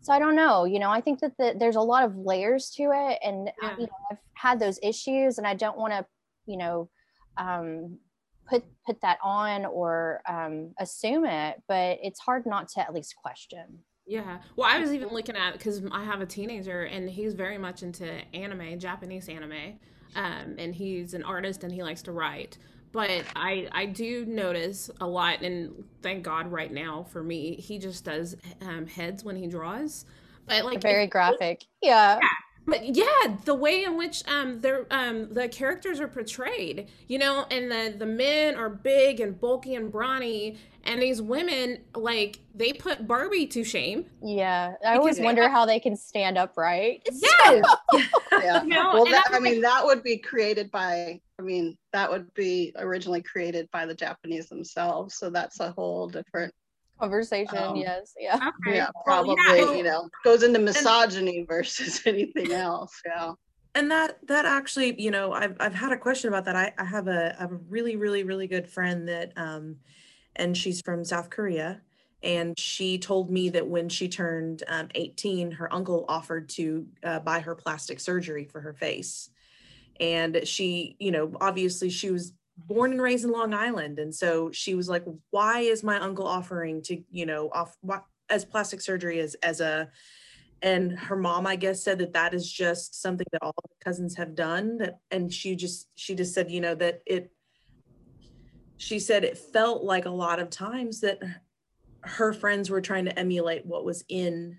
so 0.00 0.12
i 0.12 0.18
don't 0.18 0.36
know 0.36 0.64
you 0.64 0.78
know 0.78 0.90
i 0.90 1.00
think 1.00 1.20
that 1.20 1.36
the, 1.38 1.54
there's 1.58 1.76
a 1.76 1.80
lot 1.80 2.04
of 2.04 2.16
layers 2.16 2.70
to 2.70 2.84
it 2.92 3.18
and 3.22 3.50
yeah. 3.62 3.76
You 3.78 3.86
know 3.86 3.92
i've 4.10 4.18
had 4.32 4.58
those 4.58 4.78
issues 4.82 5.38
and 5.38 5.46
i 5.46 5.54
don't 5.54 5.76
want 5.76 5.92
to 5.92 6.04
you 6.46 6.56
know 6.56 6.88
um, 7.36 7.98
put 8.48 8.64
put 8.86 9.00
that 9.00 9.18
on 9.22 9.64
or 9.64 10.20
um, 10.28 10.72
assume 10.78 11.24
it 11.24 11.62
but 11.68 11.98
it's 12.02 12.20
hard 12.20 12.46
not 12.46 12.68
to 12.68 12.80
at 12.80 12.92
least 12.92 13.14
question. 13.16 13.78
Yeah. 14.06 14.38
Well 14.56 14.68
i 14.70 14.78
was 14.78 14.92
even 14.92 15.08
looking 15.08 15.36
at 15.36 15.52
because 15.52 15.82
i 15.90 16.04
have 16.04 16.20
a 16.20 16.26
teenager 16.26 16.82
and 16.82 17.08
he's 17.08 17.34
very 17.34 17.58
much 17.58 17.82
into 17.82 18.06
anime 18.34 18.78
japanese 18.78 19.28
anime 19.28 19.78
um, 20.16 20.54
and 20.58 20.74
he's 20.74 21.14
an 21.14 21.24
artist 21.24 21.64
and 21.64 21.72
he 21.72 21.82
likes 21.82 22.02
to 22.02 22.12
write. 22.12 22.58
But 22.92 23.10
i 23.34 23.68
i 23.72 23.86
do 23.86 24.24
notice 24.26 24.90
a 25.00 25.06
lot 25.06 25.40
and 25.42 25.84
thank 26.02 26.22
god 26.22 26.52
right 26.52 26.72
now 26.72 27.04
for 27.10 27.22
me 27.22 27.56
he 27.56 27.78
just 27.78 28.04
does 28.04 28.36
um, 28.60 28.86
heads 28.86 29.24
when 29.24 29.36
he 29.36 29.46
draws. 29.46 30.04
But 30.46 30.64
like 30.66 30.82
very 30.82 31.06
graphic. 31.06 31.64
Yeah. 31.80 32.18
yeah 32.20 32.28
but 32.66 32.94
yeah 32.94 33.36
the 33.44 33.54
way 33.54 33.84
in 33.84 33.96
which 33.96 34.22
um 34.28 34.60
their 34.60 34.86
um 34.90 35.32
the 35.32 35.48
characters 35.48 36.00
are 36.00 36.08
portrayed 36.08 36.88
you 37.08 37.18
know 37.18 37.46
and 37.50 37.70
the 37.70 37.94
the 37.98 38.06
men 38.06 38.54
are 38.56 38.68
big 38.68 39.20
and 39.20 39.40
bulky 39.40 39.74
and 39.74 39.90
brawny 39.90 40.56
and 40.84 41.00
these 41.00 41.20
women 41.20 41.78
like 41.94 42.38
they 42.54 42.72
put 42.72 43.08
barbie 43.08 43.46
to 43.46 43.64
shame. 43.64 44.04
Yeah 44.22 44.74
i 44.86 44.96
always 44.96 45.18
wonder 45.18 45.42
have... 45.42 45.50
how 45.50 45.66
they 45.66 45.80
can 45.80 45.96
stand 45.96 46.38
upright. 46.38 47.06
Yeah, 47.12 47.62
yeah. 48.32 48.62
You 48.62 48.68
know, 48.68 48.90
well 48.94 49.04
that, 49.06 49.28
i 49.30 49.38
mean 49.38 49.60
that 49.62 49.84
would 49.84 50.02
be 50.02 50.18
created 50.18 50.70
by 50.70 51.20
i 51.38 51.42
mean 51.42 51.76
that 51.92 52.10
would 52.10 52.32
be 52.34 52.72
originally 52.76 53.22
created 53.22 53.68
by 53.72 53.86
the 53.86 53.94
japanese 53.94 54.48
themselves 54.48 55.16
so 55.16 55.30
that's 55.30 55.60
a 55.60 55.72
whole 55.72 56.08
different 56.08 56.52
conversation 57.04 57.58
um, 57.58 57.76
yes 57.76 58.14
yeah 58.18 58.36
okay. 58.36 58.76
yeah 58.76 58.88
probably 59.04 59.34
well, 59.34 59.56
yeah. 59.56 59.76
you 59.76 59.82
know 59.82 60.08
goes 60.24 60.42
into 60.42 60.58
misogyny 60.58 61.38
and, 61.38 61.48
versus 61.48 62.00
anything 62.06 62.52
else 62.52 63.00
yeah 63.06 63.32
and 63.74 63.90
that 63.90 64.18
that 64.26 64.44
actually 64.44 65.00
you 65.00 65.10
know 65.10 65.32
i've, 65.32 65.56
I've 65.60 65.74
had 65.74 65.92
a 65.92 65.98
question 65.98 66.28
about 66.28 66.44
that 66.46 66.56
i, 66.56 66.72
I 66.78 66.84
have 66.84 67.08
a, 67.08 67.36
a 67.38 67.48
really 67.68 67.96
really 67.96 68.24
really 68.24 68.46
good 68.46 68.68
friend 68.68 69.08
that 69.08 69.32
um 69.36 69.76
and 70.36 70.56
she's 70.56 70.80
from 70.80 71.04
south 71.04 71.30
korea 71.30 71.80
and 72.22 72.58
she 72.58 72.98
told 72.98 73.30
me 73.30 73.50
that 73.50 73.66
when 73.66 73.90
she 73.90 74.08
turned 74.08 74.62
um, 74.68 74.88
18 74.94 75.52
her 75.52 75.72
uncle 75.72 76.06
offered 76.08 76.48
to 76.50 76.86
uh, 77.02 77.20
buy 77.20 77.40
her 77.40 77.54
plastic 77.54 78.00
surgery 78.00 78.44
for 78.44 78.60
her 78.60 78.72
face 78.72 79.28
and 80.00 80.40
she 80.44 80.96
you 80.98 81.10
know 81.10 81.32
obviously 81.40 81.90
she 81.90 82.10
was 82.10 82.32
born 82.56 82.92
and 82.92 83.02
raised 83.02 83.24
in 83.24 83.32
Long 83.32 83.52
Island. 83.52 83.98
And 83.98 84.14
so 84.14 84.50
she 84.52 84.74
was 84.74 84.88
like, 84.88 85.04
why 85.30 85.60
is 85.60 85.82
my 85.82 85.98
uncle 85.98 86.26
offering 86.26 86.82
to, 86.82 87.02
you 87.10 87.26
know, 87.26 87.50
off 87.52 87.76
as 88.30 88.44
plastic 88.44 88.80
surgery 88.80 89.20
as, 89.20 89.34
as 89.42 89.60
a, 89.60 89.90
and 90.62 90.98
her 90.98 91.16
mom, 91.16 91.46
I 91.46 91.56
guess, 91.56 91.82
said 91.82 91.98
that 91.98 92.14
that 92.14 92.32
is 92.32 92.50
just 92.50 93.00
something 93.02 93.26
that 93.32 93.42
all 93.42 93.54
cousins 93.84 94.16
have 94.16 94.34
done. 94.34 94.78
That, 94.78 94.98
and 95.10 95.32
she 95.32 95.56
just, 95.56 95.88
she 95.94 96.14
just 96.14 96.32
said, 96.32 96.50
you 96.50 96.60
know, 96.60 96.74
that 96.76 97.02
it, 97.06 97.30
she 98.76 98.98
said 98.98 99.24
it 99.24 99.36
felt 99.36 99.82
like 99.82 100.06
a 100.06 100.10
lot 100.10 100.38
of 100.38 100.48
times 100.50 101.00
that 101.00 101.18
her 102.02 102.32
friends 102.32 102.70
were 102.70 102.80
trying 102.80 103.04
to 103.06 103.18
emulate 103.18 103.66
what 103.66 103.84
was 103.84 104.04
in 104.08 104.58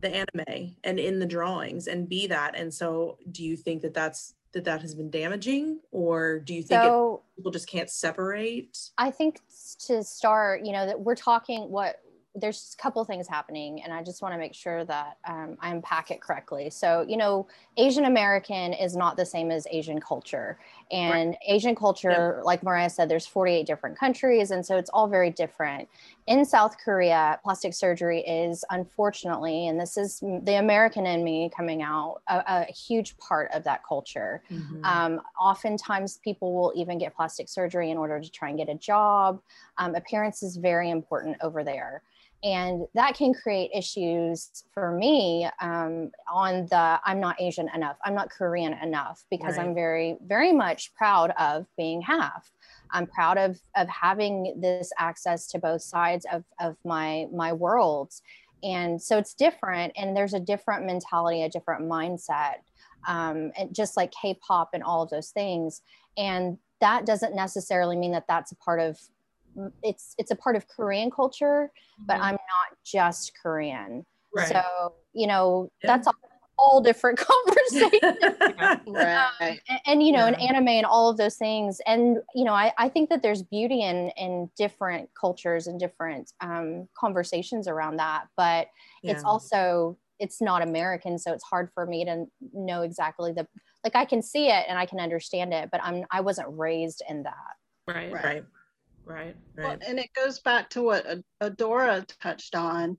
the 0.00 0.08
anime 0.14 0.76
and 0.84 0.98
in 0.98 1.18
the 1.18 1.26
drawings 1.26 1.86
and 1.86 2.08
be 2.08 2.26
that. 2.26 2.54
And 2.54 2.72
so 2.72 3.18
do 3.30 3.42
you 3.42 3.56
think 3.56 3.82
that 3.82 3.94
that's 3.94 4.34
that 4.54 4.64
that 4.64 4.80
has 4.80 4.94
been 4.94 5.10
damaging 5.10 5.80
or 5.92 6.40
do 6.40 6.54
you 6.54 6.62
think 6.62 6.82
so, 6.82 7.22
it, 7.36 7.38
people 7.40 7.52
just 7.52 7.68
can't 7.68 7.90
separate? 7.90 8.90
I 8.96 9.10
think 9.10 9.40
to 9.86 10.02
start 10.02 10.64
you 10.64 10.72
know 10.72 10.86
that 10.86 10.98
we're 10.98 11.14
talking 11.14 11.68
what 11.70 12.00
there's 12.36 12.74
a 12.76 12.82
couple 12.82 13.04
things 13.04 13.28
happening 13.28 13.82
and 13.82 13.92
i 13.92 14.02
just 14.02 14.20
want 14.20 14.34
to 14.34 14.38
make 14.38 14.54
sure 14.54 14.84
that 14.84 15.18
um, 15.28 15.56
i 15.60 15.70
unpack 15.70 16.10
it 16.10 16.20
correctly. 16.20 16.70
So 16.70 17.04
you 17.08 17.16
know 17.16 17.46
asian 17.76 18.04
american 18.04 18.72
is 18.72 18.96
not 18.96 19.16
the 19.16 19.26
same 19.26 19.50
as 19.50 19.66
asian 19.70 20.00
culture 20.00 20.58
and 20.90 21.30
right. 21.30 21.38
asian 21.46 21.74
culture 21.74 22.40
like 22.44 22.62
mariah 22.62 22.90
said 22.90 23.08
there's 23.08 23.26
48 23.26 23.66
different 23.66 23.98
countries 23.98 24.50
and 24.50 24.64
so 24.64 24.76
it's 24.76 24.90
all 24.90 25.08
very 25.08 25.30
different. 25.30 25.88
In 26.26 26.44
south 26.44 26.76
korea 26.82 27.38
plastic 27.42 27.74
surgery 27.74 28.20
is 28.20 28.64
unfortunately 28.70 29.68
and 29.68 29.78
this 29.78 29.96
is 29.96 30.20
the 30.20 30.56
american 30.58 31.06
in 31.06 31.22
me 31.22 31.50
coming 31.54 31.82
out 31.82 32.22
a, 32.28 32.42
a 32.46 32.72
huge 32.72 33.16
part 33.18 33.50
of 33.52 33.64
that 33.64 33.82
culture. 33.86 34.42
Mm-hmm. 34.50 34.84
um, 34.84 35.20
oftentimes 35.40 36.18
people 36.24 36.54
will 36.54 36.72
even 36.74 36.98
get 36.98 37.14
plastic 37.14 37.48
surgery 37.48 37.90
in 37.90 37.96
order 37.96 38.20
to 38.20 38.30
try 38.30 38.48
and 38.48 38.58
get 38.58 38.68
a 38.68 38.74
job. 38.74 39.40
Um, 39.78 39.94
appearance 39.94 40.42
is 40.42 40.56
very 40.56 40.90
important 40.90 41.36
over 41.40 41.64
there 41.64 42.02
and 42.44 42.86
that 42.94 43.16
can 43.16 43.34
create 43.34 43.70
issues 43.74 44.64
for 44.72 44.92
me 44.92 45.48
um, 45.60 46.10
on 46.32 46.66
the 46.66 47.00
i'm 47.04 47.18
not 47.18 47.40
asian 47.40 47.68
enough 47.74 47.96
i'm 48.04 48.14
not 48.14 48.30
korean 48.30 48.74
enough 48.74 49.24
because 49.30 49.56
right. 49.56 49.66
i'm 49.66 49.74
very 49.74 50.16
very 50.26 50.52
much 50.52 50.94
proud 50.94 51.32
of 51.38 51.66
being 51.76 52.00
half. 52.02 52.50
I'm 52.90 53.06
proud 53.08 53.38
of 53.38 53.58
of 53.74 53.88
having 53.88 54.60
this 54.60 54.92
access 54.98 55.48
to 55.48 55.58
both 55.58 55.82
sides 55.82 56.26
of 56.32 56.44
of 56.60 56.76
my 56.84 57.26
my 57.32 57.52
worlds 57.52 58.22
and 58.62 59.02
so 59.02 59.18
it's 59.18 59.34
different 59.34 59.92
and 59.96 60.16
there's 60.16 60.34
a 60.34 60.38
different 60.38 60.86
mentality 60.86 61.42
a 61.42 61.48
different 61.48 61.82
mindset 61.90 62.58
um, 63.06 63.52
and 63.56 63.74
just 63.74 63.96
like 63.96 64.12
k-pop 64.12 64.70
and 64.72 64.82
all 64.82 65.02
of 65.02 65.10
those 65.10 65.30
things. 65.30 65.82
And 66.16 66.58
that 66.80 67.06
doesn't 67.06 67.34
necessarily 67.34 67.96
mean 67.96 68.12
that 68.12 68.26
that's 68.28 68.52
a 68.52 68.56
part 68.56 68.80
of 68.80 68.98
it's 69.82 70.14
it's 70.18 70.30
a 70.30 70.36
part 70.36 70.56
of 70.56 70.66
Korean 70.68 71.10
culture, 71.10 71.70
but 72.06 72.14
mm-hmm. 72.14 72.24
I'm 72.24 72.32
not 72.32 72.78
just 72.84 73.32
Korean. 73.40 74.04
Right. 74.34 74.48
So 74.48 74.94
you 75.12 75.26
know 75.26 75.70
yeah. 75.82 75.96
that's 75.96 76.06
a 76.06 76.12
whole 76.56 76.80
different 76.80 77.18
conversation. 77.72 78.00
right. 78.94 79.28
Um, 79.40 79.58
and, 79.68 79.80
and, 79.86 80.02
you 80.02 80.12
know, 80.12 80.26
yeah. 80.26 80.28
an 80.28 80.34
anime 80.34 80.68
and 80.68 80.86
all 80.86 81.10
of 81.10 81.16
those 81.16 81.36
things. 81.36 81.80
And 81.86 82.18
you 82.34 82.44
know, 82.44 82.52
I, 82.52 82.72
I 82.78 82.88
think 82.88 83.10
that 83.10 83.22
there's 83.22 83.42
beauty 83.42 83.82
in 83.82 84.10
in 84.16 84.50
different 84.56 85.10
cultures 85.18 85.66
and 85.66 85.78
different 85.78 86.32
um, 86.40 86.88
conversations 86.98 87.68
around 87.68 87.96
that. 87.96 88.26
But 88.36 88.68
yeah. 89.02 89.12
it's 89.12 89.24
also 89.24 89.98
it's 90.20 90.40
not 90.40 90.62
American, 90.62 91.18
so 91.18 91.32
it's 91.32 91.44
hard 91.44 91.70
for 91.74 91.86
me 91.86 92.04
to 92.04 92.26
know 92.52 92.82
exactly 92.82 93.32
the 93.32 93.46
like 93.82 93.96
I 93.96 94.04
can 94.04 94.22
see 94.22 94.48
it 94.48 94.64
and 94.68 94.78
I 94.78 94.86
can 94.86 95.00
understand 95.00 95.52
it, 95.52 95.68
but 95.70 95.80
I'm 95.82 96.04
I 96.10 96.20
wasn't 96.20 96.48
raised 96.50 97.02
in 97.08 97.24
that. 97.24 97.34
Right. 97.86 98.12
Right. 98.12 98.24
Right. 98.24 98.44
Well, 99.56 99.68
Right. 99.70 99.82
and 99.86 99.98
it 99.98 100.12
goes 100.14 100.40
back 100.40 100.70
to 100.70 100.82
what 100.82 101.06
Adora 101.40 102.06
touched 102.20 102.54
on, 102.54 102.98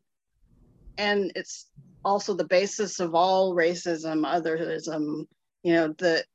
and 0.97 1.31
it's 1.35 1.69
also 2.03 2.33
the 2.33 2.45
basis 2.47 2.99
of 2.99 3.15
all 3.15 3.55
racism, 3.55 4.25
otherism. 4.25 5.27
You 5.63 5.73
know, 5.73 5.95
the 5.97 6.25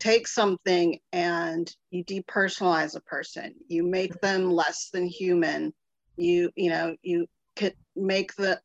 take 0.00 0.28
something 0.28 0.98
and 1.12 1.74
you 1.90 2.04
depersonalize 2.04 2.96
a 2.96 3.00
person, 3.00 3.54
you 3.68 3.82
make 3.82 4.20
them 4.20 4.50
less 4.50 4.90
than 4.90 5.06
human. 5.06 5.74
You, 6.16 6.50
you 6.56 6.70
know, 6.70 6.96
you 7.02 7.26
could 7.56 7.74
make 7.96 8.34
the 8.34 8.60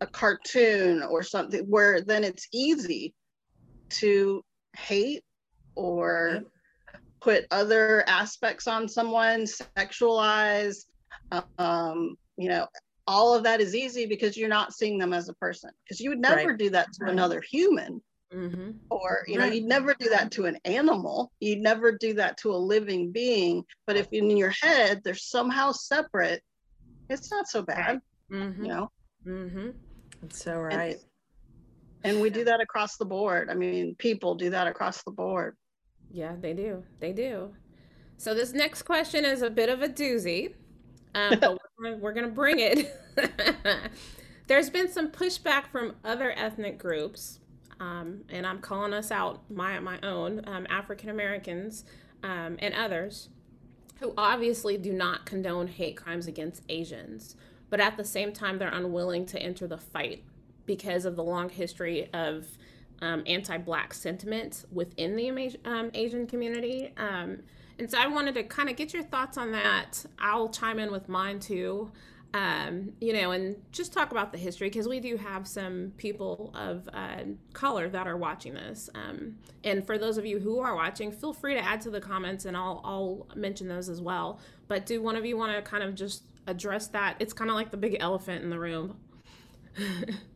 a 0.00 0.06
cartoon 0.06 1.02
or 1.02 1.22
something 1.22 1.64
where 1.64 2.02
then 2.02 2.22
it's 2.22 2.48
easy 2.52 3.14
to 3.88 4.44
hate 4.76 5.24
or 5.74 6.42
put 7.26 7.44
other 7.50 8.04
aspects 8.06 8.68
on 8.68 8.88
someone, 8.88 9.44
sexualize, 9.76 10.84
um, 11.58 12.16
you 12.36 12.48
know, 12.48 12.68
all 13.08 13.34
of 13.34 13.42
that 13.42 13.60
is 13.60 13.74
easy 13.74 14.06
because 14.06 14.36
you're 14.36 14.48
not 14.48 14.72
seeing 14.72 14.96
them 14.96 15.12
as 15.12 15.28
a 15.28 15.34
person. 15.34 15.70
Because 15.82 16.00
you 16.00 16.10
would 16.10 16.20
never 16.20 16.50
Right. 16.50 16.58
do 16.58 16.70
that 16.70 16.92
to 16.94 17.06
another 17.06 17.40
human, 17.40 18.00
Mm-hmm. 18.32 18.70
or 18.90 19.24
you 19.26 19.38
know, 19.38 19.44
Right. 19.44 19.54
you'd 19.54 19.64
never 19.64 19.92
do 19.94 20.08
that 20.10 20.30
to 20.32 20.46
an 20.46 20.56
animal. 20.64 21.32
You'd 21.40 21.60
never 21.60 21.90
do 21.90 22.14
that 22.14 22.36
to 22.38 22.52
a 22.52 22.56
living 22.74 23.10
being. 23.10 23.64
But 23.88 23.96
if 23.96 24.06
in 24.12 24.36
your 24.36 24.52
head 24.62 25.02
they're 25.02 25.14
somehow 25.14 25.72
separate, 25.72 26.42
it's 27.08 27.30
not 27.32 27.48
so 27.48 27.62
bad, 27.62 28.00
Mm-hmm. 28.30 28.62
you 28.64 28.68
know. 28.68 28.90
Mm-hmm. 29.26 29.70
That's 30.22 30.44
so 30.44 30.60
right. 30.60 30.98
And 32.04 32.20
we 32.20 32.30
do 32.30 32.44
that 32.44 32.60
across 32.60 32.98
the 32.98 33.04
board. 33.04 33.50
I 33.50 33.54
mean, 33.54 33.96
people 33.96 34.36
do 34.36 34.50
that 34.50 34.68
across 34.68 35.02
the 35.02 35.10
board. 35.10 35.56
Yeah, 36.10 36.34
they 36.40 36.52
do. 36.54 36.84
They 37.00 37.12
do. 37.12 37.54
So 38.16 38.34
this 38.34 38.52
next 38.52 38.82
question 38.82 39.24
is 39.24 39.42
a 39.42 39.50
bit 39.50 39.68
of 39.68 39.82
a 39.82 39.88
doozy, 39.88 40.54
um, 41.14 41.40
but 41.40 41.52
we're, 41.78 41.90
gonna- 41.90 41.98
we're 41.98 42.12
going 42.12 42.26
to 42.26 42.32
bring 42.32 42.58
it. 42.60 42.94
There's 44.46 44.70
been 44.70 44.90
some 44.90 45.10
pushback 45.10 45.66
from 45.68 45.96
other 46.04 46.32
ethnic 46.32 46.78
groups, 46.78 47.40
um, 47.80 48.22
and 48.28 48.46
I'm 48.46 48.60
calling 48.60 48.92
us 48.94 49.10
out, 49.10 49.42
my 49.50 49.80
my 49.80 49.98
own 50.02 50.42
um, 50.46 50.66
African 50.70 51.10
Americans 51.10 51.84
um, 52.22 52.56
and 52.60 52.72
others, 52.74 53.28
who 54.00 54.14
obviously 54.16 54.78
do 54.78 54.92
not 54.92 55.26
condone 55.26 55.66
hate 55.66 55.96
crimes 55.96 56.26
against 56.28 56.62
Asians, 56.68 57.36
but 57.70 57.80
at 57.80 57.96
the 57.96 58.04
same 58.04 58.32
time 58.32 58.58
they're 58.58 58.68
unwilling 58.68 59.26
to 59.26 59.38
enter 59.42 59.66
the 59.66 59.78
fight 59.78 60.24
because 60.64 61.04
of 61.04 61.16
the 61.16 61.24
long 61.24 61.48
history 61.48 62.08
of 62.12 62.46
um, 63.02 63.22
anti-black 63.26 63.94
sentiment 63.94 64.64
within 64.72 65.16
the 65.16 65.56
um, 65.64 65.90
Asian 65.94 66.26
community. 66.26 66.92
Um, 66.96 67.38
and 67.78 67.90
so 67.90 67.98
I 67.98 68.06
wanted 68.06 68.34
to 68.34 68.42
kind 68.42 68.68
of 68.68 68.76
get 68.76 68.94
your 68.94 69.02
thoughts 69.02 69.36
on 69.36 69.52
that. 69.52 70.04
I'll 70.18 70.48
chime 70.48 70.78
in 70.78 70.90
with 70.90 71.08
mine 71.08 71.40
too, 71.40 71.92
um, 72.32 72.92
you 73.00 73.12
know, 73.12 73.32
and 73.32 73.56
just 73.70 73.92
talk 73.92 74.12
about 74.12 74.32
the 74.32 74.38
history 74.38 74.68
because 74.68 74.88
we 74.88 74.98
do 74.98 75.16
have 75.18 75.46
some 75.46 75.92
people 75.98 76.52
of 76.54 76.88
uh, 76.94 77.24
color 77.52 77.88
that 77.90 78.06
are 78.06 78.16
watching 78.16 78.54
this. 78.54 78.88
Um, 78.94 79.36
and 79.62 79.86
for 79.86 79.98
those 79.98 80.16
of 80.16 80.24
you 80.24 80.38
who 80.38 80.58
are 80.60 80.74
watching, 80.74 81.12
feel 81.12 81.34
free 81.34 81.54
to 81.54 81.60
add 81.60 81.82
to 81.82 81.90
the 81.90 82.00
comments 82.00 82.46
and 82.46 82.56
I'll, 82.56 82.80
I'll 82.82 83.26
mention 83.36 83.68
those 83.68 83.90
as 83.90 84.00
well. 84.00 84.40
But 84.68 84.86
do 84.86 85.02
one 85.02 85.16
of 85.16 85.26
you 85.26 85.36
want 85.36 85.54
to 85.54 85.62
kind 85.62 85.82
of 85.82 85.94
just 85.94 86.22
address 86.46 86.86
that? 86.88 87.16
It's 87.18 87.34
kind 87.34 87.50
of 87.50 87.56
like 87.56 87.70
the 87.70 87.76
big 87.76 87.98
elephant 88.00 88.42
in 88.42 88.48
the 88.48 88.58
room. 88.58 88.96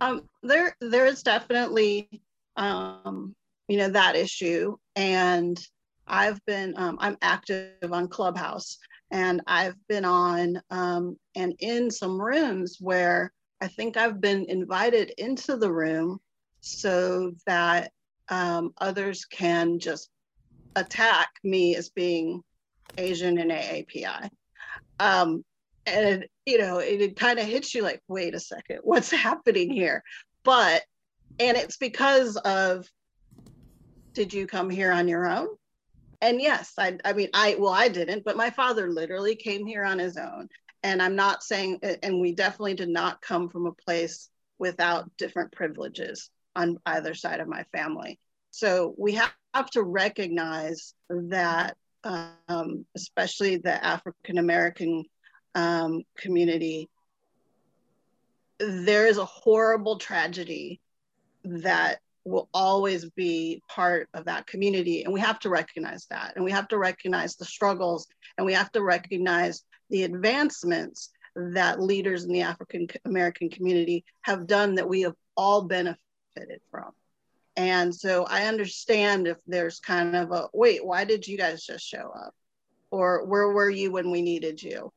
Um, 0.00 0.22
there, 0.42 0.74
there 0.80 1.06
is 1.06 1.22
definitely, 1.22 2.08
um, 2.56 3.34
you 3.68 3.76
know, 3.76 3.90
that 3.90 4.16
issue, 4.16 4.76
and 4.96 5.60
I've 6.06 6.44
been, 6.46 6.74
um, 6.76 6.96
I'm 7.00 7.16
active 7.22 7.92
on 7.92 8.08
Clubhouse, 8.08 8.78
and 9.10 9.42
I've 9.46 9.76
been 9.88 10.04
on 10.04 10.60
um, 10.70 11.16
and 11.34 11.54
in 11.58 11.90
some 11.90 12.20
rooms 12.20 12.78
where 12.80 13.32
I 13.60 13.68
think 13.68 13.96
I've 13.96 14.20
been 14.20 14.46
invited 14.48 15.12
into 15.18 15.56
the 15.56 15.70
room 15.70 16.18
so 16.60 17.32
that 17.46 17.92
um, 18.28 18.72
others 18.78 19.24
can 19.24 19.78
just 19.78 20.08
attack 20.76 21.28
me 21.44 21.76
as 21.76 21.90
being 21.90 22.42
Asian 22.96 23.38
and 23.38 23.50
AAPI. 23.50 24.30
Um, 24.98 25.44
and 25.90 26.26
you 26.46 26.58
know 26.58 26.78
it, 26.78 27.00
it 27.00 27.16
kind 27.16 27.38
of 27.38 27.46
hits 27.46 27.74
you 27.74 27.82
like 27.82 28.00
wait 28.08 28.34
a 28.34 28.40
second 28.40 28.80
what's 28.82 29.10
happening 29.28 29.70
here? 29.72 30.02
But 30.44 30.82
and 31.38 31.56
it's 31.56 31.76
because 31.76 32.36
of 32.36 32.86
did 34.12 34.32
you 34.32 34.46
come 34.46 34.70
here 34.70 34.92
on 34.92 35.08
your 35.08 35.28
own? 35.28 35.48
And 36.20 36.40
yes 36.40 36.72
i 36.78 36.98
i 37.04 37.12
mean 37.12 37.30
i 37.34 37.56
well 37.58 37.72
i 37.72 37.88
didn't 37.88 38.24
but 38.24 38.36
my 38.36 38.50
father 38.50 38.90
literally 38.90 39.36
came 39.36 39.66
here 39.66 39.84
on 39.84 39.98
his 39.98 40.16
own. 40.16 40.48
And 40.82 41.02
i'm 41.02 41.16
not 41.16 41.42
saying 41.42 41.80
and 42.02 42.20
we 42.20 42.32
definitely 42.32 42.74
did 42.74 42.88
not 42.88 43.22
come 43.22 43.48
from 43.48 43.66
a 43.66 43.72
place 43.72 44.28
without 44.58 45.10
different 45.16 45.52
privileges 45.52 46.30
on 46.54 46.78
either 46.86 47.14
side 47.14 47.40
of 47.40 47.48
my 47.48 47.64
family. 47.72 48.20
So 48.50 48.94
we 48.98 49.12
have, 49.14 49.32
to 49.72 49.82
recognize 49.82 50.94
that 51.08 51.76
um, 52.04 52.86
especially 52.94 53.56
the 53.56 53.84
african 53.84 54.38
american 54.38 55.04
um, 55.54 56.02
community, 56.16 56.88
there 58.58 59.06
is 59.06 59.18
a 59.18 59.24
horrible 59.24 59.98
tragedy 59.98 60.80
that 61.44 62.00
will 62.24 62.48
always 62.52 63.08
be 63.10 63.62
part 63.68 64.08
of 64.12 64.26
that 64.26 64.46
community. 64.46 65.04
And 65.04 65.12
we 65.12 65.20
have 65.20 65.38
to 65.40 65.48
recognize 65.48 66.06
that. 66.10 66.34
And 66.36 66.44
we 66.44 66.50
have 66.50 66.68
to 66.68 66.78
recognize 66.78 67.36
the 67.36 67.44
struggles 67.44 68.06
and 68.36 68.46
we 68.46 68.52
have 68.52 68.70
to 68.72 68.82
recognize 68.82 69.62
the 69.88 70.04
advancements 70.04 71.10
that 71.34 71.80
leaders 71.80 72.24
in 72.24 72.32
the 72.32 72.42
African 72.42 72.88
American 73.04 73.48
community 73.48 74.04
have 74.22 74.46
done 74.46 74.74
that 74.74 74.88
we 74.88 75.02
have 75.02 75.14
all 75.36 75.62
benefited 75.62 76.60
from. 76.70 76.90
And 77.56 77.94
so 77.94 78.24
I 78.24 78.46
understand 78.46 79.26
if 79.26 79.38
there's 79.46 79.80
kind 79.80 80.16
of 80.16 80.32
a 80.32 80.48
wait, 80.52 80.84
why 80.84 81.04
did 81.04 81.26
you 81.26 81.38
guys 81.38 81.64
just 81.64 81.86
show 81.86 82.12
up? 82.14 82.34
Or 82.90 83.24
where 83.26 83.48
were 83.48 83.70
you 83.70 83.92
when 83.92 84.10
we 84.10 84.22
needed 84.22 84.62
you? 84.62 84.92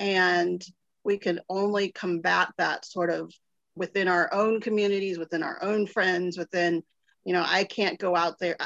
And 0.00 0.64
we 1.04 1.18
can 1.18 1.40
only 1.48 1.92
combat 1.92 2.48
that 2.56 2.84
sort 2.84 3.10
of 3.10 3.32
within 3.76 4.08
our 4.08 4.32
own 4.32 4.60
communities 4.60 5.18
within 5.18 5.42
our 5.42 5.62
own 5.62 5.86
friends 5.86 6.36
within 6.36 6.82
you 7.24 7.32
know 7.32 7.44
i 7.46 7.62
can't 7.62 8.00
go 8.00 8.16
out 8.16 8.38
there. 8.40 8.56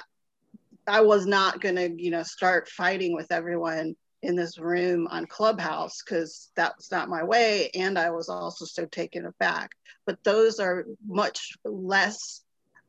I 0.87 1.01
was 1.01 1.27
not 1.27 1.61
going 1.61 1.77
to 1.77 1.91
you 2.03 2.11
know 2.11 2.23
start 2.23 2.69
fighting 2.69 3.15
with 3.15 3.33
everyone 3.33 3.97
in 4.23 4.37
this 4.37 4.59
room 4.59 5.07
on 5.11 5.27
clubhouse 5.27 6.03
because 6.03 6.51
that's 6.57 6.91
not 6.91 7.11
my 7.11 7.23
way 7.25 7.71
and 7.75 7.99
i 7.99 8.11
was 8.11 8.29
also 8.29 8.65
so 8.65 8.87
taken 8.87 9.27
aback. 9.27 9.73
But 10.07 10.23
those 10.23 10.61
are 10.61 10.85
much 11.07 11.53
less 11.65 12.43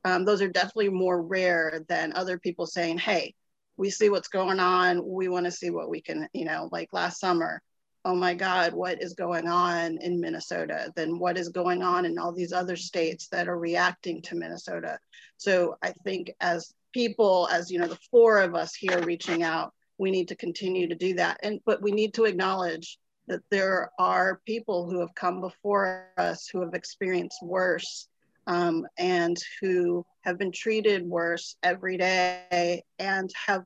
um, 0.04 0.24
those 0.24 0.42
are 0.42 0.48
definitely 0.48 0.90
more 0.90 1.22
rare 1.22 1.84
than 1.90 2.14
other 2.14 2.38
people 2.38 2.68
saying 2.68 3.00
hey 3.00 3.34
we 3.78 3.90
see 3.90 4.10
what's 4.10 4.30
going 4.30 4.62
on. 4.62 5.06
We 5.06 5.28
want 5.28 5.48
to 5.48 5.52
see 5.52 5.70
what 5.70 5.90
we 5.90 6.02
can 6.02 6.28
you 6.34 6.46
know 6.46 6.70
like 6.72 6.90
last 6.94 7.20
summer 7.20 7.62
oh 8.06 8.16
my 8.16 8.36
God, 8.36 8.74
what 8.74 9.02
is 9.02 9.14
going 9.14 9.48
on 9.48 9.98
in 9.98 10.22
Minnesota? 10.22 10.94
Then 10.96 11.18
what 11.18 11.38
is 11.40 11.50
going 11.50 11.82
on 11.82 12.06
in 12.06 12.20
all 12.20 12.32
these 12.32 12.54
other 12.54 12.76
states 12.76 13.28
that 13.30 13.48
are 13.48 13.58
reacting 13.58 14.22
to 14.24 14.36
Minnesota? 14.36 15.00
So 15.38 15.76
I 15.82 15.92
think 16.04 16.32
as 16.40 16.72
people, 16.94 17.50
as 17.52 17.72
you 17.72 17.80
know, 17.80 17.88
the 17.88 18.00
four 18.12 18.42
of 18.42 18.54
us 18.54 18.76
here 18.76 19.02
reaching 19.02 19.42
out, 19.42 19.74
we 19.98 20.12
need 20.12 20.28
to 20.28 20.36
continue 20.36 20.88
to 20.88 20.96
do 20.96 21.16
that. 21.16 21.40
And 21.42 21.60
but 21.66 21.82
we 21.82 21.92
need 21.92 22.14
to 22.14 22.26
acknowledge 22.26 23.00
that 23.28 23.42
there 23.50 23.90
are 23.98 24.40
people 24.46 24.88
who 24.88 25.00
have 25.00 25.16
come 25.16 25.42
before 25.42 26.06
us 26.18 26.48
who 26.48 26.62
have 26.62 26.76
experienced 26.76 27.40
worse 27.42 28.08
um, 28.46 28.86
and 29.00 29.36
who 29.62 30.06
have 30.22 30.38
been 30.38 30.52
treated 30.52 31.04
worse 31.04 31.56
every 31.64 31.98
day 31.98 32.84
and 33.00 33.32
have 33.48 33.64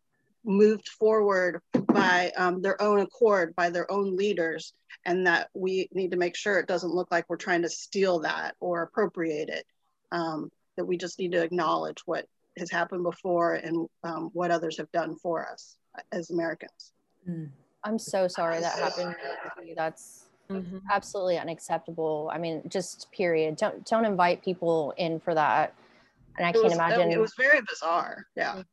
moved 0.49 0.89
forward 0.89 1.61
by 1.87 2.31
um, 2.35 2.61
their 2.61 2.81
own 2.81 2.99
accord, 2.99 3.55
by 3.55 3.69
their 3.69 3.89
own 3.91 4.15
leaders, 4.15 4.73
and 5.05 5.25
that 5.27 5.49
we 5.53 5.87
need 5.93 6.11
to 6.11 6.17
make 6.17 6.35
sure 6.35 6.59
it 6.59 6.67
doesn't 6.67 6.93
look 6.93 7.07
like 7.11 7.25
we're 7.29 7.37
trying 7.37 7.61
to 7.61 7.69
steal 7.69 8.19
that 8.19 8.55
or 8.59 8.81
appropriate 8.81 9.47
it. 9.49 9.65
Um, 10.11 10.51
that 10.75 10.85
we 10.85 10.97
just 10.97 11.19
need 11.19 11.33
to 11.33 11.43
acknowledge 11.43 11.97
what 12.05 12.25
has 12.57 12.71
happened 12.71 13.03
before 13.03 13.53
and 13.55 13.87
um, 14.03 14.31
what 14.33 14.49
others 14.49 14.77
have 14.77 14.91
done 14.91 15.15
for 15.17 15.47
us 15.47 15.77
as 16.11 16.31
Americans. 16.31 16.93
I'm 17.83 17.99
so 17.99 18.27
sorry 18.27 18.59
that 18.59 18.73
happened 18.73 19.15
to 19.57 19.65
you. 19.65 19.75
That's 19.75 20.25
Mhm. 20.49 20.81
absolutely 20.89 21.37
unacceptable. 21.37 22.31
I 22.33 22.39
mean, 22.39 22.63
just 22.67 23.11
period. 23.11 23.55
Don't 23.55 23.85
don't 23.85 24.05
invite 24.05 24.43
people 24.43 24.95
in 24.97 25.19
for 25.19 25.35
that. 25.35 25.75
And 26.37 26.47
I 26.47 26.49
It 26.49 26.53
can't 26.53 26.65
was, 26.65 26.73
imagine. 26.73 27.11
It 27.11 27.19
was 27.19 27.33
very 27.37 27.61
bizarre. 27.61 28.25
Yeah. 28.35 28.63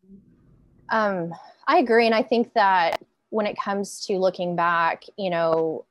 Um, 0.89 1.35
I 1.67 1.79
agree, 1.79 2.07
and 2.07 2.15
I 2.15 2.23
think 2.23 2.53
that 2.55 3.03
when 3.31 3.47
it 3.47 3.57
comes 3.59 4.07
to 4.07 4.19
looking 4.19 4.57
back, 4.57 5.05
you 5.17 5.31
know, 5.31 5.85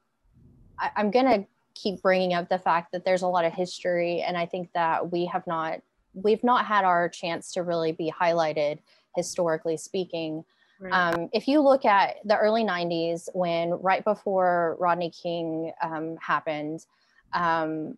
I, 0.80 0.91
I'm 0.95 1.11
gonna 1.11 1.45
keep 1.73 2.01
bringing 2.01 2.34
up 2.34 2.49
the 2.49 2.57
fact 2.59 2.91
that 2.93 3.05
there's 3.05 3.21
a 3.21 3.28
lot 3.28 3.45
of 3.45 3.53
history, 3.53 4.21
and 4.21 4.38
I 4.38 4.45
think 4.45 4.71
that 4.73 5.11
we 5.11 5.26
have 5.26 5.45
not 5.47 5.82
we've 6.13 6.43
not 6.43 6.65
had 6.65 6.86
our 6.86 7.09
chance 7.09 7.51
to 7.53 7.63
really 7.63 7.91
be 7.91 8.11
highlighted 8.11 8.80
historically 9.15 9.78
speaking. 9.78 10.43
Right. 10.80 10.91
Um, 10.91 11.30
if 11.34 11.47
you 11.47 11.61
look 11.61 11.86
at 11.86 12.17
the 12.26 12.38
early 12.38 12.63
90s, 12.63 13.30
when 13.34 13.71
right 13.71 14.03
before 14.03 14.76
Rodney 14.80 15.09
King 15.09 15.71
um, 15.82 16.17
happened, 16.21 16.86
um, 17.34 17.97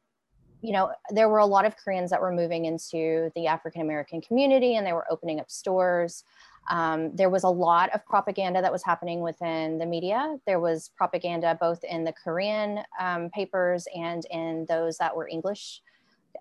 you 0.61 0.73
know, 0.73 0.91
there 1.11 1.29
were 1.29 1.39
a 1.39 1.45
lot 1.45 1.65
of 1.65 1.77
Koreans 1.77 2.09
that 2.09 2.21
were 2.21 2.31
moving 2.31 2.65
into 2.65 3.31
the 3.35 3.47
African 3.47 3.81
American 3.81 4.21
community 4.21 4.75
and 4.75 4.85
they 4.85 4.93
were 4.93 5.05
opening 5.09 5.39
up 5.39 5.49
stores. 5.49 6.23
Um, 6.69 7.15
there 7.15 7.29
was 7.29 7.43
a 7.43 7.49
lot 7.49 7.93
of 7.93 8.05
propaganda 8.05 8.61
that 8.61 8.71
was 8.71 8.83
happening 8.83 9.21
within 9.21 9.77
the 9.77 9.85
media. 9.85 10.37
There 10.45 10.59
was 10.59 10.91
propaganda 10.95 11.57
both 11.59 11.83
in 11.83 12.03
the 12.03 12.13
Korean 12.13 12.83
um, 12.99 13.29
papers 13.29 13.87
and 13.95 14.25
in 14.31 14.65
those 14.67 14.97
that 14.97 15.15
were 15.15 15.27
English. 15.27 15.81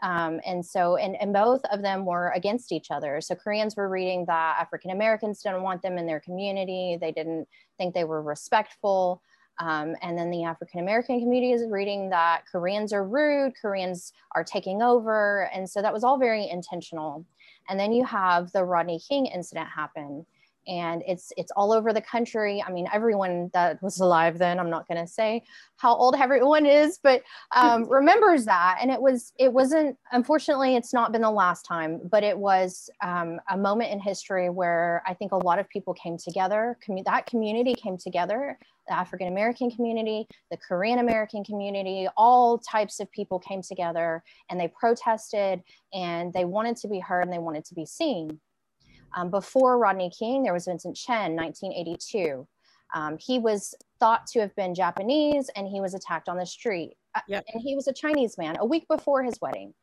Um, 0.02 0.40
and 0.44 0.64
so, 0.64 0.96
and, 0.96 1.16
and 1.16 1.32
both 1.32 1.64
of 1.66 1.80
them 1.80 2.04
were 2.04 2.30
against 2.34 2.72
each 2.72 2.90
other. 2.90 3.20
So 3.20 3.34
Koreans 3.34 3.76
were 3.76 3.88
reading 3.88 4.24
that 4.26 4.56
African 4.60 4.90
Americans 4.90 5.42
didn't 5.42 5.62
want 5.62 5.80
them 5.82 5.96
in 5.96 6.06
their 6.06 6.20
community. 6.20 6.98
They 7.00 7.12
didn't 7.12 7.48
think 7.78 7.94
they 7.94 8.04
were 8.04 8.22
respectful. 8.22 9.22
Um, 9.58 9.96
and 10.02 10.18
then 10.18 10.30
the 10.30 10.44
African 10.44 10.80
American 10.80 11.18
community 11.18 11.52
is 11.52 11.64
reading 11.70 12.10
that 12.10 12.42
Koreans 12.50 12.92
are 12.92 13.04
rude, 13.04 13.54
Koreans 13.60 14.12
are 14.34 14.44
taking 14.44 14.82
over. 14.82 15.48
And 15.54 15.68
so 15.68 15.80
that 15.80 15.94
was 15.94 16.04
all 16.04 16.18
very 16.18 16.48
intentional. 16.48 17.24
And 17.68 17.78
then 17.78 17.92
you 17.92 18.04
have 18.04 18.52
the 18.52 18.64
Rodney 18.64 19.00
King 19.00 19.26
incident 19.26 19.68
happen 19.68 20.26
and 20.66 21.02
it's 21.06 21.32
it's 21.36 21.52
all 21.56 21.72
over 21.72 21.92
the 21.92 22.00
country. 22.00 22.62
I 22.66 22.70
mean 22.70 22.88
everyone 22.92 23.50
that 23.52 23.82
was 23.82 24.00
alive 24.00 24.38
then 24.38 24.58
i'm 24.58 24.70
not 24.70 24.86
going 24.88 25.04
to 25.04 25.10
say 25.10 25.42
how 25.76 25.94
old 25.94 26.14
everyone 26.14 26.66
is 26.66 26.98
but 27.02 27.22
um, 27.54 27.84
remembers 27.90 28.44
that. 28.46 28.78
And 28.80 28.90
it 28.90 29.00
was 29.00 29.32
it 29.38 29.52
wasn't 29.52 29.96
unfortunately 30.12 30.76
it's 30.76 30.92
not 30.92 31.12
been 31.12 31.22
the 31.22 31.30
last 31.30 31.64
time 31.64 32.00
but 32.10 32.22
it 32.22 32.36
was 32.36 32.90
um, 33.02 33.40
a 33.50 33.56
moment 33.56 33.92
in 33.92 34.00
history 34.00 34.50
where 34.50 35.02
i 35.06 35.14
think 35.14 35.32
a 35.32 35.36
lot 35.36 35.58
of 35.58 35.68
people 35.68 35.94
came 35.94 36.16
together. 36.16 36.76
Commu- 36.86 37.04
that 37.04 37.26
community 37.26 37.74
came 37.74 37.96
together 37.96 38.58
the 38.88 38.94
african 38.96 39.28
american 39.28 39.70
community 39.70 40.26
the 40.50 40.56
korean 40.56 40.98
american 40.98 41.44
community 41.44 42.08
all 42.16 42.58
types 42.58 43.00
of 43.00 43.10
people 43.10 43.38
came 43.38 43.62
together 43.62 44.22
and 44.48 44.60
they 44.60 44.68
protested 44.68 45.62
and 45.92 46.32
they 46.32 46.44
wanted 46.44 46.76
to 46.76 46.88
be 46.88 47.00
heard 47.00 47.22
and 47.22 47.32
they 47.32 47.38
wanted 47.38 47.64
to 47.64 47.74
be 47.74 47.84
seen 47.84 48.38
um, 49.14 49.30
before 49.30 49.78
Rodney 49.78 50.10
King, 50.10 50.42
there 50.42 50.52
was 50.52 50.66
Vincent 50.66 50.96
Chin, 50.96 51.36
1982. 51.36 52.46
Um, 52.94 53.18
he 53.18 53.38
was 53.38 53.74
thought 53.98 54.26
to 54.28 54.40
have 54.40 54.54
been 54.56 54.74
Japanese 54.74 55.50
and 55.56 55.66
he 55.66 55.80
was 55.80 55.94
attacked 55.94 56.28
on 56.28 56.36
the 56.36 56.46
street. 56.46 56.96
Uh, 57.14 57.20
yep. 57.28 57.44
And 57.52 57.62
he 57.62 57.74
was 57.74 57.88
a 57.88 57.92
Chinese 57.92 58.38
man 58.38 58.56
a 58.60 58.66
week 58.66 58.86
before 58.88 59.22
his 59.22 59.40
wedding. 59.40 59.74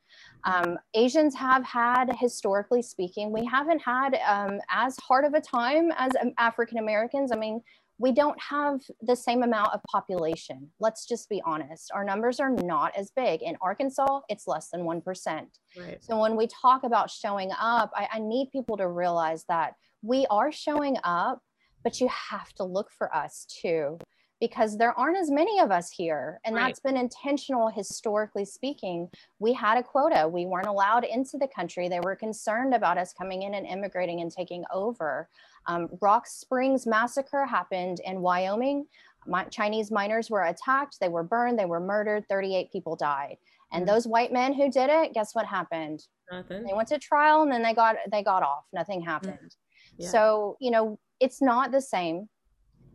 Um, 0.46 0.78
Asians 0.94 1.36
have 1.36 1.66
had, 1.66 2.16
historically 2.20 2.82
speaking, 2.82 3.32
we 3.32 3.46
haven't 3.46 3.80
had 3.80 4.20
um, 4.28 4.60
as 4.70 4.96
hard 4.98 5.26
of 5.26 5.34
a 5.34 5.42
time 5.42 5.92
as 5.98 6.12
African 6.38 6.78
Americans. 6.78 7.32
I 7.32 7.36
mean, 7.36 7.62
we 7.98 8.12
don't 8.12 8.40
have 8.42 8.82
the 9.02 9.16
same 9.16 9.44
amount 9.44 9.74
of 9.74 9.82
population. 9.90 10.70
Let's 10.80 11.06
just 11.06 11.30
be 11.30 11.42
honest. 11.46 11.92
Our 11.94 12.04
numbers 12.04 12.40
are 12.40 12.50
not 12.50 12.96
as 12.98 13.12
big. 13.16 13.42
In 13.42 13.56
Arkansas, 13.62 14.22
it's 14.30 14.48
less 14.48 14.70
than 14.70 14.82
1%. 14.82 15.46
Right. 15.78 16.04
So 16.04 16.20
when 16.20 16.36
we 16.36 16.48
talk 16.48 16.84
about 16.84 17.10
showing 17.10 17.52
up, 17.60 17.92
I, 17.96 18.08
I 18.14 18.20
need 18.20 18.50
people 18.52 18.78
to 18.78 18.88
realize 18.88 19.46
that 19.48 19.74
we 20.02 20.26
are 20.30 20.52
showing 20.52 20.98
up, 21.04 21.40
but 21.84 22.02
you 22.02 22.10
have 22.10 22.52
to 22.54 22.64
look 22.64 22.90
for 22.92 23.14
us 23.16 23.46
too 23.62 24.00
because 24.44 24.78
there 24.78 24.92
aren't 25.00 25.16
as 25.16 25.32
many 25.32 25.62
of 25.62 25.72
us 25.72 25.90
here. 25.90 26.42
And 26.44 26.54
right. 26.54 26.64
that's 26.64 26.82
been 26.82 26.98
intentional 26.98 27.70
historically 27.70 28.44
speaking. 28.44 29.08
We 29.40 29.54
had 29.54 29.78
a 29.78 29.84
quota, 29.84 30.28
we 30.28 30.46
weren't 30.46 30.68
allowed 30.68 31.06
into 31.06 31.38
the 31.38 31.48
country. 31.48 31.88
They 31.88 32.02
were 32.02 32.18
concerned 32.18 32.74
about 32.74 32.98
us 32.98 33.14
coming 33.14 33.44
in 33.44 33.54
and 33.54 33.66
immigrating 33.66 34.20
and 34.20 34.30
taking 34.30 34.66
over. 34.70 35.30
Um, 35.68 35.88
Rock 36.02 36.28
Springs 36.28 36.86
massacre 36.86 37.46
happened 37.46 38.02
in 38.04 38.20
Wyoming. 38.20 38.86
My, 39.26 39.46
Chinese 39.46 39.92
miners 39.92 40.30
were 40.30 40.44
attacked, 40.44 41.00
they 41.00 41.08
were 41.08 41.24
burned, 41.24 41.58
they 41.58 41.64
were 41.64 41.80
murdered, 41.80 42.26
38 42.28 42.70
people 42.70 42.98
died. 42.98 43.38
And 43.72 43.86
mm-hmm. 43.86 43.94
those 43.94 44.06
white 44.06 44.34
men 44.34 44.52
who 44.52 44.70
did 44.70 44.90
it, 44.90 45.14
guess 45.14 45.34
what 45.34 45.46
happened? 45.46 46.06
Nothing. 46.30 46.66
They 46.66 46.74
went 46.74 46.90
to 46.90 47.00
trial 47.00 47.44
and 47.44 47.52
then 47.52 47.64
they 47.64 47.74
got 47.74 47.96
they 48.12 48.24
got 48.24 48.44
off. 48.44 48.66
Nothing 48.74 49.02
happened. 49.02 49.56
Mm-hmm. 49.56 50.04
Yeah. 50.04 50.10
So, 50.10 50.58
you 50.60 50.70
know, 50.70 51.00
it's 51.22 51.42
not 51.42 51.72
the 51.72 51.80
same 51.80 52.28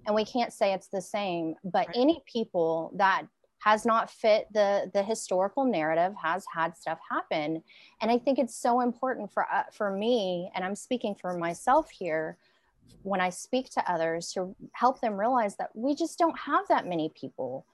and 0.09 0.15
we 0.15 0.25
can't 0.25 0.53
say 0.53 0.73
it's 0.73 0.89
the 0.89 1.03
same 1.03 1.55
but 1.63 1.87
right. 1.87 1.97
any 1.97 2.21
people 2.27 2.91
that 2.97 3.23
has 3.61 3.85
not 3.85 4.11
fit 4.11 4.49
the 4.53 4.91
the 4.95 5.03
historical 5.03 5.65
narrative 5.65 6.15
has 6.21 6.45
had 6.53 6.77
stuff 6.77 6.99
happen. 7.09 7.63
And 8.01 8.11
i 8.11 8.19
think 8.19 8.39
it's 8.39 8.57
so 8.57 8.81
important 8.81 9.33
for 9.33 9.47
uh, 9.53 9.65
for 9.73 9.91
me 9.91 10.51
and 10.55 10.65
i'm 10.65 10.75
speaking 10.75 11.15
for 11.15 11.37
myself 11.37 11.91
here 11.91 12.39
when 13.03 13.21
i 13.21 13.29
speak 13.29 13.69
to 13.71 13.93
others 13.93 14.33
to 14.33 14.55
help 14.73 15.01
them 15.01 15.19
realize 15.19 15.57
that 15.57 15.71
we 15.75 15.95
just 15.95 16.19
don't 16.19 16.39
have 16.39 16.67
that 16.69 16.87
many 16.87 17.13
people. 17.21 17.65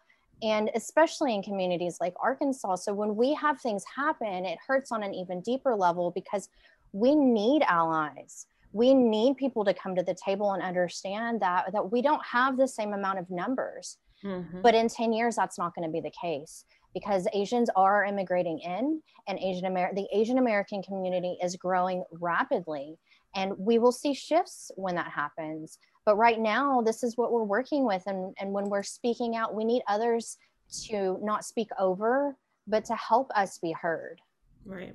And 0.43 0.68
especially 0.74 1.32
in 1.35 1.43
communities 1.43 1.99
like 2.01 2.14
arkansas 2.20 2.74
so 2.76 2.93
when 2.93 3.14
we 3.14 3.32
have 3.35 3.61
things 3.61 3.85
happen 3.97 4.45
it 4.45 4.59
hurts 4.66 4.91
on 4.91 5.03
an 5.03 5.14
even 5.14 5.41
deeper 5.41 5.74
level 5.76 6.11
because 6.11 6.49
we 6.93 7.14
need 7.14 7.62
allies 7.62 8.47
we 8.75 8.93
need 8.93 9.37
people 9.37 9.64
to 9.64 9.72
come 9.72 9.95
to 9.95 10.03
the 10.03 10.16
table 10.22 10.53
and 10.53 10.62
understand 10.62 11.41
that 11.41 11.72
that 11.72 11.91
we 11.91 12.03
don't 12.03 12.25
have 12.25 12.59
the 12.59 12.68
same 12.68 12.93
amount 12.93 13.18
of 13.18 13.31
numbers. 13.31 13.99
Mm-hmm. 14.25 14.62
but 14.62 14.75
in 14.75 14.89
10 14.89 15.12
years 15.12 15.37
that's 15.37 15.59
not 15.59 15.75
going 15.75 15.87
to 15.87 15.93
be 15.93 16.01
the 16.01 16.12
case 16.18 16.64
because 16.95 17.29
asians 17.35 17.68
are 17.77 18.07
immigrating 18.07 18.59
in 18.61 19.03
and 19.29 19.39
asian 19.39 19.66
Amer- 19.66 19.93
the 19.95 20.07
asian 20.14 20.39
american 20.39 20.83
community 20.83 21.37
is 21.43 21.57
growing 21.57 22.03
rapidly 22.11 22.97
and 23.35 23.53
we 23.59 23.79
will 23.79 23.93
see 23.93 24.14
shifts 24.14 24.70
when 24.77 24.95
that 24.95 25.11
happens. 25.11 25.79
But 26.05 26.16
right 26.16 26.39
now 26.39 26.83
this 26.83 27.03
is 27.03 27.16
what 27.16 27.33
we're 27.33 27.45
working 27.45 27.85
with 27.85 28.03
and, 28.07 28.35
and 28.39 28.53
when 28.53 28.68
we're 28.68 28.83
speaking 28.83 29.37
out 29.37 29.55
we 29.55 29.64
need 29.64 29.83
others 29.89 30.39
to 30.87 31.18
not 31.22 31.45
speak 31.45 31.68
over 31.79 32.37
but 32.66 32.85
to 32.87 32.95
help 32.95 33.31
us 33.35 33.59
be 33.59 33.72
heard. 33.72 34.20
Right. 34.64 34.95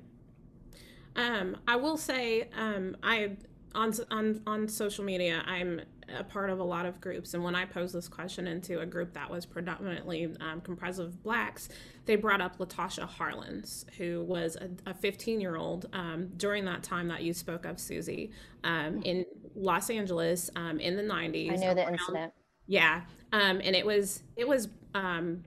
Um, 1.16 1.56
I 1.66 1.76
will 1.76 1.96
say 1.96 2.48
um, 2.56 2.96
I 3.02 3.36
on 3.74 3.92
on 4.10 4.40
on 4.46 4.68
social 4.68 5.04
media 5.04 5.42
i'm 5.46 5.80
a 6.18 6.24
part 6.24 6.50
of 6.50 6.58
a 6.58 6.64
lot 6.64 6.86
of 6.86 7.00
groups 7.00 7.34
and 7.34 7.44
when 7.44 7.54
i 7.54 7.64
posed 7.64 7.94
this 7.94 8.08
question 8.08 8.46
into 8.46 8.80
a 8.80 8.86
group 8.86 9.12
that 9.12 9.30
was 9.30 9.46
predominantly 9.46 10.34
um, 10.40 10.60
comprised 10.60 10.98
of 10.98 11.22
blacks 11.22 11.68
they 12.06 12.16
brought 12.16 12.40
up 12.40 12.58
latasha 12.58 13.08
harlins 13.08 13.84
who 13.96 14.24
was 14.24 14.56
a 14.86 14.94
15 14.94 15.40
year 15.40 15.56
old 15.56 15.86
um, 15.92 16.28
during 16.36 16.64
that 16.64 16.82
time 16.82 17.08
that 17.08 17.22
you 17.22 17.32
spoke 17.32 17.64
of 17.64 17.78
susie 17.78 18.30
um, 18.64 19.00
in 19.02 19.24
los 19.54 19.88
angeles 19.88 20.50
um, 20.56 20.80
in 20.80 20.96
the 20.96 21.02
90s 21.02 21.52
i 21.52 21.56
know 21.56 21.74
the 21.74 21.88
incident. 21.88 22.32
Yeah 22.66 23.02
um, 23.32 23.60
and 23.62 23.76
it 23.76 23.86
was 23.86 24.22
it 24.36 24.46
was 24.46 24.68
um, 24.94 25.44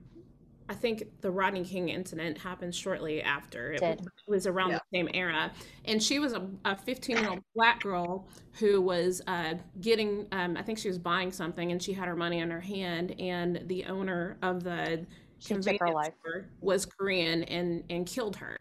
I 0.68 0.74
think 0.74 1.04
the 1.20 1.30
Rodney 1.30 1.62
King 1.62 1.90
incident 1.90 2.38
happened 2.38 2.74
shortly 2.74 3.22
after. 3.22 3.72
It, 3.72 3.82
it 3.82 4.00
was 4.26 4.46
around 4.46 4.70
yeah. 4.70 4.78
the 4.78 4.98
same 4.98 5.08
era. 5.12 5.52
And 5.84 6.02
she 6.02 6.18
was 6.18 6.32
a 6.32 6.76
15 6.76 7.18
year 7.18 7.28
old 7.28 7.42
black 7.54 7.82
girl 7.82 8.26
who 8.52 8.80
was 8.80 9.20
uh, 9.26 9.54
getting, 9.80 10.26
um, 10.32 10.56
I 10.56 10.62
think 10.62 10.78
she 10.78 10.88
was 10.88 10.98
buying 10.98 11.32
something 11.32 11.70
and 11.70 11.82
she 11.82 11.92
had 11.92 12.08
her 12.08 12.16
money 12.16 12.38
in 12.38 12.50
her 12.50 12.60
hand. 12.60 13.14
And 13.20 13.60
the 13.66 13.84
owner 13.84 14.38
of 14.40 14.64
the 14.64 15.04
she 15.38 15.48
convenience 15.54 16.14
store 16.20 16.46
was 16.62 16.86
Korean 16.86 17.44
and, 17.44 17.84
and 17.90 18.06
killed 18.06 18.36
her. 18.36 18.56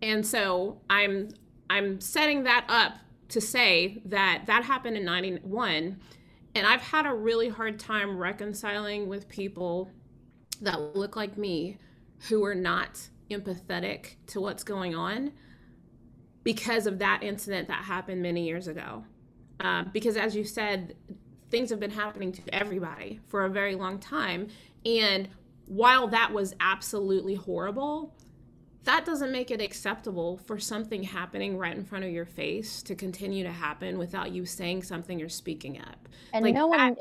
And 0.00 0.24
so 0.24 0.80
I'm, 0.88 1.30
I'm 1.68 2.00
setting 2.00 2.44
that 2.44 2.66
up 2.68 2.98
to 3.30 3.40
say 3.40 4.00
that 4.04 4.44
that 4.46 4.62
happened 4.62 4.96
in 4.96 5.04
91. 5.04 5.98
And 6.54 6.66
I've 6.66 6.82
had 6.82 7.06
a 7.06 7.14
really 7.14 7.48
hard 7.48 7.80
time 7.80 8.16
reconciling 8.16 9.08
with 9.08 9.28
people 9.28 9.90
that 10.62 10.96
look 10.96 11.16
like 11.16 11.36
me 11.36 11.78
who 12.28 12.44
are 12.44 12.54
not 12.54 13.08
empathetic 13.30 14.16
to 14.28 14.40
what's 14.40 14.64
going 14.64 14.94
on 14.94 15.32
because 16.44 16.86
of 16.86 16.98
that 16.98 17.22
incident 17.22 17.68
that 17.68 17.84
happened 17.84 18.22
many 18.22 18.46
years 18.46 18.68
ago. 18.68 19.04
Uh, 19.60 19.84
because 19.92 20.16
as 20.16 20.34
you 20.34 20.44
said, 20.44 20.96
things 21.50 21.70
have 21.70 21.78
been 21.80 21.90
happening 21.90 22.32
to 22.32 22.42
everybody 22.54 23.20
for 23.28 23.44
a 23.44 23.50
very 23.50 23.74
long 23.74 23.98
time. 23.98 24.48
And 24.84 25.28
while 25.66 26.08
that 26.08 26.32
was 26.32 26.54
absolutely 26.60 27.34
horrible, 27.34 28.14
that 28.84 29.04
doesn't 29.04 29.30
make 29.30 29.50
it 29.50 29.60
acceptable 29.60 30.38
for 30.38 30.58
something 30.58 31.04
happening 31.04 31.56
right 31.56 31.76
in 31.76 31.84
front 31.84 32.04
of 32.04 32.10
your 32.10 32.26
face 32.26 32.82
to 32.82 32.96
continue 32.96 33.44
to 33.44 33.52
happen 33.52 33.96
without 33.96 34.32
you 34.32 34.44
saying 34.44 34.82
something 34.82 35.22
or 35.22 35.28
speaking 35.28 35.78
up. 35.80 36.08
And 36.32 36.44
like 36.44 36.54
no 36.54 36.66
one, 36.66 36.96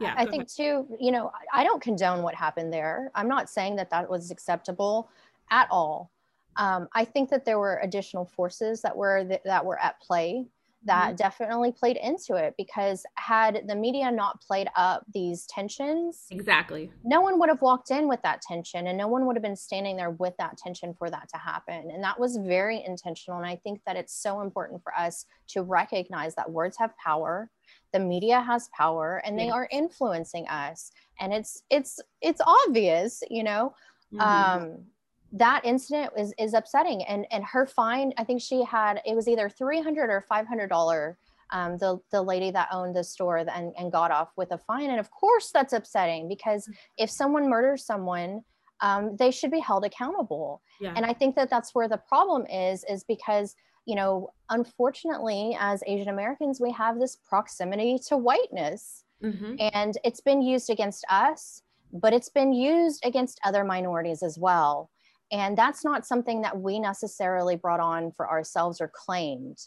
yeah 0.00 0.14
i 0.16 0.24
think 0.26 0.48
too 0.52 0.86
you 1.00 1.10
know 1.10 1.30
i 1.52 1.64
don't 1.64 1.82
condone 1.82 2.22
what 2.22 2.34
happened 2.34 2.72
there. 2.72 3.10
I'm 3.14 3.28
not 3.28 3.48
saying 3.48 3.76
that 3.76 3.90
that 3.90 4.08
was 4.08 4.30
acceptable 4.30 5.10
at 5.50 5.68
all. 5.70 6.10
Um, 6.56 6.88
i 6.92 7.04
think 7.04 7.30
that 7.30 7.44
there 7.44 7.58
were 7.58 7.80
additional 7.82 8.24
forces 8.24 8.80
that 8.82 8.96
were 8.96 9.24
th- 9.24 9.42
that 9.44 9.64
were 9.64 9.78
at 9.78 10.00
play 10.00 10.46
that 10.86 11.08
mm-hmm. 11.08 11.16
definitely 11.16 11.72
played 11.72 11.96
into 11.96 12.34
it 12.34 12.54
because 12.56 13.04
had 13.14 13.62
the 13.66 13.74
media 13.74 14.10
not 14.10 14.40
played 14.40 14.68
up 14.76 15.04
these 15.12 15.46
tensions 15.46 16.24
exactly. 16.30 16.90
no 17.04 17.20
one 17.20 17.38
would 17.38 17.48
have 17.48 17.60
walked 17.60 17.90
in 17.90 18.08
with 18.08 18.22
that 18.22 18.40
tension 18.40 18.86
and 18.86 18.96
no 18.96 19.08
one 19.08 19.26
would 19.26 19.36
have 19.36 19.42
been 19.42 19.56
standing 19.56 19.96
there 19.96 20.10
with 20.10 20.34
that 20.38 20.56
tension 20.56 20.94
for 20.94 21.10
that 21.10 21.28
to 21.28 21.36
happen. 21.36 21.90
And 21.92 22.02
that 22.02 22.18
was 22.18 22.36
very 22.36 22.82
intentional. 22.86 23.38
And 23.38 23.46
i 23.46 23.56
think 23.56 23.80
that 23.86 23.96
it's 23.96 24.14
so 24.14 24.40
important 24.40 24.82
for 24.82 24.94
us 24.98 25.26
to 25.48 25.62
recognize 25.62 26.34
that 26.36 26.50
words 26.50 26.76
have 26.78 26.96
power 26.96 27.50
the 27.92 28.00
media 28.00 28.40
has 28.40 28.68
power 28.76 29.22
and 29.24 29.38
they 29.38 29.48
are 29.48 29.68
influencing 29.70 30.46
us. 30.48 30.92
And 31.20 31.32
it's 31.32 31.62
it's 31.70 31.98
it's 32.20 32.40
obvious 32.44 33.22
you 33.30 33.42
know 33.42 33.74
mm-hmm. 34.12 34.20
um 34.20 34.84
that 35.32 35.64
incident 35.64 36.12
is 36.16 36.32
is 36.38 36.54
upsetting 36.54 37.02
and 37.04 37.26
and 37.30 37.44
her 37.44 37.66
fine 37.66 38.12
i 38.16 38.24
think 38.24 38.40
she 38.40 38.64
had 38.64 39.00
it 39.04 39.14
was 39.14 39.28
either 39.28 39.48
300 39.48 40.10
or 40.10 40.24
500 40.28 40.68
dollar 40.68 41.18
um, 41.52 41.78
the 41.78 42.00
the 42.10 42.20
lady 42.20 42.50
that 42.50 42.68
owned 42.72 42.96
the 42.96 43.04
store 43.04 43.36
and, 43.36 43.72
and 43.78 43.92
got 43.92 44.10
off 44.10 44.30
with 44.36 44.50
a 44.52 44.58
fine 44.58 44.90
and 44.90 45.00
of 45.00 45.10
course 45.10 45.50
that's 45.52 45.72
upsetting 45.72 46.28
because 46.28 46.64
mm-hmm. 46.64 46.72
if 46.98 47.10
someone 47.10 47.48
murders 47.48 47.84
someone 47.84 48.42
um, 48.80 49.16
they 49.16 49.30
should 49.30 49.50
be 49.50 49.60
held 49.60 49.84
accountable 49.84 50.62
yeah. 50.80 50.92
and 50.96 51.04
i 51.04 51.12
think 51.12 51.34
that 51.36 51.50
that's 51.50 51.74
where 51.74 51.88
the 51.88 51.96
problem 52.08 52.46
is 52.46 52.84
is 52.88 53.04
because 53.04 53.54
you 53.84 53.94
know 53.94 54.28
unfortunately 54.50 55.56
as 55.58 55.82
asian 55.86 56.08
americans 56.08 56.60
we 56.60 56.72
have 56.72 56.98
this 56.98 57.16
proximity 57.16 57.98
to 58.06 58.16
whiteness 58.16 59.04
mm-hmm. 59.22 59.54
and 59.72 59.98
it's 60.04 60.20
been 60.20 60.42
used 60.42 60.68
against 60.68 61.04
us 61.08 61.62
but 61.92 62.12
it's 62.12 62.28
been 62.28 62.52
used 62.52 63.04
against 63.06 63.40
other 63.44 63.64
minorities 63.64 64.22
as 64.22 64.36
well 64.36 64.90
and 65.32 65.56
that's 65.56 65.84
not 65.84 66.06
something 66.06 66.42
that 66.42 66.58
we 66.58 66.78
necessarily 66.78 67.56
brought 67.56 67.80
on 67.80 68.12
for 68.12 68.28
ourselves 68.28 68.80
or 68.80 68.90
claimed. 68.94 69.58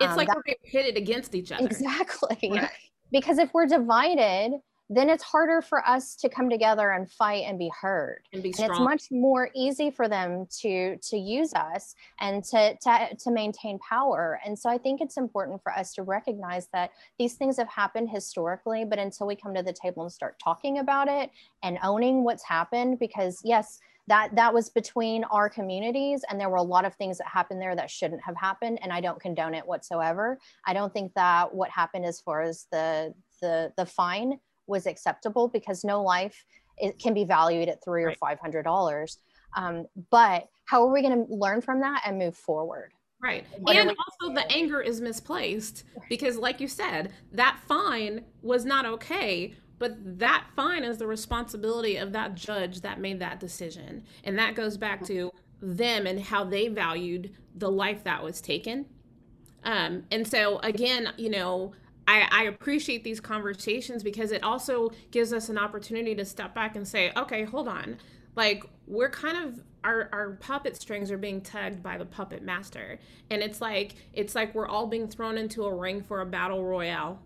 It's 0.00 0.10
um, 0.10 0.16
like 0.16 0.28
that, 0.28 0.36
we're 0.36 0.54
pitted 0.64 0.96
against 0.96 1.34
each 1.34 1.50
other. 1.52 1.66
Exactly. 1.66 2.50
Right. 2.50 2.70
because 3.10 3.38
if 3.38 3.52
we're 3.52 3.66
divided 3.66 4.52
then 4.90 5.10
it's 5.10 5.22
harder 5.22 5.60
for 5.60 5.86
us 5.86 6.16
to 6.16 6.28
come 6.28 6.48
together 6.48 6.92
and 6.92 7.10
fight 7.10 7.44
and 7.46 7.58
be 7.58 7.70
heard. 7.78 8.22
And, 8.32 8.42
be 8.42 8.54
and 8.58 8.70
it's 8.70 8.80
much 8.80 9.04
more 9.10 9.50
easy 9.54 9.90
for 9.90 10.08
them 10.08 10.46
to 10.60 10.96
to 10.96 11.18
use 11.18 11.52
us 11.54 11.94
and 12.20 12.42
to, 12.44 12.76
to 12.82 13.16
to 13.16 13.30
maintain 13.30 13.78
power. 13.78 14.40
And 14.44 14.58
so 14.58 14.70
i 14.70 14.78
think 14.78 15.00
it's 15.00 15.16
important 15.16 15.62
for 15.62 15.72
us 15.72 15.92
to 15.94 16.02
recognize 16.02 16.68
that 16.72 16.90
these 17.18 17.34
things 17.34 17.56
have 17.58 17.68
happened 17.68 18.08
historically 18.10 18.84
but 18.84 18.98
until 18.98 19.26
we 19.26 19.36
come 19.36 19.54
to 19.54 19.62
the 19.62 19.72
table 19.72 20.02
and 20.02 20.12
start 20.12 20.36
talking 20.42 20.78
about 20.78 21.08
it 21.08 21.30
and 21.62 21.78
owning 21.82 22.24
what's 22.24 22.44
happened 22.44 22.98
because 22.98 23.40
yes 23.44 23.78
that 24.08 24.34
that 24.34 24.52
was 24.52 24.68
between 24.68 25.24
our 25.24 25.48
communities 25.48 26.24
and 26.28 26.40
there 26.40 26.48
were 26.48 26.56
a 26.56 26.62
lot 26.62 26.84
of 26.84 26.94
things 26.94 27.18
that 27.18 27.28
happened 27.28 27.62
there 27.62 27.76
that 27.76 27.90
shouldn't 27.90 28.22
have 28.22 28.36
happened 28.36 28.78
and 28.82 28.92
i 28.92 29.00
don't 29.00 29.20
condone 29.20 29.54
it 29.54 29.66
whatsoever. 29.66 30.38
I 30.66 30.74
don't 30.74 30.92
think 30.92 31.14
that 31.14 31.54
what 31.54 31.70
happened 31.70 32.04
as 32.04 32.20
far 32.20 32.42
as 32.42 32.66
the 32.70 33.14
the 33.40 33.72
the 33.76 33.86
fine 33.86 34.38
was 34.66 34.86
acceptable 34.86 35.48
because 35.48 35.84
no 35.84 36.02
life 36.02 36.44
it 36.78 36.98
can 36.98 37.14
be 37.14 37.24
valued 37.24 37.68
at 37.68 37.82
three 37.82 38.04
right. 38.04 38.14
or 38.14 38.18
five 38.18 38.38
hundred 38.38 38.64
dollars. 38.64 39.18
Um, 39.56 39.86
but 40.10 40.48
how 40.66 40.86
are 40.86 40.92
we 40.92 41.02
going 41.02 41.26
to 41.26 41.34
learn 41.34 41.60
from 41.60 41.80
that 41.80 42.02
and 42.04 42.18
move 42.18 42.36
forward? 42.36 42.92
Right. 43.20 43.44
What 43.58 43.76
and 43.76 43.90
also 43.90 44.34
the 44.34 44.50
anger 44.52 44.80
is 44.80 45.00
misplaced 45.00 45.84
because 46.08 46.36
like 46.36 46.60
you 46.60 46.68
said, 46.68 47.12
that 47.32 47.58
fine 47.66 48.24
was 48.42 48.64
not 48.64 48.86
okay, 48.86 49.54
but 49.78 49.96
that 50.18 50.44
fine 50.56 50.84
is 50.84 50.98
the 50.98 51.06
responsibility 51.06 51.96
of 51.96 52.12
that 52.12 52.34
judge 52.34 52.80
that 52.80 53.00
made 53.00 53.20
that 53.20 53.40
decision. 53.40 54.04
And 54.24 54.38
that 54.38 54.54
goes 54.54 54.76
back 54.76 55.04
to 55.06 55.32
them 55.60 56.06
and 56.06 56.20
how 56.20 56.44
they 56.44 56.68
valued 56.68 57.34
the 57.54 57.70
life 57.70 58.04
that 58.04 58.22
was 58.22 58.40
taken. 58.40 58.86
Um, 59.64 60.04
and 60.10 60.26
so, 60.26 60.58
again, 60.60 61.12
you 61.16 61.30
know, 61.30 61.72
I, 62.06 62.26
I 62.30 62.42
appreciate 62.44 63.04
these 63.04 63.20
conversations 63.20 64.02
because 64.02 64.32
it 64.32 64.42
also 64.42 64.90
gives 65.10 65.32
us 65.32 65.48
an 65.48 65.58
opportunity 65.58 66.14
to 66.14 66.24
step 66.24 66.54
back 66.54 66.76
and 66.76 66.86
say, 66.86 67.12
okay, 67.16 67.44
hold 67.44 67.68
on. 67.68 67.98
Like, 68.34 68.64
we're 68.86 69.10
kind 69.10 69.36
of 69.36 69.60
our, 69.84 70.08
our 70.12 70.30
puppet 70.32 70.76
strings 70.76 71.10
are 71.10 71.18
being 71.18 71.40
tugged 71.40 71.82
by 71.82 71.98
the 71.98 72.04
puppet 72.04 72.42
master 72.42 72.98
and 73.30 73.42
it's 73.42 73.60
like 73.60 73.94
it's 74.12 74.34
like 74.34 74.54
we're 74.54 74.66
all 74.66 74.86
being 74.86 75.06
thrown 75.06 75.38
into 75.38 75.64
a 75.64 75.74
ring 75.74 76.02
for 76.02 76.20
a 76.20 76.26
battle 76.26 76.64
royale 76.64 77.20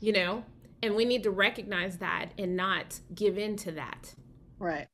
you 0.00 0.12
know 0.12 0.44
and 0.86 0.96
we 0.96 1.04
need 1.04 1.22
to 1.24 1.30
recognize 1.30 1.98
that 1.98 2.30
and 2.38 2.56
not 2.56 3.00
give 3.14 3.36
in 3.36 3.56
to 3.56 3.72
that 3.72 4.14
right 4.58 4.86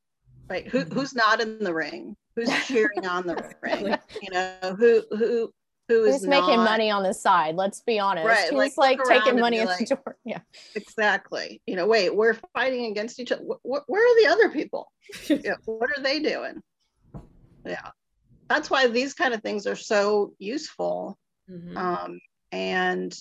right 0.49 0.67
who, 0.69 0.81
who's 0.81 1.15
not 1.15 1.41
in 1.41 1.59
the 1.59 1.73
ring 1.73 2.17
who's 2.35 2.51
cheering 2.67 3.07
on 3.07 3.27
the 3.27 3.55
ring 3.63 3.97
you 4.23 4.31
know 4.31 4.77
who 4.79 5.03
who 5.11 5.53
who 5.89 6.05
is 6.05 6.21
Who's 6.21 6.27
making 6.29 6.57
not, 6.57 6.65
money 6.65 6.91
on 6.91 7.03
the 7.03 7.13
side? 7.13 7.57
Let's 7.57 7.81
be 7.81 7.99
honest. 7.99 8.27
Right, 8.27 8.49
Who's 8.51 8.77
like, 8.77 8.77
like 8.77 9.01
taking 9.05 9.39
money 9.39 9.59
at 9.59 9.67
like, 9.67 9.89
the 9.89 9.97
door? 9.97 10.17
Yeah, 10.25 10.39
exactly. 10.75 11.61
You 11.67 11.77
know, 11.77 11.87
wait, 11.87 12.15
we're 12.15 12.39
fighting 12.55 12.87
against 12.87 13.19
each 13.19 13.33
other. 13.33 13.43
Where, 13.63 13.83
where 13.87 14.03
are 14.03 14.23
the 14.23 14.31
other 14.31 14.49
people? 14.51 14.91
yeah, 15.29 15.55
what 15.65 15.91
are 15.91 16.03
they 16.03 16.21
doing? 16.21 16.63
Yeah, 17.67 17.91
that's 18.49 18.71
why 18.71 18.87
these 18.87 19.13
kind 19.13 19.35
of 19.35 19.43
things 19.43 19.67
are 19.67 19.77
so 19.77 20.33
useful. 20.39 21.19
Mm-hmm. 21.51 21.77
Um, 21.77 22.21
and 22.53 23.13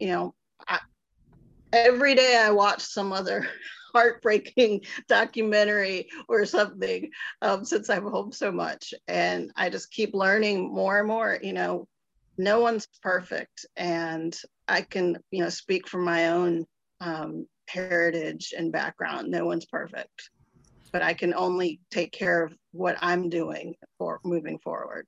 you 0.00 0.08
know, 0.08 0.34
I, 0.66 0.80
every 1.72 2.14
day 2.14 2.36
I 2.36 2.50
watch 2.50 2.82
some 2.82 3.12
other 3.12 3.46
heartbreaking 3.94 4.82
documentary 5.08 6.08
or 6.28 6.44
something 6.44 7.10
um, 7.42 7.64
since 7.64 7.90
I'm 7.90 8.06
home 8.06 8.32
so 8.32 8.52
much. 8.52 8.94
And 9.06 9.50
I 9.56 9.70
just 9.70 9.90
keep 9.90 10.14
learning 10.14 10.72
more 10.72 10.98
and 10.98 11.08
more. 11.08 11.38
You 11.42 11.52
know, 11.52 11.86
no 12.36 12.60
one's 12.60 12.86
perfect. 13.02 13.66
And 13.76 14.36
I 14.66 14.82
can, 14.82 15.18
you 15.30 15.42
know, 15.42 15.48
speak 15.48 15.88
from 15.88 16.04
my 16.04 16.28
own 16.28 16.66
um, 17.00 17.46
heritage 17.68 18.54
and 18.56 18.72
background. 18.72 19.30
No 19.30 19.46
one's 19.46 19.66
perfect. 19.66 20.30
But 20.92 21.02
I 21.02 21.14
can 21.14 21.34
only 21.34 21.80
take 21.90 22.12
care 22.12 22.44
of 22.44 22.54
what 22.72 22.96
I'm 23.00 23.28
doing 23.28 23.74
for 23.98 24.20
moving 24.24 24.58
forward. 24.58 25.06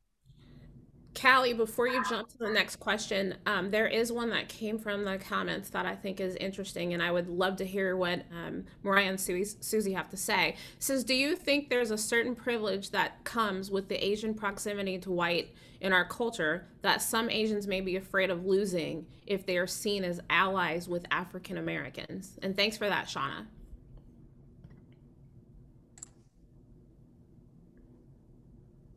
Callie, 1.15 1.55
before 1.55 1.89
you 1.89 2.03
jump 2.09 2.29
to 2.29 2.39
the 2.39 2.51
next 2.51 2.77
question, 2.77 3.35
um, 3.45 3.71
there 3.71 3.87
is 3.87 4.13
one 4.13 4.31
that 4.31 4.49
came 4.49 4.79
from 4.79 5.05
the 5.05 5.19
comments 5.19 5.69
that 5.71 5.85
I 5.85 5.97
think 5.97 6.21
is 6.21 6.37
interesting, 6.37 6.95
and 6.95 7.03
I 7.03 7.11
would 7.11 7.29
love 7.29 7.57
to 7.57 7.67
hear 7.67 7.97
what 7.97 8.23
um, 8.33 8.65
Mariah 8.83 9.09
and 9.09 9.21
Susie 9.21 9.93
have 9.93 10.09
to 10.11 10.17
say. 10.17 10.51
It 10.51 10.57
says, 10.79 11.03
Do 11.03 11.15
you 11.15 11.35
think 11.35 11.69
there's 11.69 11.91
a 11.91 11.99
certain 11.99 12.35
privilege 12.35 12.91
that 12.91 13.25
comes 13.25 13.71
with 13.71 13.89
the 13.89 14.03
Asian 14.05 14.35
proximity 14.35 14.99
to 14.99 15.11
white 15.11 15.55
in 15.81 15.93
our 15.93 16.05
culture 16.05 16.67
that 16.83 17.03
some 17.03 17.29
Asians 17.29 17.67
may 17.67 17.81
be 17.81 17.97
afraid 17.97 18.31
of 18.31 18.47
losing 18.47 19.07
if 19.27 19.45
they 19.47 19.57
are 19.57 19.67
seen 19.67 20.05
as 20.05 20.21
allies 20.31 20.89
with 20.89 21.05
African 21.11 21.59
Americans? 21.59 22.39
And 22.43 22.57
thanks 22.57 22.77
for 22.77 22.89
that, 22.89 23.07
Shauna. 23.07 23.47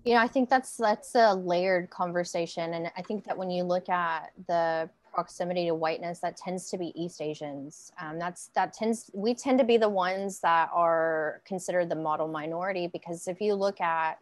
You 0.04 0.14
know 0.14 0.22
i 0.22 0.28
think 0.28 0.49
that's 0.49 0.78
that's 0.78 1.16
a 1.16 1.34
layered 1.34 1.89
conversation 1.89 2.74
and 2.74 2.91
i 2.97 3.01
think 3.01 3.24
that 3.24 3.38
when 3.38 3.49
you 3.49 3.64
look 3.64 3.89
at 3.89 4.32
the 4.47 4.89
proximity 5.14 5.68
to 5.68 5.76
whiteness 5.76 6.20
that 6.20 6.36
tends 6.36 6.70
to 6.72 6.78
be 6.78 6.91
east 7.01 7.22
asians. 7.22 7.91
Um, 8.01 8.18
that's 8.18 8.49
that 8.56 8.74
tends 8.74 9.12
we 9.14 9.36
tend 9.36 9.60
to 9.60 9.66
be 9.66 9.78
the 9.78 9.89
ones 9.89 10.39
that 10.39 10.70
are 10.74 11.41
considered 11.45 11.89
the 11.89 11.95
model 11.95 12.28
minority 12.28 12.88
because 12.88 13.28
if 13.28 13.39
you 13.39 13.54
look 13.54 13.80
at 13.80 14.18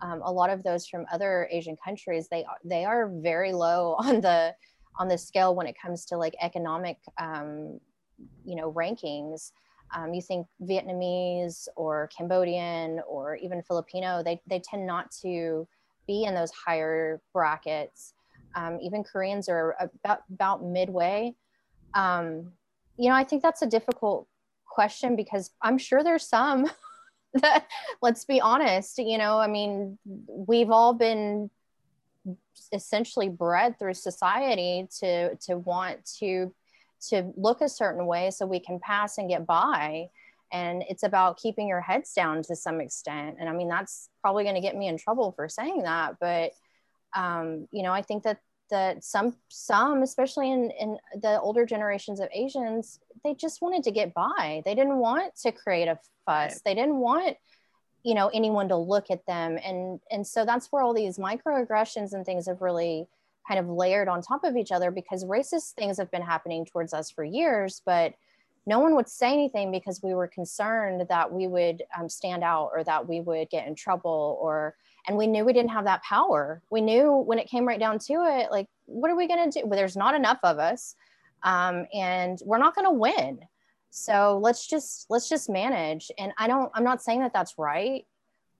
um, 0.00 0.20
a 0.24 0.32
lot 0.32 0.50
of 0.50 0.64
those 0.64 0.86
from 0.86 1.06
other 1.12 1.48
asian 1.52 1.76
countries 1.76 2.28
they 2.28 2.44
they 2.64 2.84
are 2.84 3.08
very 3.08 3.52
low 3.52 3.94
on 3.98 4.20
the 4.20 4.54
on 4.98 5.08
the 5.08 5.16
scale 5.16 5.54
when 5.54 5.66
it 5.66 5.76
comes 5.80 6.04
to 6.06 6.16
like 6.16 6.34
economic 6.42 6.98
um, 7.18 7.78
you 8.44 8.56
know 8.56 8.72
rankings 8.72 9.52
um, 9.94 10.14
you 10.14 10.22
think 10.22 10.46
Vietnamese 10.62 11.68
or 11.76 12.08
Cambodian 12.16 13.00
or 13.06 13.36
even 13.36 13.62
Filipino, 13.62 14.22
they, 14.22 14.40
they 14.46 14.60
tend 14.60 14.86
not 14.86 15.10
to 15.22 15.66
be 16.06 16.24
in 16.24 16.34
those 16.34 16.50
higher 16.50 17.20
brackets. 17.32 18.14
Um, 18.54 18.78
even 18.82 19.04
Koreans 19.04 19.48
are 19.48 19.76
about, 19.78 20.22
about 20.32 20.64
midway. 20.64 21.34
Um, 21.94 22.52
you 22.96 23.08
know, 23.08 23.14
I 23.14 23.24
think 23.24 23.42
that's 23.42 23.62
a 23.62 23.66
difficult 23.66 24.26
question 24.66 25.16
because 25.16 25.50
I'm 25.60 25.78
sure 25.78 26.02
there's 26.02 26.26
some 26.26 26.70
that, 27.34 27.66
let's 28.00 28.24
be 28.24 28.40
honest, 28.40 28.98
you 28.98 29.18
know, 29.18 29.38
I 29.38 29.46
mean, 29.46 29.98
we've 30.04 30.70
all 30.70 30.94
been 30.94 31.50
essentially 32.72 33.28
bred 33.28 33.78
through 33.78 33.94
society 33.94 34.86
to 35.00 35.34
to 35.36 35.56
want 35.58 36.04
to 36.18 36.54
to 37.08 37.32
look 37.36 37.60
a 37.60 37.68
certain 37.68 38.06
way 38.06 38.30
so 38.30 38.46
we 38.46 38.60
can 38.60 38.78
pass 38.80 39.18
and 39.18 39.28
get 39.28 39.46
by. 39.46 40.08
And 40.52 40.84
it's 40.88 41.02
about 41.02 41.38
keeping 41.38 41.66
your 41.66 41.80
heads 41.80 42.12
down 42.12 42.42
to 42.44 42.56
some 42.56 42.80
extent. 42.80 43.36
And 43.40 43.48
i 43.48 43.52
mean 43.52 43.68
that's 43.68 44.08
probably 44.20 44.44
going 44.44 44.56
to 44.56 44.60
get 44.60 44.76
me 44.76 44.88
in 44.88 44.96
trouble 44.96 45.32
for 45.32 45.48
saying 45.48 45.82
that 45.82 46.16
but 46.20 46.52
um, 47.14 47.68
you 47.72 47.82
know 47.82 47.92
i 47.92 48.02
think 48.02 48.22
that 48.22 48.38
that 48.70 49.04
some 49.04 49.36
some 49.48 50.02
especially 50.02 50.50
in 50.50 50.70
in 50.70 50.96
the 51.20 51.38
older 51.40 51.66
generations 51.66 52.20
of 52.20 52.28
asians 52.32 53.00
they 53.24 53.34
just 53.34 53.62
wanted 53.62 53.84
to 53.84 53.90
get 53.90 54.14
by. 54.14 54.62
They 54.64 54.74
didn't 54.74 54.98
want 54.98 55.34
to 55.42 55.52
create 55.52 55.88
a 55.88 55.98
fuss. 56.26 56.60
They 56.64 56.74
didn't 56.74 56.96
want 56.96 57.36
you 58.02 58.14
know 58.14 58.30
anyone 58.34 58.68
to 58.68 58.76
look 58.76 59.10
at 59.10 59.24
them. 59.26 59.58
And 59.62 60.00
and 60.10 60.26
so 60.26 60.44
that's 60.44 60.68
where 60.70 60.82
all 60.82 60.94
these 60.94 61.18
microaggressions 61.18 62.12
and 62.12 62.26
things 62.26 62.46
have 62.46 62.60
really 62.60 63.06
kind 63.46 63.58
of 63.58 63.68
layered 63.68 64.08
on 64.08 64.22
top 64.22 64.44
of 64.44 64.56
each 64.56 64.72
other 64.72 64.90
because 64.90 65.24
racist 65.24 65.72
things 65.72 65.98
have 65.98 66.10
been 66.10 66.22
happening 66.22 66.64
towards 66.64 66.94
us 66.94 67.10
for 67.10 67.24
years, 67.24 67.82
but 67.84 68.14
no 68.66 68.78
one 68.78 68.94
would 68.94 69.08
say 69.08 69.32
anything 69.32 69.72
because 69.72 70.02
we 70.02 70.14
were 70.14 70.28
concerned 70.28 71.04
that 71.08 71.32
we 71.32 71.48
would 71.48 71.82
um, 71.98 72.08
stand 72.08 72.44
out 72.44 72.70
or 72.72 72.84
that 72.84 73.08
we 73.08 73.20
would 73.20 73.50
get 73.50 73.66
in 73.66 73.74
trouble 73.74 74.38
or 74.40 74.76
and 75.08 75.16
we 75.16 75.26
knew 75.26 75.44
we 75.44 75.52
didn't 75.52 75.72
have 75.72 75.86
that 75.86 76.04
power. 76.04 76.62
We 76.70 76.80
knew 76.80 77.12
when 77.12 77.40
it 77.40 77.48
came 77.48 77.66
right 77.66 77.80
down 77.80 77.98
to 78.00 78.12
it 78.12 78.52
like 78.52 78.68
what 78.86 79.10
are 79.10 79.16
we 79.16 79.26
going 79.26 79.50
to 79.50 79.60
do? 79.60 79.66
Well, 79.66 79.76
there's 79.76 79.96
not 79.96 80.14
enough 80.14 80.38
of 80.44 80.58
us 80.58 80.94
um, 81.42 81.86
and 81.92 82.38
we're 82.44 82.58
not 82.58 82.76
going 82.76 82.86
to 82.86 82.92
win. 82.92 83.40
So 83.90 84.38
let's 84.40 84.66
just 84.66 85.06
let's 85.10 85.28
just 85.28 85.50
manage. 85.50 86.10
And 86.18 86.32
i 86.38 86.46
don't 86.46 86.70
i'm 86.74 86.84
not 86.84 87.02
saying 87.02 87.20
that 87.20 87.32
that's 87.32 87.58
right 87.58 88.06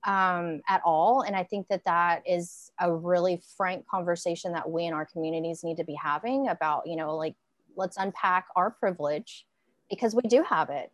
um, 0.05 0.62
at 0.68 0.82
all. 0.84 1.22
And 1.22 1.36
I 1.36 1.44
think 1.44 1.68
that 1.68 1.84
that 1.84 2.22
is 2.26 2.72
a 2.80 2.92
really 2.92 3.40
frank 3.57 3.86
conversation 3.86 4.53
that 4.53 4.68
we 4.68 4.84
in 4.84 4.92
our 4.92 5.07
communities 5.07 5.62
need 5.62 5.76
to 5.76 5.84
be 5.84 5.94
having 5.94 6.48
about, 6.48 6.86
you 6.86 6.96
know, 6.96 7.16
like 7.16 7.34
let's 7.76 7.96
unpack 7.96 8.46
our 8.57 8.70
privilege 8.70 9.46
because 9.88 10.14
we 10.14 10.22
do 10.22 10.42
have 10.42 10.70
it. 10.70 10.90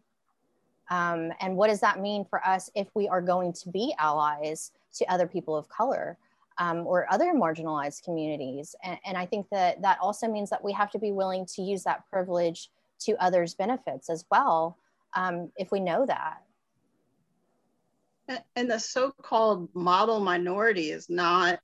Um, 0.90 1.32
and 1.40 1.56
what 1.56 1.68
does 1.68 1.80
that 1.80 2.00
mean 2.00 2.24
for 2.24 2.44
us 2.46 2.70
if 2.74 2.88
we 2.94 3.08
are 3.08 3.20
going 3.20 3.52
to 3.54 3.68
be 3.70 3.94
allies 3.98 4.72
to 4.94 5.10
other 5.12 5.26
people 5.26 5.54
of 5.54 5.68
color 5.68 6.16
um, 6.58 6.86
or 6.86 7.10
other 7.12 7.32
marginalized 7.34 8.02
communities? 8.04 8.74
And, 8.82 8.98
and 9.04 9.16
I 9.16 9.26
think 9.26 9.46
that 9.50 9.82
that 9.82 9.98
also 10.00 10.28
means 10.28 10.50
that 10.50 10.64
we 10.64 10.72
have 10.72 10.90
to 10.92 10.98
be 10.98 11.12
willing 11.12 11.46
to 11.54 11.62
use 11.62 11.84
that 11.84 12.08
privilege 12.10 12.70
to 13.00 13.22
others' 13.22 13.54
benefits 13.54 14.10
as 14.10 14.24
well 14.30 14.76
um, 15.14 15.50
if 15.56 15.70
we 15.70 15.80
know 15.80 16.06
that. 16.06 16.42
And 18.56 18.70
the 18.70 18.78
so 18.78 19.12
called 19.22 19.74
model 19.74 20.20
minority 20.20 20.90
is 20.90 21.08
not 21.08 21.60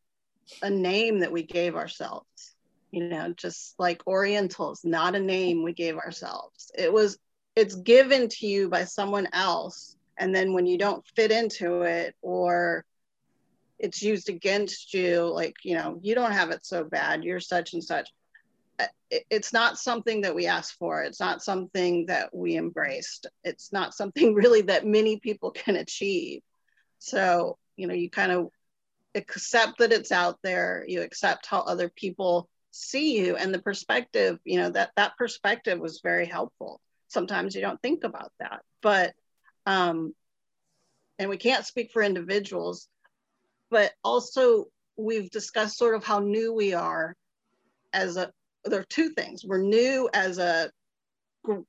a 0.62 0.70
name 0.70 1.20
that 1.20 1.32
we 1.32 1.42
gave 1.42 1.74
ourselves. 1.74 2.54
You 2.90 3.08
know, 3.08 3.34
just 3.36 3.74
like 3.78 4.06
Orientals, 4.06 4.84
not 4.84 5.16
a 5.16 5.20
name 5.20 5.62
we 5.62 5.72
gave 5.72 5.96
ourselves. 5.96 6.70
It 6.76 6.92
was, 6.92 7.18
it's 7.56 7.74
given 7.74 8.28
to 8.28 8.46
you 8.46 8.68
by 8.68 8.84
someone 8.84 9.28
else. 9.32 9.96
And 10.16 10.34
then 10.34 10.52
when 10.52 10.64
you 10.64 10.78
don't 10.78 11.04
fit 11.16 11.32
into 11.32 11.82
it 11.82 12.14
or 12.22 12.84
it's 13.78 14.00
used 14.00 14.28
against 14.28 14.94
you, 14.94 15.22
like, 15.24 15.56
you 15.64 15.76
know, 15.76 15.98
you 16.00 16.14
don't 16.14 16.32
have 16.32 16.50
it 16.50 16.64
so 16.64 16.84
bad, 16.84 17.24
you're 17.24 17.40
such 17.40 17.74
and 17.74 17.82
such. 17.82 18.08
Uh, 18.78 18.86
it's 19.30 19.52
not 19.52 19.78
something 19.78 20.22
that 20.22 20.34
we 20.34 20.46
asked 20.46 20.76
for. 20.78 21.02
It's 21.02 21.20
not 21.20 21.42
something 21.42 22.06
that 22.06 22.34
we 22.34 22.56
embraced. 22.56 23.26
It's 23.42 23.72
not 23.72 23.92
something 23.92 24.34
really 24.34 24.62
that 24.62 24.86
many 24.86 25.18
people 25.18 25.50
can 25.50 25.76
achieve. 25.76 26.42
So, 27.04 27.58
you 27.76 27.86
know, 27.86 27.92
you 27.92 28.08
kind 28.08 28.32
of 28.32 28.48
accept 29.14 29.78
that 29.78 29.92
it's 29.92 30.10
out 30.10 30.38
there, 30.42 30.86
you 30.88 31.02
accept 31.02 31.44
how 31.44 31.60
other 31.60 31.90
people 31.90 32.48
see 32.70 33.18
you 33.18 33.36
and 33.36 33.52
the 33.52 33.60
perspective, 33.60 34.38
you 34.44 34.58
know, 34.58 34.70
that 34.70 34.90
that 34.96 35.16
perspective 35.18 35.78
was 35.78 36.00
very 36.02 36.24
helpful. 36.24 36.80
Sometimes 37.08 37.54
you 37.54 37.60
don't 37.60 37.80
think 37.82 38.04
about 38.04 38.32
that. 38.40 38.62
But 38.80 39.12
um 39.66 40.14
and 41.18 41.28
we 41.28 41.36
can't 41.36 41.66
speak 41.66 41.90
for 41.92 42.02
individuals, 42.02 42.88
but 43.70 43.92
also 44.02 44.64
we've 44.96 45.30
discussed 45.30 45.76
sort 45.76 45.94
of 45.96 46.04
how 46.04 46.20
new 46.20 46.54
we 46.54 46.72
are 46.72 47.14
as 47.92 48.16
a 48.16 48.32
there 48.64 48.80
are 48.80 48.84
two 48.84 49.10
things. 49.10 49.44
We're 49.44 49.58
new 49.62 50.08
as 50.14 50.38
a 50.38 50.70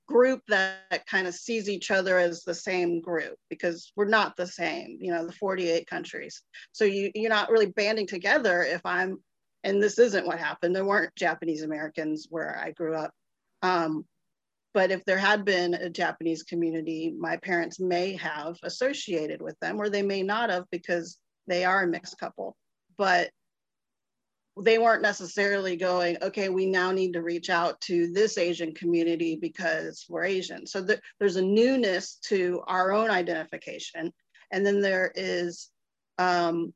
group 0.08 0.42
that 0.48 1.06
kind 1.06 1.28
of 1.28 1.34
sees 1.34 1.70
each 1.70 1.92
other 1.92 2.18
as 2.18 2.44
the 2.44 2.54
same 2.54 3.02
group 3.02 3.36
because 3.50 3.92
we're 3.96 4.06
not 4.06 4.36
the 4.38 4.48
same 4.48 4.98
you 5.00 5.12
know 5.12 5.26
the 5.26 5.34
48 5.34 5.88
countries. 5.88 6.42
So 6.72 6.86
you 6.86 7.12
you're 7.14 7.30
not 7.30 7.50
really 7.50 7.68
banding 7.68 8.08
together 8.08 8.64
if 8.64 8.82
i'm 8.86 9.18
and 9.64 9.82
this 9.82 9.98
isn't 9.98 10.28
what 10.28 10.40
happened. 10.40 10.76
There 10.76 10.86
weren't 10.86 11.16
japanese 11.16 11.64
americans 11.64 12.28
where 12.30 12.58
i 12.58 12.72
grew 12.72 12.96
up. 12.96 13.12
Um, 13.62 14.06
but 14.74 14.92
if 14.92 15.04
there 15.06 15.18
had 15.18 15.46
been 15.46 15.74
a 15.74 15.90
japanese 15.90 16.44
community 16.44 17.14
my 17.18 17.38
parents 17.38 17.80
may 17.80 18.14
have 18.14 18.58
associated 18.64 19.42
with 19.42 19.60
them 19.60 19.80
or 19.80 19.90
they 19.90 20.04
may 20.04 20.24
not 20.24 20.50
have 20.50 20.66
because 20.72 21.18
they 21.48 21.66
are 21.66 21.84
a 21.84 21.88
mixed 21.88 22.18
couple. 22.18 22.56
But 22.98 23.30
they 24.62 24.78
weren't 24.78 25.02
necessarily 25.02 25.76
going, 25.76 26.18
okay, 26.22 26.48
we 26.48 26.66
now 26.66 26.92
need 26.92 27.14
to 27.14 27.22
reach 27.22 27.50
out 27.50 27.80
to 27.82 28.12
this 28.14 28.38
Asian 28.38 28.74
community 28.74 29.36
because 29.36 30.06
we're 30.08 30.24
Asian. 30.24 30.66
So 30.66 30.86
th- 30.86 31.02
there's 31.20 31.36
a 31.36 31.42
newness 31.42 32.16
to 32.28 32.62
our 32.68 32.94
own 32.94 33.10
identification. 33.10 34.14
And 34.52 34.66
then 34.66 34.80
there 34.80 35.12
is 35.16 35.70
um, 36.18 36.74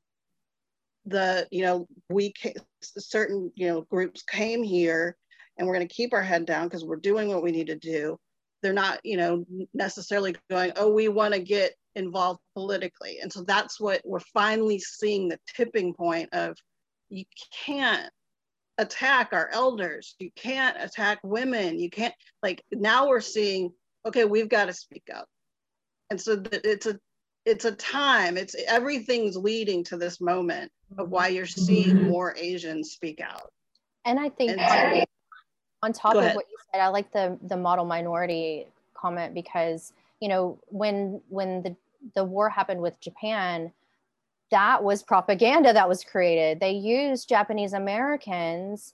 the, 1.06 1.48
you 1.52 1.64
know, 1.64 1.88
we, 2.10 2.34
certain, 2.82 3.52
you 3.56 3.68
know, 3.68 3.82
groups 3.84 4.24
came 4.24 4.62
here 4.62 5.16
and 5.58 5.66
we're 5.66 5.76
going 5.76 5.88
to 5.88 5.94
keep 5.94 6.14
our 6.14 6.22
head 6.22 6.46
down 6.46 6.68
because 6.68 6.84
we're 6.84 6.98
doing 6.98 7.30
what 7.30 7.44
we 7.44 7.52
need 7.52 7.68
to 7.68 7.78
do. 7.78 8.20
They're 8.62 8.74
not, 8.74 9.00
you 9.06 9.16
know, 9.16 9.46
necessarily 9.74 10.36
going, 10.50 10.74
oh, 10.76 10.92
we 10.92 11.08
want 11.08 11.34
to 11.34 11.40
get 11.40 11.76
involved 11.96 12.42
politically. 12.56 13.20
And 13.22 13.32
so 13.32 13.44
that's 13.44 13.80
what 13.80 14.02
we're 14.04 14.20
finally 14.20 14.80
seeing 14.80 15.30
the 15.30 15.40
tipping 15.56 15.94
point 15.94 16.28
of 16.34 16.58
you 17.10 17.26
can't 17.66 18.12
attack 18.78 19.30
our 19.34 19.50
elders. 19.52 20.16
You 20.20 20.32
can't 20.36 20.78
attack 20.80 21.20
women. 21.24 21.80
You 21.80 21.90
can't 21.90 22.14
like 22.42 22.64
now 22.72 23.08
we're 23.08 23.22
seeing 23.22 23.72
okay 24.06 24.26
we've 24.26 24.50
got 24.50 24.66
to 24.66 24.74
speak 24.74 25.04
up. 25.14 25.28
And 26.10 26.20
so 26.20 26.42
it's 26.52 26.86
a 26.86 27.00
it's 27.46 27.66
a 27.66 27.72
time. 27.74 28.38
It's 28.38 28.56
everything's 28.68 29.36
leading 29.36 29.84
to 29.86 29.98
this 29.98 30.22
moment 30.22 30.72
of 30.98 31.10
why 31.10 31.28
you're 31.28 31.46
seeing 31.46 32.04
more 32.04 32.36
asians 32.38 32.92
speak 32.92 33.22
out. 33.22 33.52
And 34.06 34.20
i 34.20 34.30
think 34.30 34.52
and 34.52 34.62
on, 34.62 35.06
on 35.84 35.94
top 35.94 36.16
of 36.16 36.36
what 36.36 36.46
you 36.50 36.58
said 36.74 36.82
i 36.82 36.88
like 36.88 37.12
the 37.12 37.38
the 37.44 37.58
model 37.58 37.86
minority 37.86 38.66
comment 38.96 39.34
because 39.34 39.94
you 40.20 40.30
know 40.30 40.58
when 40.68 41.22
when 41.30 41.62
the 41.62 41.76
the 42.16 42.24
war 42.24 42.50
happened 42.50 42.82
with 42.82 43.00
japan 43.02 43.72
that 44.52 44.84
was 44.84 45.04
propaganda 45.04 45.74
that 45.74 45.88
was 45.88 46.04
created. 46.04 46.60
They 46.60 46.72
used 46.72 47.30
Japanese 47.30 47.74
Americans 47.74 48.94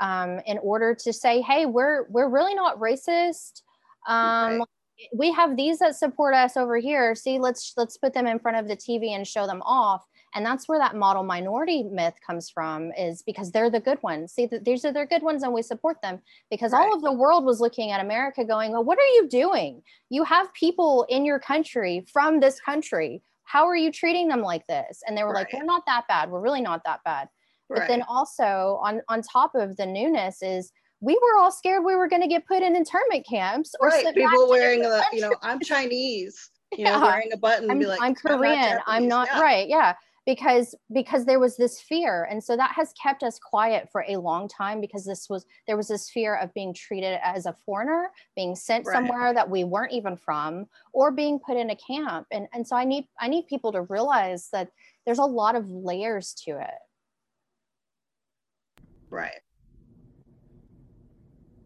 um, 0.00 0.40
in 0.46 0.58
order 0.58 0.94
to 0.94 1.12
say, 1.12 1.40
"Hey, 1.40 1.66
we're 1.66 2.04
we're 2.08 2.28
really 2.28 2.54
not 2.54 2.78
racist. 2.78 3.62
Um, 4.08 4.58
right. 4.58 4.68
We 5.12 5.32
have 5.32 5.56
these 5.56 5.80
that 5.80 5.96
support 5.96 6.34
us 6.34 6.56
over 6.56 6.78
here. 6.78 7.14
See, 7.14 7.38
let's 7.38 7.74
let's 7.76 7.96
put 7.96 8.14
them 8.14 8.26
in 8.26 8.38
front 8.38 8.56
of 8.56 8.68
the 8.68 8.76
TV 8.76 9.10
and 9.10 9.26
show 9.26 9.46
them 9.46 9.62
off." 9.62 10.04
And 10.36 10.44
that's 10.44 10.68
where 10.68 10.80
that 10.80 10.96
model 10.96 11.22
minority 11.22 11.84
myth 11.84 12.14
comes 12.26 12.50
from, 12.50 12.90
is 12.98 13.22
because 13.22 13.52
they're 13.52 13.70
the 13.70 13.78
good 13.78 14.02
ones. 14.02 14.32
See, 14.32 14.46
these 14.62 14.84
are 14.84 14.92
their 14.92 15.06
good 15.06 15.22
ones, 15.22 15.44
and 15.44 15.52
we 15.52 15.62
support 15.62 16.02
them 16.02 16.20
because 16.50 16.72
right. 16.72 16.80
all 16.80 16.92
of 16.92 17.02
the 17.02 17.12
world 17.12 17.44
was 17.44 17.60
looking 17.60 17.92
at 17.92 18.00
America, 18.00 18.44
going, 18.44 18.74
"Oh, 18.74 18.80
what 18.80 18.98
are 18.98 19.14
you 19.14 19.28
doing? 19.28 19.82
You 20.10 20.24
have 20.24 20.52
people 20.54 21.06
in 21.08 21.24
your 21.24 21.38
country 21.38 22.04
from 22.12 22.40
this 22.40 22.60
country." 22.60 23.22
How 23.44 23.66
are 23.66 23.76
you 23.76 23.92
treating 23.92 24.28
them 24.28 24.40
like 24.40 24.66
this 24.66 25.02
and 25.06 25.16
they 25.16 25.22
were 25.22 25.32
right. 25.32 25.46
like 25.52 25.52
we're 25.52 25.64
not 25.64 25.82
that 25.86 26.06
bad 26.08 26.30
we're 26.30 26.40
really 26.40 26.60
not 26.60 26.82
that 26.84 27.00
bad 27.04 27.28
right. 27.68 27.80
but 27.80 27.88
then 27.88 28.02
also 28.08 28.78
on 28.82 29.00
on 29.08 29.22
top 29.22 29.52
of 29.54 29.76
the 29.76 29.86
newness 29.86 30.42
is 30.42 30.72
we 31.00 31.14
were 31.14 31.38
all 31.38 31.50
scared 31.50 31.84
we 31.84 31.94
were 31.94 32.08
going 32.08 32.22
to 32.22 32.28
get 32.28 32.46
put 32.46 32.62
in 32.62 32.74
internment 32.76 33.26
camps 33.28 33.74
or 33.80 33.88
right. 33.88 34.14
people 34.14 34.48
wearing 34.48 34.82
the 34.82 35.04
you 35.12 35.20
know 35.20 35.34
i'm 35.42 35.60
chinese 35.60 36.50
you 36.72 36.84
yeah. 36.84 36.98
know 36.98 37.06
wearing 37.06 37.32
a 37.32 37.36
button 37.36 37.70
I'm, 37.70 37.78
be 37.78 37.86
like 37.86 38.00
i'm 38.00 38.14
korean 38.14 38.38
i'm 38.40 38.46
not, 38.46 38.84
I'm 38.86 39.08
not 39.08 39.28
yeah. 39.32 39.40
right 39.40 39.68
yeah 39.68 39.94
because 40.26 40.74
because 40.92 41.24
there 41.24 41.38
was 41.38 41.56
this 41.56 41.80
fear. 41.80 42.24
And 42.30 42.42
so 42.42 42.56
that 42.56 42.72
has 42.72 42.92
kept 43.00 43.22
us 43.22 43.38
quiet 43.38 43.88
for 43.90 44.04
a 44.08 44.16
long 44.16 44.48
time 44.48 44.80
because 44.80 45.04
this 45.04 45.28
was 45.28 45.44
there 45.66 45.76
was 45.76 45.88
this 45.88 46.10
fear 46.10 46.36
of 46.36 46.52
being 46.54 46.72
treated 46.72 47.18
as 47.22 47.46
a 47.46 47.56
foreigner 47.64 48.10
being 48.34 48.54
sent 48.54 48.86
right. 48.86 48.94
somewhere 48.94 49.34
that 49.34 49.48
we 49.48 49.64
weren't 49.64 49.92
even 49.92 50.16
from 50.16 50.66
or 50.92 51.10
being 51.10 51.38
put 51.38 51.56
in 51.56 51.70
a 51.70 51.76
camp. 51.76 52.26
And 52.32 52.48
and 52.54 52.66
so 52.66 52.76
i 52.76 52.84
need 52.84 53.06
i 53.20 53.28
need 53.28 53.46
people 53.46 53.72
to 53.72 53.82
realize 53.82 54.48
that 54.52 54.70
there's 55.04 55.18
a 55.18 55.24
lot 55.24 55.56
of 55.56 55.68
layers 55.68 56.34
to 56.44 56.52
it. 56.52 56.80
Right. 59.10 59.40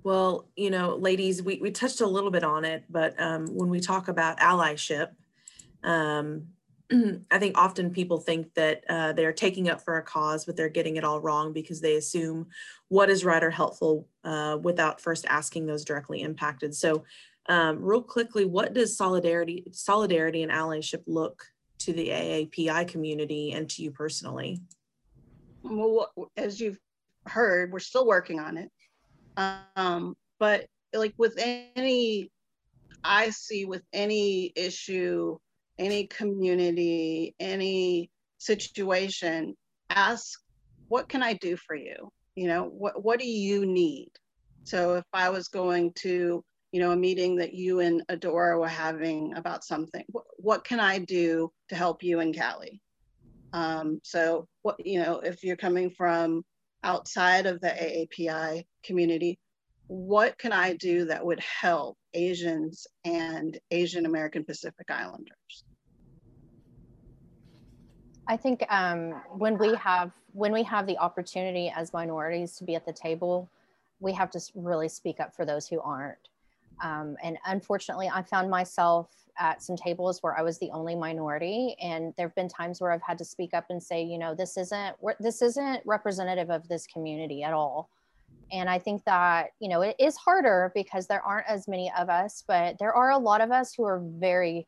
Well 0.03 0.49
you 0.57 0.71
know 0.71 0.97
ladies 0.97 1.43
we, 1.43 1.59
we 1.63 1.71
touched 1.71 2.01
a 2.01 2.07
little 2.07 2.31
bit 2.31 2.43
on 2.43 2.65
it 2.65 2.85
but 2.91 3.15
um, 3.21 3.47
when 3.47 3.69
we 3.69 3.79
talk 3.79 4.09
about 4.09 4.39
allyship 4.39 5.11
um, 5.85 6.49
I 7.31 7.39
think 7.39 7.59
often 7.59 7.91
people 7.91 8.19
think 8.19 8.55
that 8.55 8.85
uh, 8.89 9.13
they're 9.13 9.33
taking 9.33 9.69
up 9.69 9.83
for 9.83 9.99
a 9.99 10.03
cause, 10.03 10.45
but 10.45 10.57
they're 10.57 10.69
getting 10.69 10.97
it 10.97 11.05
all 11.05 11.21
wrong 11.21 11.53
because 11.53 11.81
they 11.81 11.97
assume 11.97 12.47
what 12.89 13.11
is 13.11 13.25
right 13.25 13.43
or 13.43 13.51
helpful 13.51 14.09
uh, 14.25 14.59
without 14.63 15.01
first 15.01 15.27
asking 15.29 15.67
those 15.67 15.85
directly 15.85 16.23
impacted. 16.23 16.75
So, 16.75 17.05
um, 17.49 17.83
real 17.83 18.03
quickly, 18.03 18.45
what 18.45 18.75
does 18.75 18.97
solidarity, 18.97 19.65
solidarity 19.73 20.43
and 20.43 20.53
allyship 20.53 21.03
look 21.07 21.45
to 21.79 21.93
the 21.93 22.09
AAPI 22.09 22.89
community 22.89 23.53
and 23.53 23.69
to 23.71 23.83
you 23.83 23.91
personally? 23.91 24.61
Well, 25.63 26.13
as 26.37 26.61
you've 26.61 26.79
heard, 27.27 27.73
we're 27.73 27.79
still 27.79 28.07
working 28.07 28.39
on 28.39 28.59
it. 28.59 28.71
Um, 29.77 30.17
but 30.39 30.67
like 30.93 31.15
with 31.17 31.35
any, 31.39 32.31
I 33.05 33.31
see 33.31 33.65
with 33.65 33.83
any 33.93 34.53
issue 34.57 35.39
any 35.79 36.07
community, 36.07 37.35
any 37.39 38.11
situation, 38.39 39.57
ask, 39.91 40.41
what 40.89 41.09
can 41.09 41.23
I 41.23 41.35
do 41.35 41.57
for 41.57 41.77
you? 41.77 42.11
you 42.39 42.47
know, 42.47 42.63
what, 42.63 43.03
what 43.03 43.19
do 43.19 43.29
you 43.29 43.67
need? 43.67 44.13
So 44.63 44.95
if 44.95 45.05
I 45.13 45.31
was 45.31 45.49
going 45.49 45.93
to, 46.05 46.45
you 46.71 46.81
know, 46.81 46.93
a 46.93 46.97
meeting 46.97 47.35
that 47.37 47.53
you 47.53 47.81
and 47.81 48.07
Adora 48.07 48.61
were 48.61 48.69
having 48.69 49.35
about 49.35 49.65
something, 49.65 50.05
what, 50.11 50.25
what 50.37 50.65
can 50.65 50.79
I 50.79 51.01
do 51.01 51.51
to 51.69 51.75
help 51.75 52.05
you 52.05 52.21
and 52.21 52.39
Callie? 52.39 52.81
Um, 53.53 54.01
so 54.05 54.47
what, 54.63 54.87
you 54.87 55.03
know, 55.03 55.19
if 55.19 55.43
you're 55.43 55.57
coming 55.57 55.91
from 55.91 56.45
outside 56.85 57.47
of 57.47 57.61
the 57.61 57.71
AAPI 57.71 58.67
community, 58.85 59.41
what 59.89 60.39
can 60.39 60.53
I 60.53 60.75
do 60.75 61.07
that 61.07 61.27
would 61.27 61.41
help 61.41 61.99
Asians 62.15 62.87
and 63.05 63.59
Asian 63.73 64.07
American 64.07 64.45
Pacific 64.45 64.89
Islanders? 64.89 65.65
I 68.29 68.37
think 68.37 68.65
um, 68.71 69.23
when 69.37 69.57
we 69.59 69.75
have 69.77 70.13
when 70.33 70.53
we 70.53 70.63
have 70.63 70.87
the 70.87 70.99
opportunity 70.99 71.73
as 71.75 71.93
minorities 71.93 72.57
to 72.59 72.65
be 72.65 72.75
at 72.75 72.85
the 72.85 72.93
table, 72.93 73.49
we 74.01 74.13
have 74.13 74.31
to 74.33 74.41
really 74.55 74.89
speak 74.89 75.19
up 75.19 75.35
for 75.35 75.45
those 75.45 75.67
who 75.67 75.81
aren't. 75.81 76.29
Um, 76.83 77.17
and 77.25 77.39
unfortunately, 77.47 78.09
I 78.13 78.23
found 78.23 78.51
myself 78.51 79.09
at 79.39 79.63
some 79.63 79.77
tables 79.77 80.23
where 80.23 80.39
I 80.39 80.43
was 80.43 80.59
the 80.59 80.71
only 80.71 80.95
minority, 80.95 81.75
and 81.83 82.13
there 82.17 82.27
have 82.29 82.35
been 82.35 82.49
times 82.49 82.81
where 82.81 82.93
I've 82.93 83.03
had 83.03 83.19
to 83.19 83.25
speak 83.25 83.55
up 83.55 83.67
and 83.71 83.83
say, 83.83 84.03
you 84.03 84.19
know, 84.19 84.35
this 84.35 84.57
isn't 84.59 84.97
this 85.19 85.41
isn't 85.41 85.83
representative 85.87 86.51
of 86.51 86.69
this 86.69 86.87
community 86.87 87.43
at 87.43 87.55
all. 87.55 87.89
And 88.53 88.69
I 88.69 88.79
think 88.79 89.05
that 89.05 89.51
you 89.59 89.69
know 89.69 89.81
it 89.81 89.97
is 89.99 90.17
harder 90.17 90.71
because 90.75 91.07
there 91.07 91.23
aren't 91.23 91.49
as 91.49 91.67
many 91.67 91.91
of 91.99 92.11
us, 92.11 92.45
but 92.47 92.79
there 92.79 92.93
are 92.93 93.11
a 93.11 93.19
lot 93.19 93.41
of 93.41 93.51
us 93.51 93.75
who 93.75 93.85
are 93.85 94.01
very, 94.05 94.67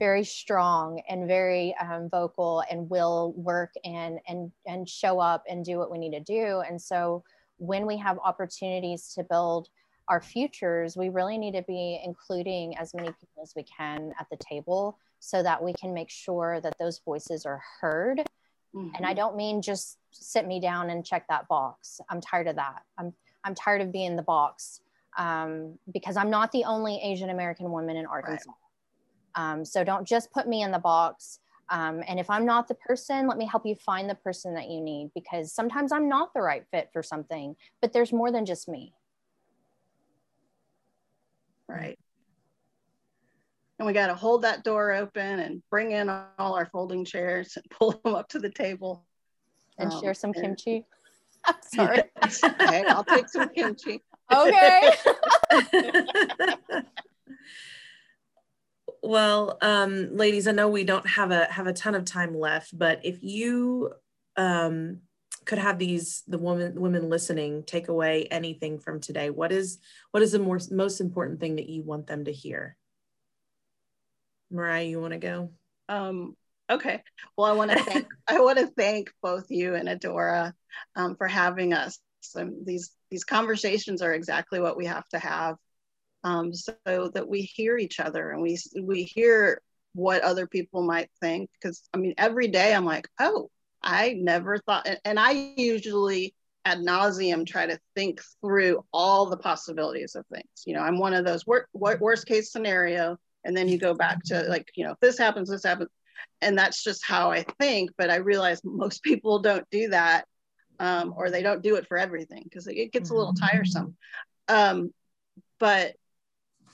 very 0.00 0.24
strong 0.24 1.00
and 1.08 1.28
very 1.28 1.76
um, 1.76 2.08
vocal 2.10 2.64
and 2.70 2.90
will 2.90 3.32
work 3.36 3.72
and 3.84 4.18
and 4.26 4.50
and 4.66 4.88
show 4.88 5.20
up 5.20 5.44
and 5.48 5.64
do 5.64 5.78
what 5.78 5.92
we 5.92 5.98
need 5.98 6.12
to 6.12 6.20
do. 6.20 6.62
And 6.68 6.80
so 6.80 7.22
when 7.58 7.86
we 7.86 7.96
have 7.98 8.18
opportunities 8.24 9.12
to 9.14 9.22
build 9.22 9.68
our 10.08 10.20
futures, 10.20 10.96
we 10.96 11.10
really 11.10 11.38
need 11.38 11.52
to 11.52 11.62
be 11.62 12.00
including 12.04 12.76
as 12.78 12.92
many 12.94 13.08
people 13.08 13.42
as 13.42 13.52
we 13.54 13.62
can 13.62 14.12
at 14.18 14.26
the 14.30 14.38
table 14.38 14.98
so 15.20 15.42
that 15.42 15.62
we 15.62 15.72
can 15.74 15.94
make 15.94 16.10
sure 16.10 16.60
that 16.62 16.74
those 16.80 16.98
voices 17.04 17.46
are 17.46 17.62
heard. 17.80 18.18
Mm-hmm. 18.74 18.94
And 18.96 19.06
I 19.06 19.10
mm-hmm. 19.10 19.16
don't 19.16 19.36
mean 19.36 19.62
just 19.62 19.98
sit 20.10 20.46
me 20.46 20.60
down 20.60 20.90
and 20.90 21.04
check 21.04 21.26
that 21.28 21.46
box. 21.46 22.00
I'm 22.08 22.20
tired 22.20 22.48
of 22.48 22.56
that. 22.56 22.82
I'm 22.98 23.12
I'm 23.44 23.54
tired 23.54 23.82
of 23.82 23.92
being 23.92 24.16
the 24.16 24.22
box 24.22 24.80
um, 25.18 25.78
because 25.92 26.16
I'm 26.16 26.30
not 26.30 26.52
the 26.52 26.64
only 26.64 27.00
Asian 27.02 27.30
American 27.30 27.70
woman 27.70 27.96
in 27.96 28.06
Arkansas. 28.06 28.50
Right. 28.50 28.59
Um, 29.40 29.64
so 29.64 29.84
don't 29.84 30.06
just 30.06 30.30
put 30.32 30.46
me 30.46 30.62
in 30.62 30.70
the 30.70 30.78
box. 30.78 31.38
Um, 31.70 32.02
and 32.06 32.18
if 32.18 32.28
I'm 32.28 32.44
not 32.44 32.68
the 32.68 32.74
person, 32.74 33.26
let 33.26 33.38
me 33.38 33.46
help 33.46 33.64
you 33.64 33.74
find 33.74 34.10
the 34.10 34.14
person 34.16 34.54
that 34.54 34.68
you 34.68 34.80
need 34.80 35.12
because 35.14 35.52
sometimes 35.52 35.92
I'm 35.92 36.08
not 36.08 36.34
the 36.34 36.42
right 36.42 36.64
fit 36.70 36.90
for 36.92 37.02
something, 37.02 37.56
but 37.80 37.92
there's 37.92 38.12
more 38.12 38.30
than 38.30 38.44
just 38.44 38.68
me. 38.68 38.92
Right. 41.68 41.98
And 43.78 43.86
we 43.86 43.94
got 43.94 44.08
to 44.08 44.14
hold 44.14 44.42
that 44.42 44.62
door 44.62 44.92
open 44.92 45.40
and 45.40 45.62
bring 45.70 45.92
in 45.92 46.10
all 46.10 46.54
our 46.54 46.66
folding 46.66 47.04
chairs 47.04 47.56
and 47.56 47.64
pull 47.70 47.98
them 48.04 48.14
up 48.14 48.28
to 48.30 48.38
the 48.38 48.50
table. 48.50 49.06
And 49.78 49.90
um, 49.90 50.00
share 50.02 50.12
some 50.12 50.32
and, 50.34 50.42
kimchi. 50.58 50.84
sorry. 51.62 52.02
Okay, 52.44 52.84
I'll 52.88 53.04
take 53.04 53.28
some 53.30 53.48
kimchi. 53.48 54.02
Okay. 54.30 54.90
Well, 59.02 59.58
um, 59.62 60.16
ladies, 60.16 60.46
I 60.46 60.52
know 60.52 60.68
we 60.68 60.84
don't 60.84 61.06
have 61.08 61.30
a 61.30 61.44
have 61.46 61.66
a 61.66 61.72
ton 61.72 61.94
of 61.94 62.04
time 62.04 62.38
left, 62.38 62.76
but 62.76 63.00
if 63.04 63.22
you 63.22 63.92
um, 64.36 65.00
could 65.44 65.58
have 65.58 65.78
these 65.78 66.22
the 66.26 66.38
women 66.38 66.80
women 66.80 67.08
listening 67.08 67.62
take 67.64 67.88
away 67.88 68.26
anything 68.30 68.78
from 68.78 69.00
today 69.00 69.30
what 69.30 69.52
is 69.52 69.78
what 70.10 70.22
is 70.22 70.32
the 70.32 70.38
more, 70.38 70.60
most 70.70 71.00
important 71.00 71.40
thing 71.40 71.56
that 71.56 71.68
you 71.68 71.82
want 71.82 72.06
them 72.06 72.24
to 72.24 72.32
hear? 72.32 72.76
Mariah 74.50 74.84
you 74.84 75.00
want 75.00 75.12
to 75.12 75.18
go? 75.18 75.50
Um 75.88 76.36
okay. 76.70 77.02
Well 77.36 77.50
i 77.50 77.52
want 77.52 77.70
to 77.70 77.82
thank 77.82 78.06
i 78.28 78.40
want 78.40 78.58
to 78.58 78.66
thank 78.66 79.12
both 79.22 79.46
you 79.50 79.74
and 79.74 79.88
adora 79.88 80.52
um, 80.94 81.16
for 81.16 81.26
having 81.26 81.72
us. 81.72 81.98
So 82.20 82.50
these 82.64 82.92
these 83.10 83.24
conversations 83.24 84.02
are 84.02 84.12
exactly 84.12 84.60
what 84.60 84.76
we 84.76 84.86
have 84.86 85.08
to 85.08 85.18
have 85.18 85.56
um, 86.24 86.52
so 86.52 86.74
that 87.14 87.28
we 87.28 87.42
hear 87.42 87.78
each 87.78 88.00
other 88.00 88.30
and 88.30 88.42
we 88.42 88.58
we 88.82 89.02
hear 89.02 89.60
what 89.94 90.22
other 90.22 90.46
people 90.46 90.82
might 90.82 91.10
think 91.20 91.50
because 91.54 91.88
i 91.92 91.96
mean 91.96 92.14
every 92.16 92.46
day 92.46 92.72
i'm 92.72 92.84
like 92.84 93.08
oh 93.18 93.50
I 93.82 94.12
never 94.12 94.58
thought, 94.58 94.88
and 95.04 95.18
I 95.18 95.54
usually 95.56 96.34
ad 96.64 96.78
nauseum 96.78 97.46
try 97.46 97.66
to 97.66 97.78
think 97.94 98.20
through 98.40 98.84
all 98.92 99.26
the 99.26 99.36
possibilities 99.36 100.14
of 100.14 100.26
things. 100.26 100.64
You 100.66 100.74
know, 100.74 100.82
I'm 100.82 100.98
one 100.98 101.14
of 101.14 101.24
those 101.24 101.46
wor- 101.46 101.68
worst 101.72 102.26
case 102.26 102.52
scenario, 102.52 103.16
and 103.44 103.56
then 103.56 103.68
you 103.68 103.78
go 103.78 103.94
back 103.94 104.22
to 104.24 104.42
like, 104.42 104.68
you 104.74 104.84
know, 104.84 104.92
if 104.92 105.00
this 105.00 105.18
happens, 105.18 105.48
this 105.48 105.64
happens, 105.64 105.88
and 106.42 106.58
that's 106.58 106.82
just 106.82 107.04
how 107.04 107.30
I 107.30 107.44
think. 107.58 107.90
But 107.96 108.10
I 108.10 108.16
realize 108.16 108.60
most 108.64 109.02
people 109.02 109.38
don't 109.38 109.68
do 109.70 109.88
that, 109.88 110.26
um, 110.78 111.14
or 111.16 111.30
they 111.30 111.42
don't 111.42 111.62
do 111.62 111.76
it 111.76 111.86
for 111.86 111.96
everything 111.96 112.42
because 112.44 112.66
it 112.66 112.92
gets 112.92 113.10
a 113.10 113.14
little 113.14 113.32
mm-hmm. 113.32 113.46
tiresome. 113.46 113.96
Um, 114.48 114.92
but 115.58 115.94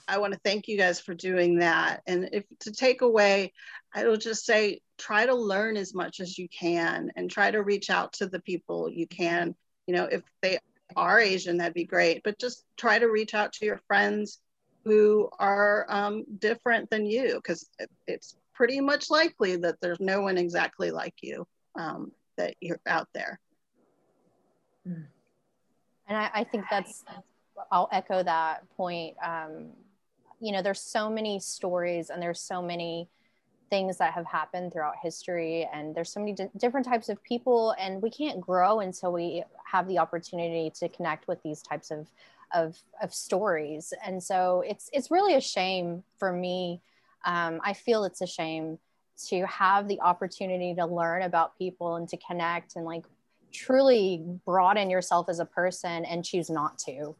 I 0.07 0.19
want 0.19 0.33
to 0.33 0.39
thank 0.43 0.67
you 0.67 0.77
guys 0.77 0.99
for 0.99 1.13
doing 1.13 1.59
that. 1.59 2.01
And 2.07 2.29
if 2.31 2.45
to 2.61 2.71
take 2.71 3.01
away, 3.01 3.53
I 3.93 4.05
will 4.05 4.17
just 4.17 4.45
say 4.45 4.81
try 4.97 5.25
to 5.25 5.35
learn 5.35 5.77
as 5.77 5.93
much 5.93 6.19
as 6.19 6.37
you 6.37 6.47
can 6.49 7.11
and 7.15 7.29
try 7.29 7.51
to 7.51 7.61
reach 7.61 7.89
out 7.89 8.13
to 8.13 8.27
the 8.27 8.39
people 8.39 8.89
you 8.89 9.07
can. 9.07 9.55
You 9.85 9.95
know, 9.95 10.05
if 10.05 10.21
they 10.41 10.59
are 10.95 11.19
Asian, 11.19 11.57
that'd 11.57 11.73
be 11.73 11.85
great, 11.85 12.23
but 12.23 12.39
just 12.39 12.63
try 12.77 12.99
to 12.99 13.07
reach 13.07 13.33
out 13.33 13.53
to 13.53 13.65
your 13.65 13.81
friends 13.87 14.39
who 14.85 15.29
are 15.37 15.85
um, 15.89 16.23
different 16.39 16.89
than 16.89 17.05
you 17.05 17.35
because 17.35 17.69
it's 18.07 18.37
pretty 18.53 18.79
much 18.79 19.09
likely 19.09 19.57
that 19.57 19.75
there's 19.81 19.99
no 19.99 20.21
one 20.21 20.37
exactly 20.37 20.91
like 20.91 21.15
you 21.21 21.45
um, 21.75 22.11
that 22.37 22.55
you're 22.61 22.79
out 22.87 23.07
there. 23.13 23.39
And 24.85 26.17
I, 26.17 26.29
I 26.33 26.43
think 26.45 26.65
that's, 26.71 27.03
I'll 27.71 27.89
echo 27.91 28.23
that 28.23 28.63
point. 28.77 29.17
Um, 29.21 29.71
you 30.39 30.51
know 30.51 30.61
there's 30.61 30.81
so 30.81 31.09
many 31.09 31.39
stories 31.39 32.09
and 32.09 32.21
there's 32.21 32.39
so 32.39 32.61
many 32.61 33.07
things 33.69 33.97
that 33.97 34.13
have 34.13 34.25
happened 34.25 34.71
throughout 34.71 34.95
history 35.01 35.67
and 35.73 35.93
there's 35.93 36.11
so 36.11 36.19
many 36.19 36.31
d- 36.31 36.45
different 36.55 36.85
types 36.85 37.09
of 37.09 37.21
people 37.23 37.75
and 37.79 38.01
we 38.01 38.09
can't 38.09 38.39
grow 38.39 38.79
until 38.79 39.11
we 39.11 39.43
have 39.65 39.87
the 39.87 39.97
opportunity 39.97 40.71
to 40.73 40.87
connect 40.87 41.27
with 41.27 41.41
these 41.43 41.61
types 41.61 41.91
of 41.91 42.07
of, 42.53 42.77
of 43.01 43.13
stories. 43.13 43.93
And 44.05 44.21
so 44.21 44.63
it's 44.65 44.89
it's 44.93 45.11
really 45.11 45.35
a 45.35 45.41
shame 45.41 46.03
for 46.17 46.31
me. 46.31 46.81
Um, 47.25 47.59
i 47.63 47.73
feel 47.73 48.03
it's 48.05 48.21
a 48.21 48.27
shame 48.27 48.77
to 49.27 49.45
have 49.47 49.87
the 49.87 49.99
opportunity 50.01 50.75
to 50.75 50.85
learn 50.85 51.23
about 51.23 51.57
people 51.57 51.95
and 51.95 52.07
to 52.07 52.17
connect 52.17 52.75
and 52.75 52.85
like 52.85 53.05
truly 53.51 54.23
broaden 54.45 54.89
yourself 54.89 55.27
as 55.27 55.39
a 55.39 55.45
person 55.45 56.05
and 56.05 56.23
choose 56.23 56.49
not 56.49 56.77
to 56.77 57.15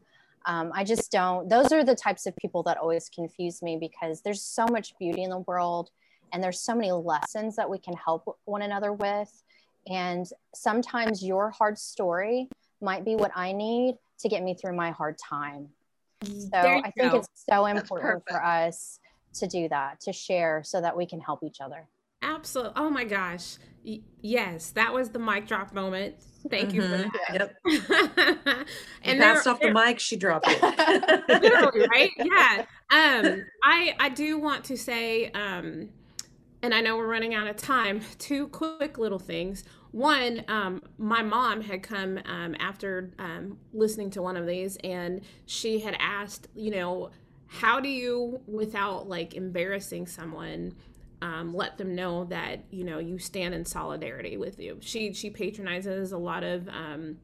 um, 0.46 0.70
I 0.74 0.84
just 0.84 1.10
don't, 1.10 1.48
those 1.48 1.72
are 1.72 1.84
the 1.84 1.94
types 1.94 2.26
of 2.26 2.36
people 2.36 2.62
that 2.64 2.78
always 2.78 3.08
confuse 3.08 3.62
me 3.62 3.76
because 3.78 4.22
there's 4.22 4.42
so 4.42 4.66
much 4.70 4.96
beauty 4.98 5.22
in 5.22 5.30
the 5.30 5.40
world 5.40 5.90
and 6.32 6.42
there's 6.42 6.60
so 6.60 6.74
many 6.74 6.92
lessons 6.92 7.56
that 7.56 7.68
we 7.68 7.78
can 7.78 7.94
help 7.94 8.38
one 8.44 8.62
another 8.62 8.92
with. 8.92 9.42
And 9.86 10.26
sometimes 10.54 11.24
your 11.24 11.50
hard 11.50 11.78
story 11.78 12.48
might 12.80 13.04
be 13.04 13.16
what 13.16 13.32
I 13.34 13.52
need 13.52 13.96
to 14.20 14.28
get 14.28 14.42
me 14.42 14.54
through 14.54 14.76
my 14.76 14.90
hard 14.90 15.16
time. 15.18 15.68
So 16.24 16.58
I 16.58 16.90
think 16.90 17.12
go. 17.12 17.18
it's 17.18 17.28
so 17.48 17.66
important 17.66 18.24
for 18.28 18.44
us 18.44 18.98
to 19.34 19.46
do 19.46 19.68
that, 19.68 20.00
to 20.00 20.12
share 20.12 20.62
so 20.64 20.80
that 20.80 20.96
we 20.96 21.06
can 21.06 21.20
help 21.20 21.42
each 21.42 21.60
other. 21.60 21.86
Absolutely. 22.22 22.72
Oh 22.76 22.90
my 22.90 23.04
gosh. 23.04 23.56
Y- 23.84 24.00
yes, 24.20 24.70
that 24.70 24.92
was 24.92 25.10
the 25.10 25.18
mic 25.18 25.46
drop 25.46 25.72
moment. 25.72 26.16
Thank 26.50 26.72
you 26.72 26.82
mm-hmm. 26.82 27.02
for 27.02 27.18
that. 27.28 27.52
Yep. 27.66 28.66
and 29.02 29.20
passed 29.20 29.46
off 29.46 29.60
the 29.60 29.70
mic, 29.70 29.98
she 29.98 30.16
dropped 30.16 30.46
it. 30.48 30.62
Literally, 31.28 31.86
right? 31.88 32.10
Yeah. 32.16 32.64
Um, 32.90 33.44
I 33.62 33.94
I 33.98 34.08
do 34.08 34.38
want 34.38 34.64
to 34.64 34.76
say, 34.76 35.30
um, 35.32 35.88
and 36.62 36.74
I 36.74 36.80
know 36.80 36.96
we're 36.96 37.06
running 37.06 37.34
out 37.34 37.46
of 37.46 37.56
time. 37.56 38.00
Two 38.18 38.48
quick 38.48 38.98
little 38.98 39.18
things. 39.18 39.64
One, 39.90 40.44
um, 40.48 40.82
my 40.98 41.22
mom 41.22 41.62
had 41.62 41.82
come 41.82 42.18
um, 42.26 42.54
after 42.60 43.10
um, 43.18 43.58
listening 43.72 44.10
to 44.10 44.22
one 44.22 44.36
of 44.36 44.46
these, 44.46 44.76
and 44.84 45.22
she 45.46 45.80
had 45.80 45.96
asked, 45.98 46.48
you 46.54 46.70
know, 46.70 47.10
how 47.46 47.80
do 47.80 47.88
you, 47.88 48.40
without 48.46 49.08
like 49.08 49.34
embarrassing 49.34 50.06
someone, 50.06 50.74
um, 51.22 51.54
let 51.54 51.78
them 51.78 51.94
know 51.94 52.24
that 52.24 52.60
you 52.70 52.84
know 52.84 52.98
you 52.98 53.18
stand 53.18 53.54
in 53.54 53.64
solidarity 53.64 54.36
with 54.36 54.58
you. 54.58 54.78
She 54.80 55.12
she 55.12 55.30
patronizes 55.30 56.12
a 56.12 56.18
lot 56.18 56.44
of 56.44 56.68
um, 56.68 57.18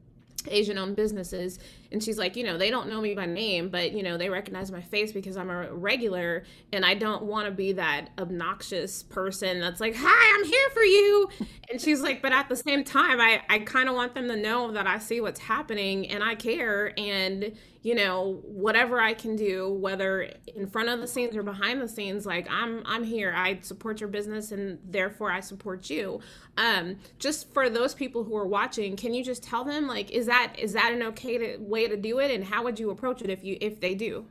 Asian 0.47 0.77
owned 0.77 0.95
businesses. 0.95 1.59
And 1.95 2.03
she's 2.03 2.17
like, 2.17 2.35
you 2.35 2.43
know, 2.43 2.57
they 2.57 2.69
don't 2.69 2.89
know 2.89 2.99
me 2.99 3.13
by 3.13 3.25
name, 3.25 3.69
but, 3.69 3.93
you 3.93 4.03
know, 4.03 4.17
they 4.17 4.29
recognize 4.29 4.69
my 4.69 4.81
face 4.81 5.13
because 5.13 5.37
I'm 5.37 5.49
a 5.49 5.73
regular. 5.73 6.43
And 6.73 6.83
I 6.83 6.93
don't 6.93 7.23
want 7.23 7.45
to 7.45 7.51
be 7.53 7.71
that 7.71 8.09
obnoxious 8.19 9.01
person 9.01 9.61
that's 9.61 9.79
like, 9.79 9.95
hi, 9.97 10.35
I'm 10.37 10.43
here 10.43 10.69
for 10.73 10.83
you. 10.83 11.29
And 11.71 11.79
she's 11.79 12.01
like, 12.01 12.21
but 12.21 12.33
at 12.33 12.49
the 12.49 12.57
same 12.57 12.83
time, 12.83 13.21
I, 13.21 13.43
I 13.49 13.59
kind 13.59 13.87
of 13.87 13.95
want 13.95 14.13
them 14.13 14.27
to 14.27 14.35
know 14.35 14.73
that 14.73 14.87
I 14.87 14.99
see 14.99 15.21
what's 15.21 15.39
happening 15.39 16.09
and 16.09 16.21
I 16.21 16.35
care. 16.35 16.91
And, 16.99 17.55
you 17.85 17.93
know 17.93 18.41
whatever 18.41 18.99
i 18.99 19.13
can 19.13 19.35
do 19.35 19.71
whether 19.71 20.27
in 20.55 20.65
front 20.65 20.89
of 20.89 20.99
the 21.01 21.07
scenes 21.07 21.37
or 21.37 21.43
behind 21.43 21.79
the 21.79 21.87
scenes 21.87 22.25
like 22.25 22.47
i'm 22.49 22.81
i'm 22.83 23.03
here 23.03 23.31
i 23.37 23.59
support 23.61 23.99
your 23.99 24.09
business 24.09 24.51
and 24.51 24.79
therefore 24.83 25.31
i 25.31 25.39
support 25.39 25.87
you 25.87 26.19
um 26.57 26.95
just 27.19 27.53
for 27.53 27.69
those 27.69 27.93
people 27.93 28.23
who 28.23 28.35
are 28.35 28.47
watching 28.47 28.95
can 28.95 29.13
you 29.13 29.23
just 29.23 29.43
tell 29.43 29.63
them 29.63 29.87
like 29.87 30.09
is 30.09 30.25
that 30.25 30.55
is 30.57 30.73
that 30.73 30.93
an 30.93 31.03
okay 31.03 31.37
to, 31.37 31.57
way 31.59 31.84
to 31.87 31.97
do 31.97 32.19
it 32.19 32.31
and 32.31 32.43
how 32.43 32.63
would 32.63 32.79
you 32.79 32.91
approach 32.91 33.21
it 33.21 33.29
if 33.29 33.43
you 33.43 33.57
if 33.61 33.79
they 33.79 33.95
do? 33.95 34.25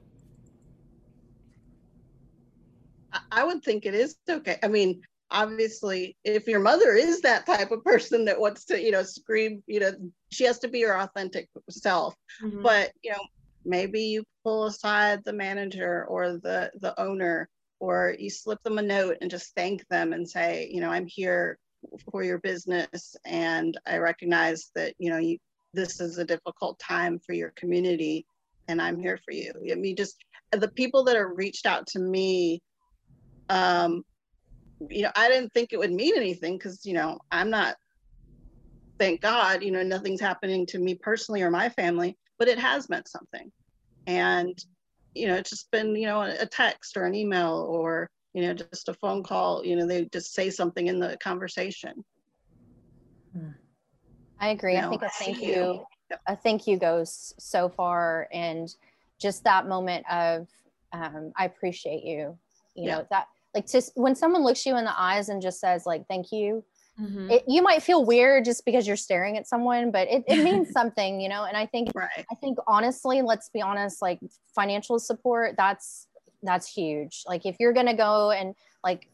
I 3.30 3.44
would 3.44 3.62
think 3.62 3.86
it 3.86 3.94
is 3.94 4.16
okay. 4.28 4.59
I 4.62 4.68
mean 4.68 5.02
obviously 5.30 6.16
if 6.22 6.46
your 6.46 6.61
mother 6.61 6.92
is 6.92 7.20
that 7.22 7.46
type 7.46 7.70
of 7.72 7.82
person 7.82 8.24
that 8.26 8.38
wants 8.38 8.66
to 8.66 8.80
you 8.80 8.90
know 8.90 9.02
scream 9.02 9.62
you 9.66 9.80
know 9.80 9.90
she 10.30 10.44
has 10.44 10.59
to 10.59 10.68
be 10.68 10.82
her 10.82 10.98
authentic 10.98 11.48
self. 11.70 12.14
Mm-hmm. 12.42 12.62
but 12.62 12.92
you 13.02 13.11
know 13.11 13.24
maybe 13.64 14.00
you 14.02 14.24
pull 14.44 14.66
aside 14.66 15.24
the 15.24 15.32
manager 15.32 16.05
or 16.09 16.32
the 16.32 16.70
the 16.80 16.98
owner 17.00 17.48
or 17.80 18.14
you 18.18 18.30
slip 18.30 18.62
them 18.62 18.78
a 18.78 18.82
note 18.82 19.16
and 19.20 19.30
just 19.30 19.55
thank 19.55 19.86
them 19.88 20.12
and 20.12 20.28
say 20.28 20.68
you 20.70 20.80
know 20.80 20.90
i'm 20.90 21.07
here 21.07 21.59
for 22.11 22.22
your 22.22 22.38
business 22.38 23.16
and 23.24 23.78
i 23.86 23.98
recognize 23.98 24.70
that 24.74 24.94
you 24.98 25.11
know 25.11 25.18
you 25.18 25.38
this 25.75 26.01
is 26.01 26.18
a 26.18 26.25
difficult 26.25 26.79
time 26.79 27.18
for 27.18 27.33
your 27.33 27.53
community 27.57 28.27
and 28.68 28.81
i'm 28.81 28.99
here 28.99 29.18
for 29.25 29.33
you 29.33 29.53
i 29.70 29.75
mean 29.75 29.97
just 29.97 30.16
the 30.53 30.68
people 30.68 31.05
that 31.05 31.16
are 31.16 31.35
reached 31.35 31.66
out 31.66 31.87
to 31.87 31.99
me 31.99 32.61
um 33.49 34.03
you 34.89 35.03
know 35.03 35.11
i 35.16 35.29
didn't 35.29 35.53
think 35.53 35.72
it 35.72 35.79
would 35.79 35.93
mean 35.93 36.16
anything 36.16 36.57
because 36.57 36.85
you 36.85 36.95
know 36.95 37.18
i'm 37.31 37.51
not 37.51 37.77
thank 38.99 39.20
god 39.20 39.62
you 39.62 39.70
know 39.70 39.83
nothing's 39.83 40.20
happening 40.20 40.64
to 40.66 40.79
me 40.79 40.95
personally 40.95 41.43
or 41.43 41.51
my 41.51 41.68
family 41.68 42.16
but 42.39 42.49
it 42.49 42.59
has 42.59 42.89
meant 42.89 43.09
something. 43.09 43.51
And, 44.07 44.59
you 45.14 45.29
know, 45.29 45.35
it's 45.35 45.51
just 45.51 45.70
been, 45.70 45.95
you 45.95 46.07
know, 46.07 46.22
a 46.22 46.47
text 46.47 46.97
or 46.97 47.05
an 47.05 47.14
email 47.14 47.66
or, 47.68 48.11
you 48.33 48.43
know, 48.43 48.55
just 48.55 48.89
a 48.89 48.95
phone 48.95 49.22
call, 49.22 49.64
you 49.64 49.77
know, 49.77 49.87
they 49.87 50.07
just 50.07 50.35
say 50.35 50.51
something 50.51 50.87
in 50.87 50.99
the 50.99 51.16
conversation. 51.22 52.05
I 54.41 54.49
agree. 54.49 54.74
You 54.74 54.82
know, 54.82 54.87
I 54.89 54.91
think 54.91 55.03
a 55.03 55.09
thank 55.11 55.43
you, 55.43 55.85
a 56.26 56.37
thank 56.37 56.66
you 56.66 56.76
goes 56.78 57.35
so 57.39 57.68
far. 57.68 58.28
And 58.32 58.68
just 59.18 59.45
that 59.45 59.68
moment 59.68 60.05
of, 60.11 60.49
um, 60.93 61.32
I 61.37 61.47
appreciate 61.47 62.05
you, 62.05 62.39
you 62.74 62.85
yeah. 62.85 62.97
know, 62.97 63.07
that 63.11 63.26
like 63.55 63.70
just 63.70 63.93
when 63.95 64.14
someone 64.14 64.43
looks 64.43 64.66
you 64.66 64.76
in 64.76 64.85
the 64.85 65.01
eyes 65.01 65.28
and 65.28 65.41
just 65.41 65.61
says 65.61 65.87
like, 65.87 66.07
thank 66.09 66.32
you, 66.32 66.64
Mm-hmm. 67.01 67.30
It, 67.30 67.45
you 67.49 67.62
might 67.62 67.82
feel 67.82 68.05
weird 68.05 68.45
just 68.45 68.64
because 68.64 68.87
you're 68.87 68.97
staring 68.97 69.37
at 69.37 69.49
someone, 69.49 69.91
but 69.91 70.09
it, 70.09 70.24
it 70.28 70.45
means 70.45 70.70
something, 70.72 71.20
you 71.20 71.28
know. 71.28 71.45
And 71.45 71.57
I 71.57 71.66
think, 71.66 71.91
right. 71.95 72.24
I 72.30 72.35
think 72.37 72.59
honestly, 72.66 73.22
let's 73.22 73.49
be 73.49 73.61
honest, 73.61 74.01
like 74.01 74.20
financial 74.55 74.99
support, 74.99 75.55
that's 75.57 76.07
that's 76.43 76.68
huge. 76.68 77.24
Like 77.26 77.47
if 77.47 77.57
you're 77.59 77.72
gonna 77.72 77.97
go 77.97 78.30
and 78.30 78.55
like, 78.85 79.09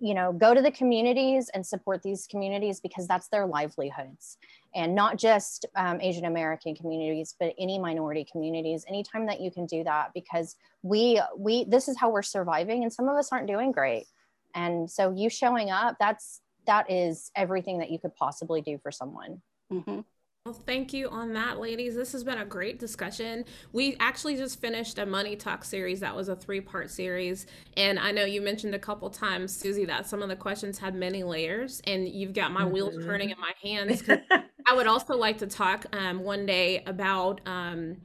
you 0.00 0.14
know, 0.14 0.32
go 0.32 0.54
to 0.54 0.62
the 0.62 0.70
communities 0.70 1.50
and 1.54 1.66
support 1.66 2.02
these 2.02 2.26
communities 2.26 2.80
because 2.80 3.06
that's 3.06 3.28
their 3.28 3.46
livelihoods, 3.46 4.38
and 4.74 4.94
not 4.94 5.16
just 5.16 5.66
um, 5.76 6.00
Asian 6.00 6.24
American 6.24 6.74
communities, 6.74 7.34
but 7.38 7.54
any 7.58 7.78
minority 7.78 8.26
communities. 8.30 8.84
Anytime 8.88 9.26
that 9.26 9.40
you 9.40 9.50
can 9.50 9.66
do 9.66 9.84
that, 9.84 10.10
because 10.14 10.56
we 10.82 11.20
we 11.36 11.64
this 11.64 11.88
is 11.88 11.98
how 11.98 12.10
we're 12.10 12.22
surviving, 12.22 12.82
and 12.82 12.92
some 12.92 13.08
of 13.08 13.16
us 13.16 13.30
aren't 13.32 13.46
doing 13.46 13.72
great. 13.72 14.06
And 14.54 14.90
so 14.90 15.12
you 15.14 15.30
showing 15.30 15.70
up, 15.70 15.96
that's 15.98 16.40
that 16.66 16.90
is 16.90 17.30
everything 17.34 17.78
that 17.78 17.90
you 17.90 17.98
could 17.98 18.14
possibly 18.14 18.60
do 18.60 18.78
for 18.78 18.90
someone. 18.90 19.40
Mm-hmm. 19.72 20.00
Well, 20.48 20.56
thank 20.64 20.94
you 20.94 21.10
on 21.10 21.34
that, 21.34 21.60
ladies. 21.60 21.94
This 21.94 22.12
has 22.12 22.24
been 22.24 22.38
a 22.38 22.44
great 22.46 22.78
discussion. 22.78 23.44
We 23.74 23.98
actually 24.00 24.38
just 24.38 24.58
finished 24.62 24.98
a 24.98 25.04
Money 25.04 25.36
Talk 25.36 25.62
series 25.62 26.00
that 26.00 26.16
was 26.16 26.30
a 26.30 26.36
three 26.36 26.62
part 26.62 26.90
series. 26.90 27.46
And 27.76 27.98
I 27.98 28.12
know 28.12 28.24
you 28.24 28.40
mentioned 28.40 28.74
a 28.74 28.78
couple 28.78 29.10
times, 29.10 29.54
Susie, 29.54 29.84
that 29.84 30.06
some 30.06 30.22
of 30.22 30.30
the 30.30 30.36
questions 30.36 30.78
had 30.78 30.94
many 30.94 31.22
layers, 31.22 31.82
and 31.84 32.08
you've 32.08 32.32
got 32.32 32.50
my 32.50 32.62
mm-hmm. 32.62 32.72
wheels 32.72 33.04
turning 33.04 33.28
in 33.28 33.36
my 33.38 33.52
hands. 33.62 34.02
I 34.66 34.74
would 34.74 34.86
also 34.86 35.18
like 35.18 35.36
to 35.38 35.46
talk 35.46 35.84
um, 35.92 36.20
one 36.20 36.46
day 36.46 36.82
about. 36.86 37.42
Um, 37.44 37.98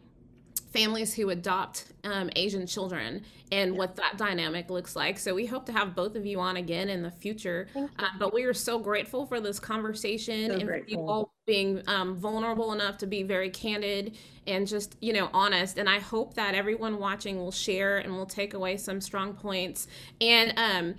families 0.73 1.13
who 1.13 1.29
adopt 1.29 1.85
um, 2.03 2.29
Asian 2.35 2.65
children 2.65 3.23
and 3.51 3.73
yeah. 3.73 3.77
what 3.77 3.95
that 3.95 4.17
dynamic 4.17 4.69
looks 4.71 4.95
like. 4.95 5.19
So 5.19 5.35
we 5.35 5.45
hope 5.45 5.67
to 5.67 5.71
have 5.71 5.95
both 5.95 6.15
of 6.15 6.25
you 6.25 6.39
on 6.39 6.57
again 6.57 6.89
in 6.89 7.03
the 7.03 7.11
future. 7.11 7.67
Uh, 7.75 8.07
but 8.17 8.33
we 8.33 8.43
are 8.43 8.53
so 8.53 8.79
grateful 8.79 9.25
for 9.27 9.39
this 9.39 9.59
conversation 9.59 10.49
so 10.49 10.55
and 10.55 10.63
for 10.63 10.81
you 10.87 10.97
all 11.07 11.31
being 11.45 11.83
um, 11.87 12.15
vulnerable 12.15 12.73
enough 12.73 12.97
to 12.97 13.07
be 13.07 13.21
very 13.21 13.49
candid 13.49 14.17
and 14.47 14.67
just 14.67 14.97
you 14.99 15.13
know 15.13 15.29
honest. 15.33 15.77
And 15.77 15.87
I 15.87 15.99
hope 15.99 16.33
that 16.33 16.55
everyone 16.55 16.97
watching 16.97 17.37
will 17.37 17.51
share 17.51 17.99
and 17.99 18.13
will 18.13 18.25
take 18.25 18.55
away 18.55 18.77
some 18.77 18.99
strong 18.99 19.33
points. 19.33 19.87
And 20.19 20.53
um, 20.57 20.95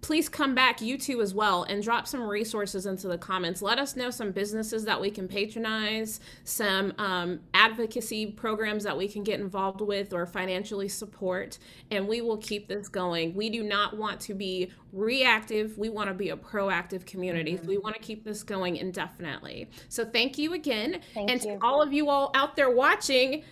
please 0.00 0.28
come 0.28 0.54
back 0.54 0.80
you 0.80 0.96
two 0.96 1.20
as 1.20 1.34
well 1.34 1.64
and 1.64 1.82
drop 1.82 2.06
some 2.06 2.22
resources 2.22 2.86
into 2.86 3.08
the 3.08 3.18
comments. 3.18 3.60
Let 3.60 3.78
us 3.78 3.96
know 3.96 4.10
some 4.10 4.30
businesses 4.30 4.84
that 4.84 5.00
we 5.00 5.10
can 5.10 5.26
patronize 5.26 6.20
some 6.44 6.92
um, 6.98 7.40
advocacy 7.54 8.26
programs 8.26 8.84
that 8.84 8.96
we 8.96 9.08
can 9.08 9.24
get 9.24 9.40
involved 9.40 9.80
with 9.80 10.12
or 10.12 10.24
financially 10.24 10.88
support 10.88 11.58
and 11.90 12.06
we 12.06 12.20
will 12.20 12.36
keep 12.36 12.68
this 12.68 12.88
going. 12.88 13.34
We 13.34 13.50
do 13.50 13.64
not 13.64 13.96
want 13.96 14.20
to 14.20 14.34
be 14.34 14.70
reactive. 14.92 15.76
We 15.76 15.88
want 15.88 16.08
to 16.08 16.14
be 16.14 16.30
a 16.30 16.36
proactive 16.36 17.04
community. 17.04 17.54
Mm-hmm. 17.54 17.66
we 17.66 17.78
want 17.78 17.96
to 17.96 18.00
keep 18.00 18.24
this 18.24 18.42
going 18.44 18.76
indefinitely. 18.76 19.68
So 19.88 20.04
thank 20.04 20.38
you 20.38 20.54
again. 20.54 21.00
Thank 21.14 21.30
and 21.30 21.42
you. 21.42 21.58
to 21.58 21.66
all 21.66 21.82
of 21.82 21.92
you 21.92 22.08
all 22.08 22.30
out 22.34 22.54
there 22.54 22.70
watching 22.70 23.42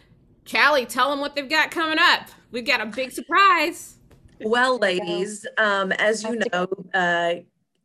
callie 0.50 0.86
tell 0.86 1.10
them 1.10 1.20
what 1.20 1.34
they've 1.34 1.48
got 1.48 1.70
coming 1.70 1.98
up. 1.98 2.28
We've 2.52 2.66
got 2.66 2.80
a 2.80 2.86
big 2.86 3.10
surprise 3.10 3.93
well, 4.40 4.78
ladies, 4.90 5.46
um, 5.58 5.92
as 5.92 6.22
you 6.22 6.40
know, 6.52 6.68
uh, 6.92 7.34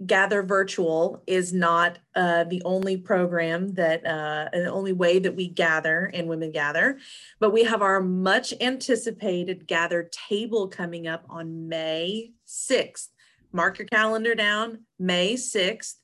Gather 0.06 0.43
Virtual 0.43 1.22
is 1.28 1.52
not 1.52 2.00
uh, 2.16 2.45
the 2.45 2.62
only 2.64 2.95
program 2.95 3.74
that, 3.74 4.06
uh, 4.06 4.47
the 4.54 4.72
only 4.72 4.93
way 4.93 5.20
that 5.20 5.36
we 5.36 5.50
gather 5.50 6.10
and 6.14 6.30
women 6.30 6.52
gather, 6.52 7.00
but 7.39 7.52
we 7.52 7.66
have 7.66 7.82
our 7.82 8.02
much 8.02 8.54
anticipated 8.62 9.68
Gather 9.68 10.10
table 10.30 10.70
coming 10.70 11.08
up 11.08 11.26
on 11.30 11.68
May 11.68 12.32
6th. 12.47 13.10
Mark 13.52 13.78
your 13.78 13.88
calendar 13.88 14.36
down, 14.36 14.86
May 15.00 15.34
6th. 15.34 15.95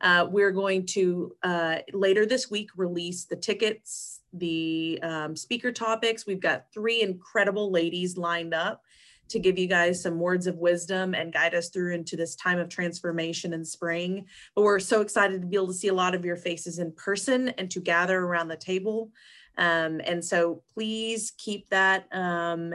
Uh, 0.00 0.26
we're 0.30 0.50
going 0.50 0.86
to 0.86 1.36
uh, 1.42 1.78
later 1.92 2.24
this 2.24 2.50
week 2.50 2.70
release 2.74 3.26
the 3.26 3.36
tickets, 3.36 4.20
the 4.32 4.98
um, 5.02 5.36
speaker 5.36 5.70
topics. 5.70 6.26
We've 6.26 6.40
got 6.40 6.72
three 6.72 7.02
incredible 7.02 7.70
ladies 7.70 8.16
lined 8.16 8.54
up 8.54 8.80
to 9.28 9.38
give 9.38 9.58
you 9.58 9.66
guys 9.66 10.02
some 10.02 10.18
words 10.18 10.46
of 10.46 10.58
wisdom 10.58 11.14
and 11.14 11.32
guide 11.32 11.54
us 11.54 11.70
through 11.70 11.94
into 11.94 12.16
this 12.16 12.36
time 12.36 12.58
of 12.58 12.68
transformation 12.68 13.52
in 13.52 13.64
spring. 13.64 14.26
But 14.54 14.62
we're 14.62 14.78
so 14.78 15.00
excited 15.00 15.40
to 15.40 15.46
be 15.46 15.56
able 15.56 15.68
to 15.68 15.74
see 15.74 15.88
a 15.88 15.94
lot 15.94 16.14
of 16.14 16.24
your 16.24 16.36
faces 16.36 16.78
in 16.78 16.92
person 16.92 17.48
and 17.50 17.70
to 17.70 17.80
gather 17.80 18.18
around 18.18 18.48
the 18.48 18.56
table. 18.56 19.10
Um, 19.58 20.00
and 20.04 20.24
so 20.24 20.62
please 20.74 21.32
keep 21.38 21.68
that 21.70 22.06
um, 22.12 22.74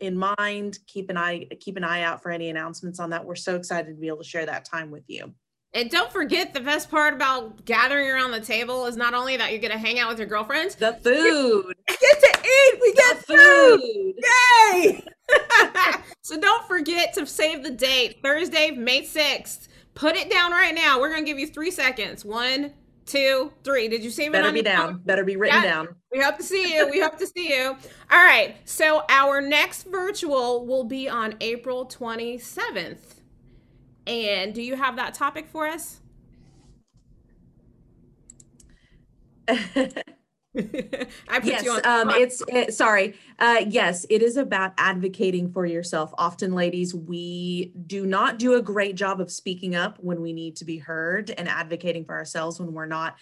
in 0.00 0.16
mind. 0.16 0.78
Keep 0.86 1.10
an 1.10 1.16
eye 1.16 1.46
keep 1.60 1.76
an 1.76 1.84
eye 1.84 2.02
out 2.02 2.22
for 2.22 2.30
any 2.30 2.50
announcements 2.50 3.00
on 3.00 3.10
that. 3.10 3.24
We're 3.24 3.34
so 3.34 3.56
excited 3.56 3.94
to 3.94 4.00
be 4.00 4.08
able 4.08 4.18
to 4.18 4.24
share 4.24 4.46
that 4.46 4.64
time 4.64 4.90
with 4.90 5.04
you. 5.08 5.34
And 5.74 5.90
don't 5.90 6.10
forget 6.10 6.54
the 6.54 6.60
best 6.60 6.90
part 6.90 7.12
about 7.12 7.64
gathering 7.66 8.08
around 8.08 8.30
the 8.30 8.40
table 8.40 8.86
is 8.86 8.96
not 8.96 9.12
only 9.12 9.36
that 9.36 9.50
you're 9.50 9.60
going 9.60 9.72
to 9.72 9.78
hang 9.78 9.98
out 9.98 10.08
with 10.08 10.18
your 10.18 10.26
girlfriends, 10.26 10.74
the 10.74 10.94
food. 10.94 11.74
We 11.88 11.96
get 12.00 12.00
to 12.00 12.16
eat. 12.16 12.17
We 12.80 12.92
get 12.94 13.18
food. 13.24 13.80
food. 13.80 14.14
Yay! 14.72 15.04
so 16.22 16.38
don't 16.40 16.66
forget 16.66 17.12
to 17.14 17.26
save 17.26 17.62
the 17.62 17.70
date 17.70 18.20
Thursday, 18.22 18.70
May 18.70 19.02
6th. 19.02 19.68
Put 19.94 20.16
it 20.16 20.30
down 20.30 20.52
right 20.52 20.74
now. 20.74 21.00
We're 21.00 21.10
going 21.10 21.24
to 21.24 21.26
give 21.26 21.38
you 21.38 21.46
three 21.46 21.70
seconds. 21.70 22.24
One, 22.24 22.72
two, 23.04 23.52
three. 23.64 23.88
Did 23.88 24.04
you 24.04 24.10
save 24.10 24.32
Better 24.32 24.48
it? 24.48 24.52
Better 24.52 24.54
be 24.54 24.62
down. 24.62 24.92
Phone? 24.92 25.02
Better 25.04 25.24
be 25.24 25.36
written 25.36 25.62
yeah. 25.62 25.70
down. 25.70 25.88
We 26.12 26.22
hope 26.22 26.36
to 26.36 26.42
see 26.42 26.74
you. 26.74 26.88
We 26.88 27.00
hope 27.00 27.18
to 27.18 27.26
see 27.26 27.48
you. 27.48 27.76
All 28.10 28.24
right. 28.24 28.56
So 28.64 29.02
our 29.08 29.40
next 29.40 29.84
virtual 29.84 30.66
will 30.66 30.84
be 30.84 31.08
on 31.08 31.34
April 31.40 31.86
27th. 31.86 32.98
And 34.06 34.54
do 34.54 34.62
you 34.62 34.76
have 34.76 34.96
that 34.96 35.14
topic 35.14 35.48
for 35.48 35.66
us? 35.66 36.00
I 40.56 41.40
put 41.40 41.44
yes, 41.44 41.64
you 41.64 41.72
on. 41.72 41.80
Um, 41.84 42.10
it's 42.10 42.42
it, 42.48 42.72
sorry. 42.74 43.14
Uh, 43.38 43.64
yes, 43.68 44.06
it 44.08 44.22
is 44.22 44.36
about 44.36 44.72
advocating 44.78 45.52
for 45.52 45.66
yourself. 45.66 46.12
Often, 46.16 46.54
ladies, 46.54 46.94
we 46.94 47.72
do 47.86 48.06
not 48.06 48.38
do 48.38 48.54
a 48.54 48.62
great 48.62 48.94
job 48.94 49.20
of 49.20 49.30
speaking 49.30 49.76
up 49.76 49.98
when 50.00 50.22
we 50.22 50.32
need 50.32 50.56
to 50.56 50.64
be 50.64 50.78
heard 50.78 51.30
and 51.30 51.48
advocating 51.48 52.04
for 52.04 52.14
ourselves 52.14 52.58
when 52.58 52.72
we're 52.72 52.86
not 52.86 53.16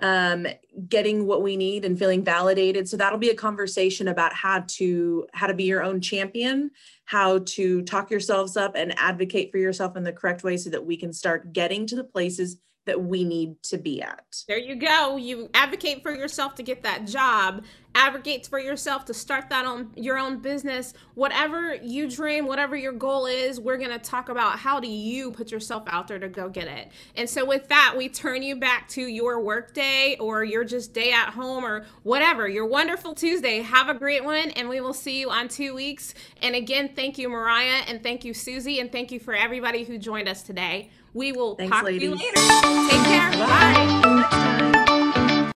um, 0.00 0.46
getting 0.88 1.26
what 1.26 1.42
we 1.42 1.56
need 1.56 1.86
and 1.86 1.98
feeling 1.98 2.22
validated. 2.22 2.88
So 2.88 2.98
that'll 2.98 3.18
be 3.18 3.30
a 3.30 3.34
conversation 3.34 4.08
about 4.08 4.34
how 4.34 4.64
to 4.66 5.26
how 5.32 5.46
to 5.46 5.54
be 5.54 5.64
your 5.64 5.82
own 5.82 6.00
champion, 6.02 6.70
how 7.06 7.38
to 7.38 7.82
talk 7.82 8.10
yourselves 8.10 8.56
up 8.56 8.76
and 8.76 8.94
advocate 8.98 9.50
for 9.50 9.58
yourself 9.58 9.96
in 9.96 10.04
the 10.04 10.12
correct 10.12 10.44
way 10.44 10.58
so 10.58 10.70
that 10.70 10.84
we 10.84 10.98
can 10.98 11.12
start 11.12 11.52
getting 11.52 11.86
to 11.86 11.96
the 11.96 12.04
places 12.04 12.58
that 12.86 13.02
we 13.02 13.24
need 13.24 13.62
to 13.64 13.78
be 13.78 14.02
at. 14.02 14.24
There 14.48 14.58
you 14.58 14.76
go. 14.76 15.16
You 15.16 15.50
advocate 15.54 16.02
for 16.02 16.12
yourself 16.14 16.54
to 16.56 16.62
get 16.62 16.82
that 16.84 17.06
job, 17.06 17.64
advocate 17.96 18.46
for 18.46 18.58
yourself 18.58 19.06
to 19.06 19.14
start 19.14 19.48
that 19.48 19.64
on 19.64 19.90
your 19.96 20.18
own 20.18 20.38
business. 20.38 20.92
Whatever 21.14 21.74
you 21.76 22.08
dream, 22.08 22.46
whatever 22.46 22.76
your 22.76 22.92
goal 22.92 23.24
is, 23.26 23.58
we're 23.58 23.78
going 23.78 23.90
to 23.90 23.98
talk 23.98 24.28
about 24.28 24.58
how 24.58 24.78
do 24.78 24.86
you 24.86 25.32
put 25.32 25.50
yourself 25.50 25.82
out 25.86 26.06
there 26.06 26.18
to 26.18 26.28
go 26.28 26.50
get 26.50 26.68
it. 26.68 26.92
And 27.16 27.28
so 27.28 27.44
with 27.44 27.68
that, 27.68 27.94
we 27.96 28.10
turn 28.10 28.42
you 28.42 28.56
back 28.56 28.86
to 28.90 29.00
your 29.00 29.40
work 29.40 29.72
day 29.72 30.16
or 30.20 30.44
your 30.44 30.62
just 30.62 30.92
day 30.92 31.10
at 31.10 31.30
home 31.30 31.64
or 31.64 31.86
whatever. 32.02 32.46
Your 32.46 32.66
wonderful 32.66 33.14
Tuesday. 33.14 33.62
Have 33.62 33.88
a 33.88 33.94
great 33.94 34.22
one 34.22 34.50
and 34.50 34.68
we 34.68 34.80
will 34.80 34.94
see 34.94 35.18
you 35.18 35.30
on 35.30 35.48
2 35.48 35.74
weeks. 35.74 36.12
And 36.42 36.54
again, 36.54 36.90
thank 36.94 37.16
you 37.16 37.30
Mariah 37.30 37.82
and 37.88 38.02
thank 38.02 38.24
you 38.24 38.34
Susie 38.34 38.78
and 38.78 38.92
thank 38.92 39.10
you 39.10 39.18
for 39.18 39.34
everybody 39.34 39.84
who 39.84 39.96
joined 39.96 40.28
us 40.28 40.42
today. 40.42 40.90
We 41.14 41.32
will 41.32 41.54
Thanks, 41.54 41.74
talk 41.74 41.84
ladies. 41.86 42.00
to 42.00 42.06
you 42.08 42.14
later. 42.14 42.90
Take 42.90 43.04
care. 43.04 43.30
Bye. 43.32 44.00
Bye. 44.02 44.15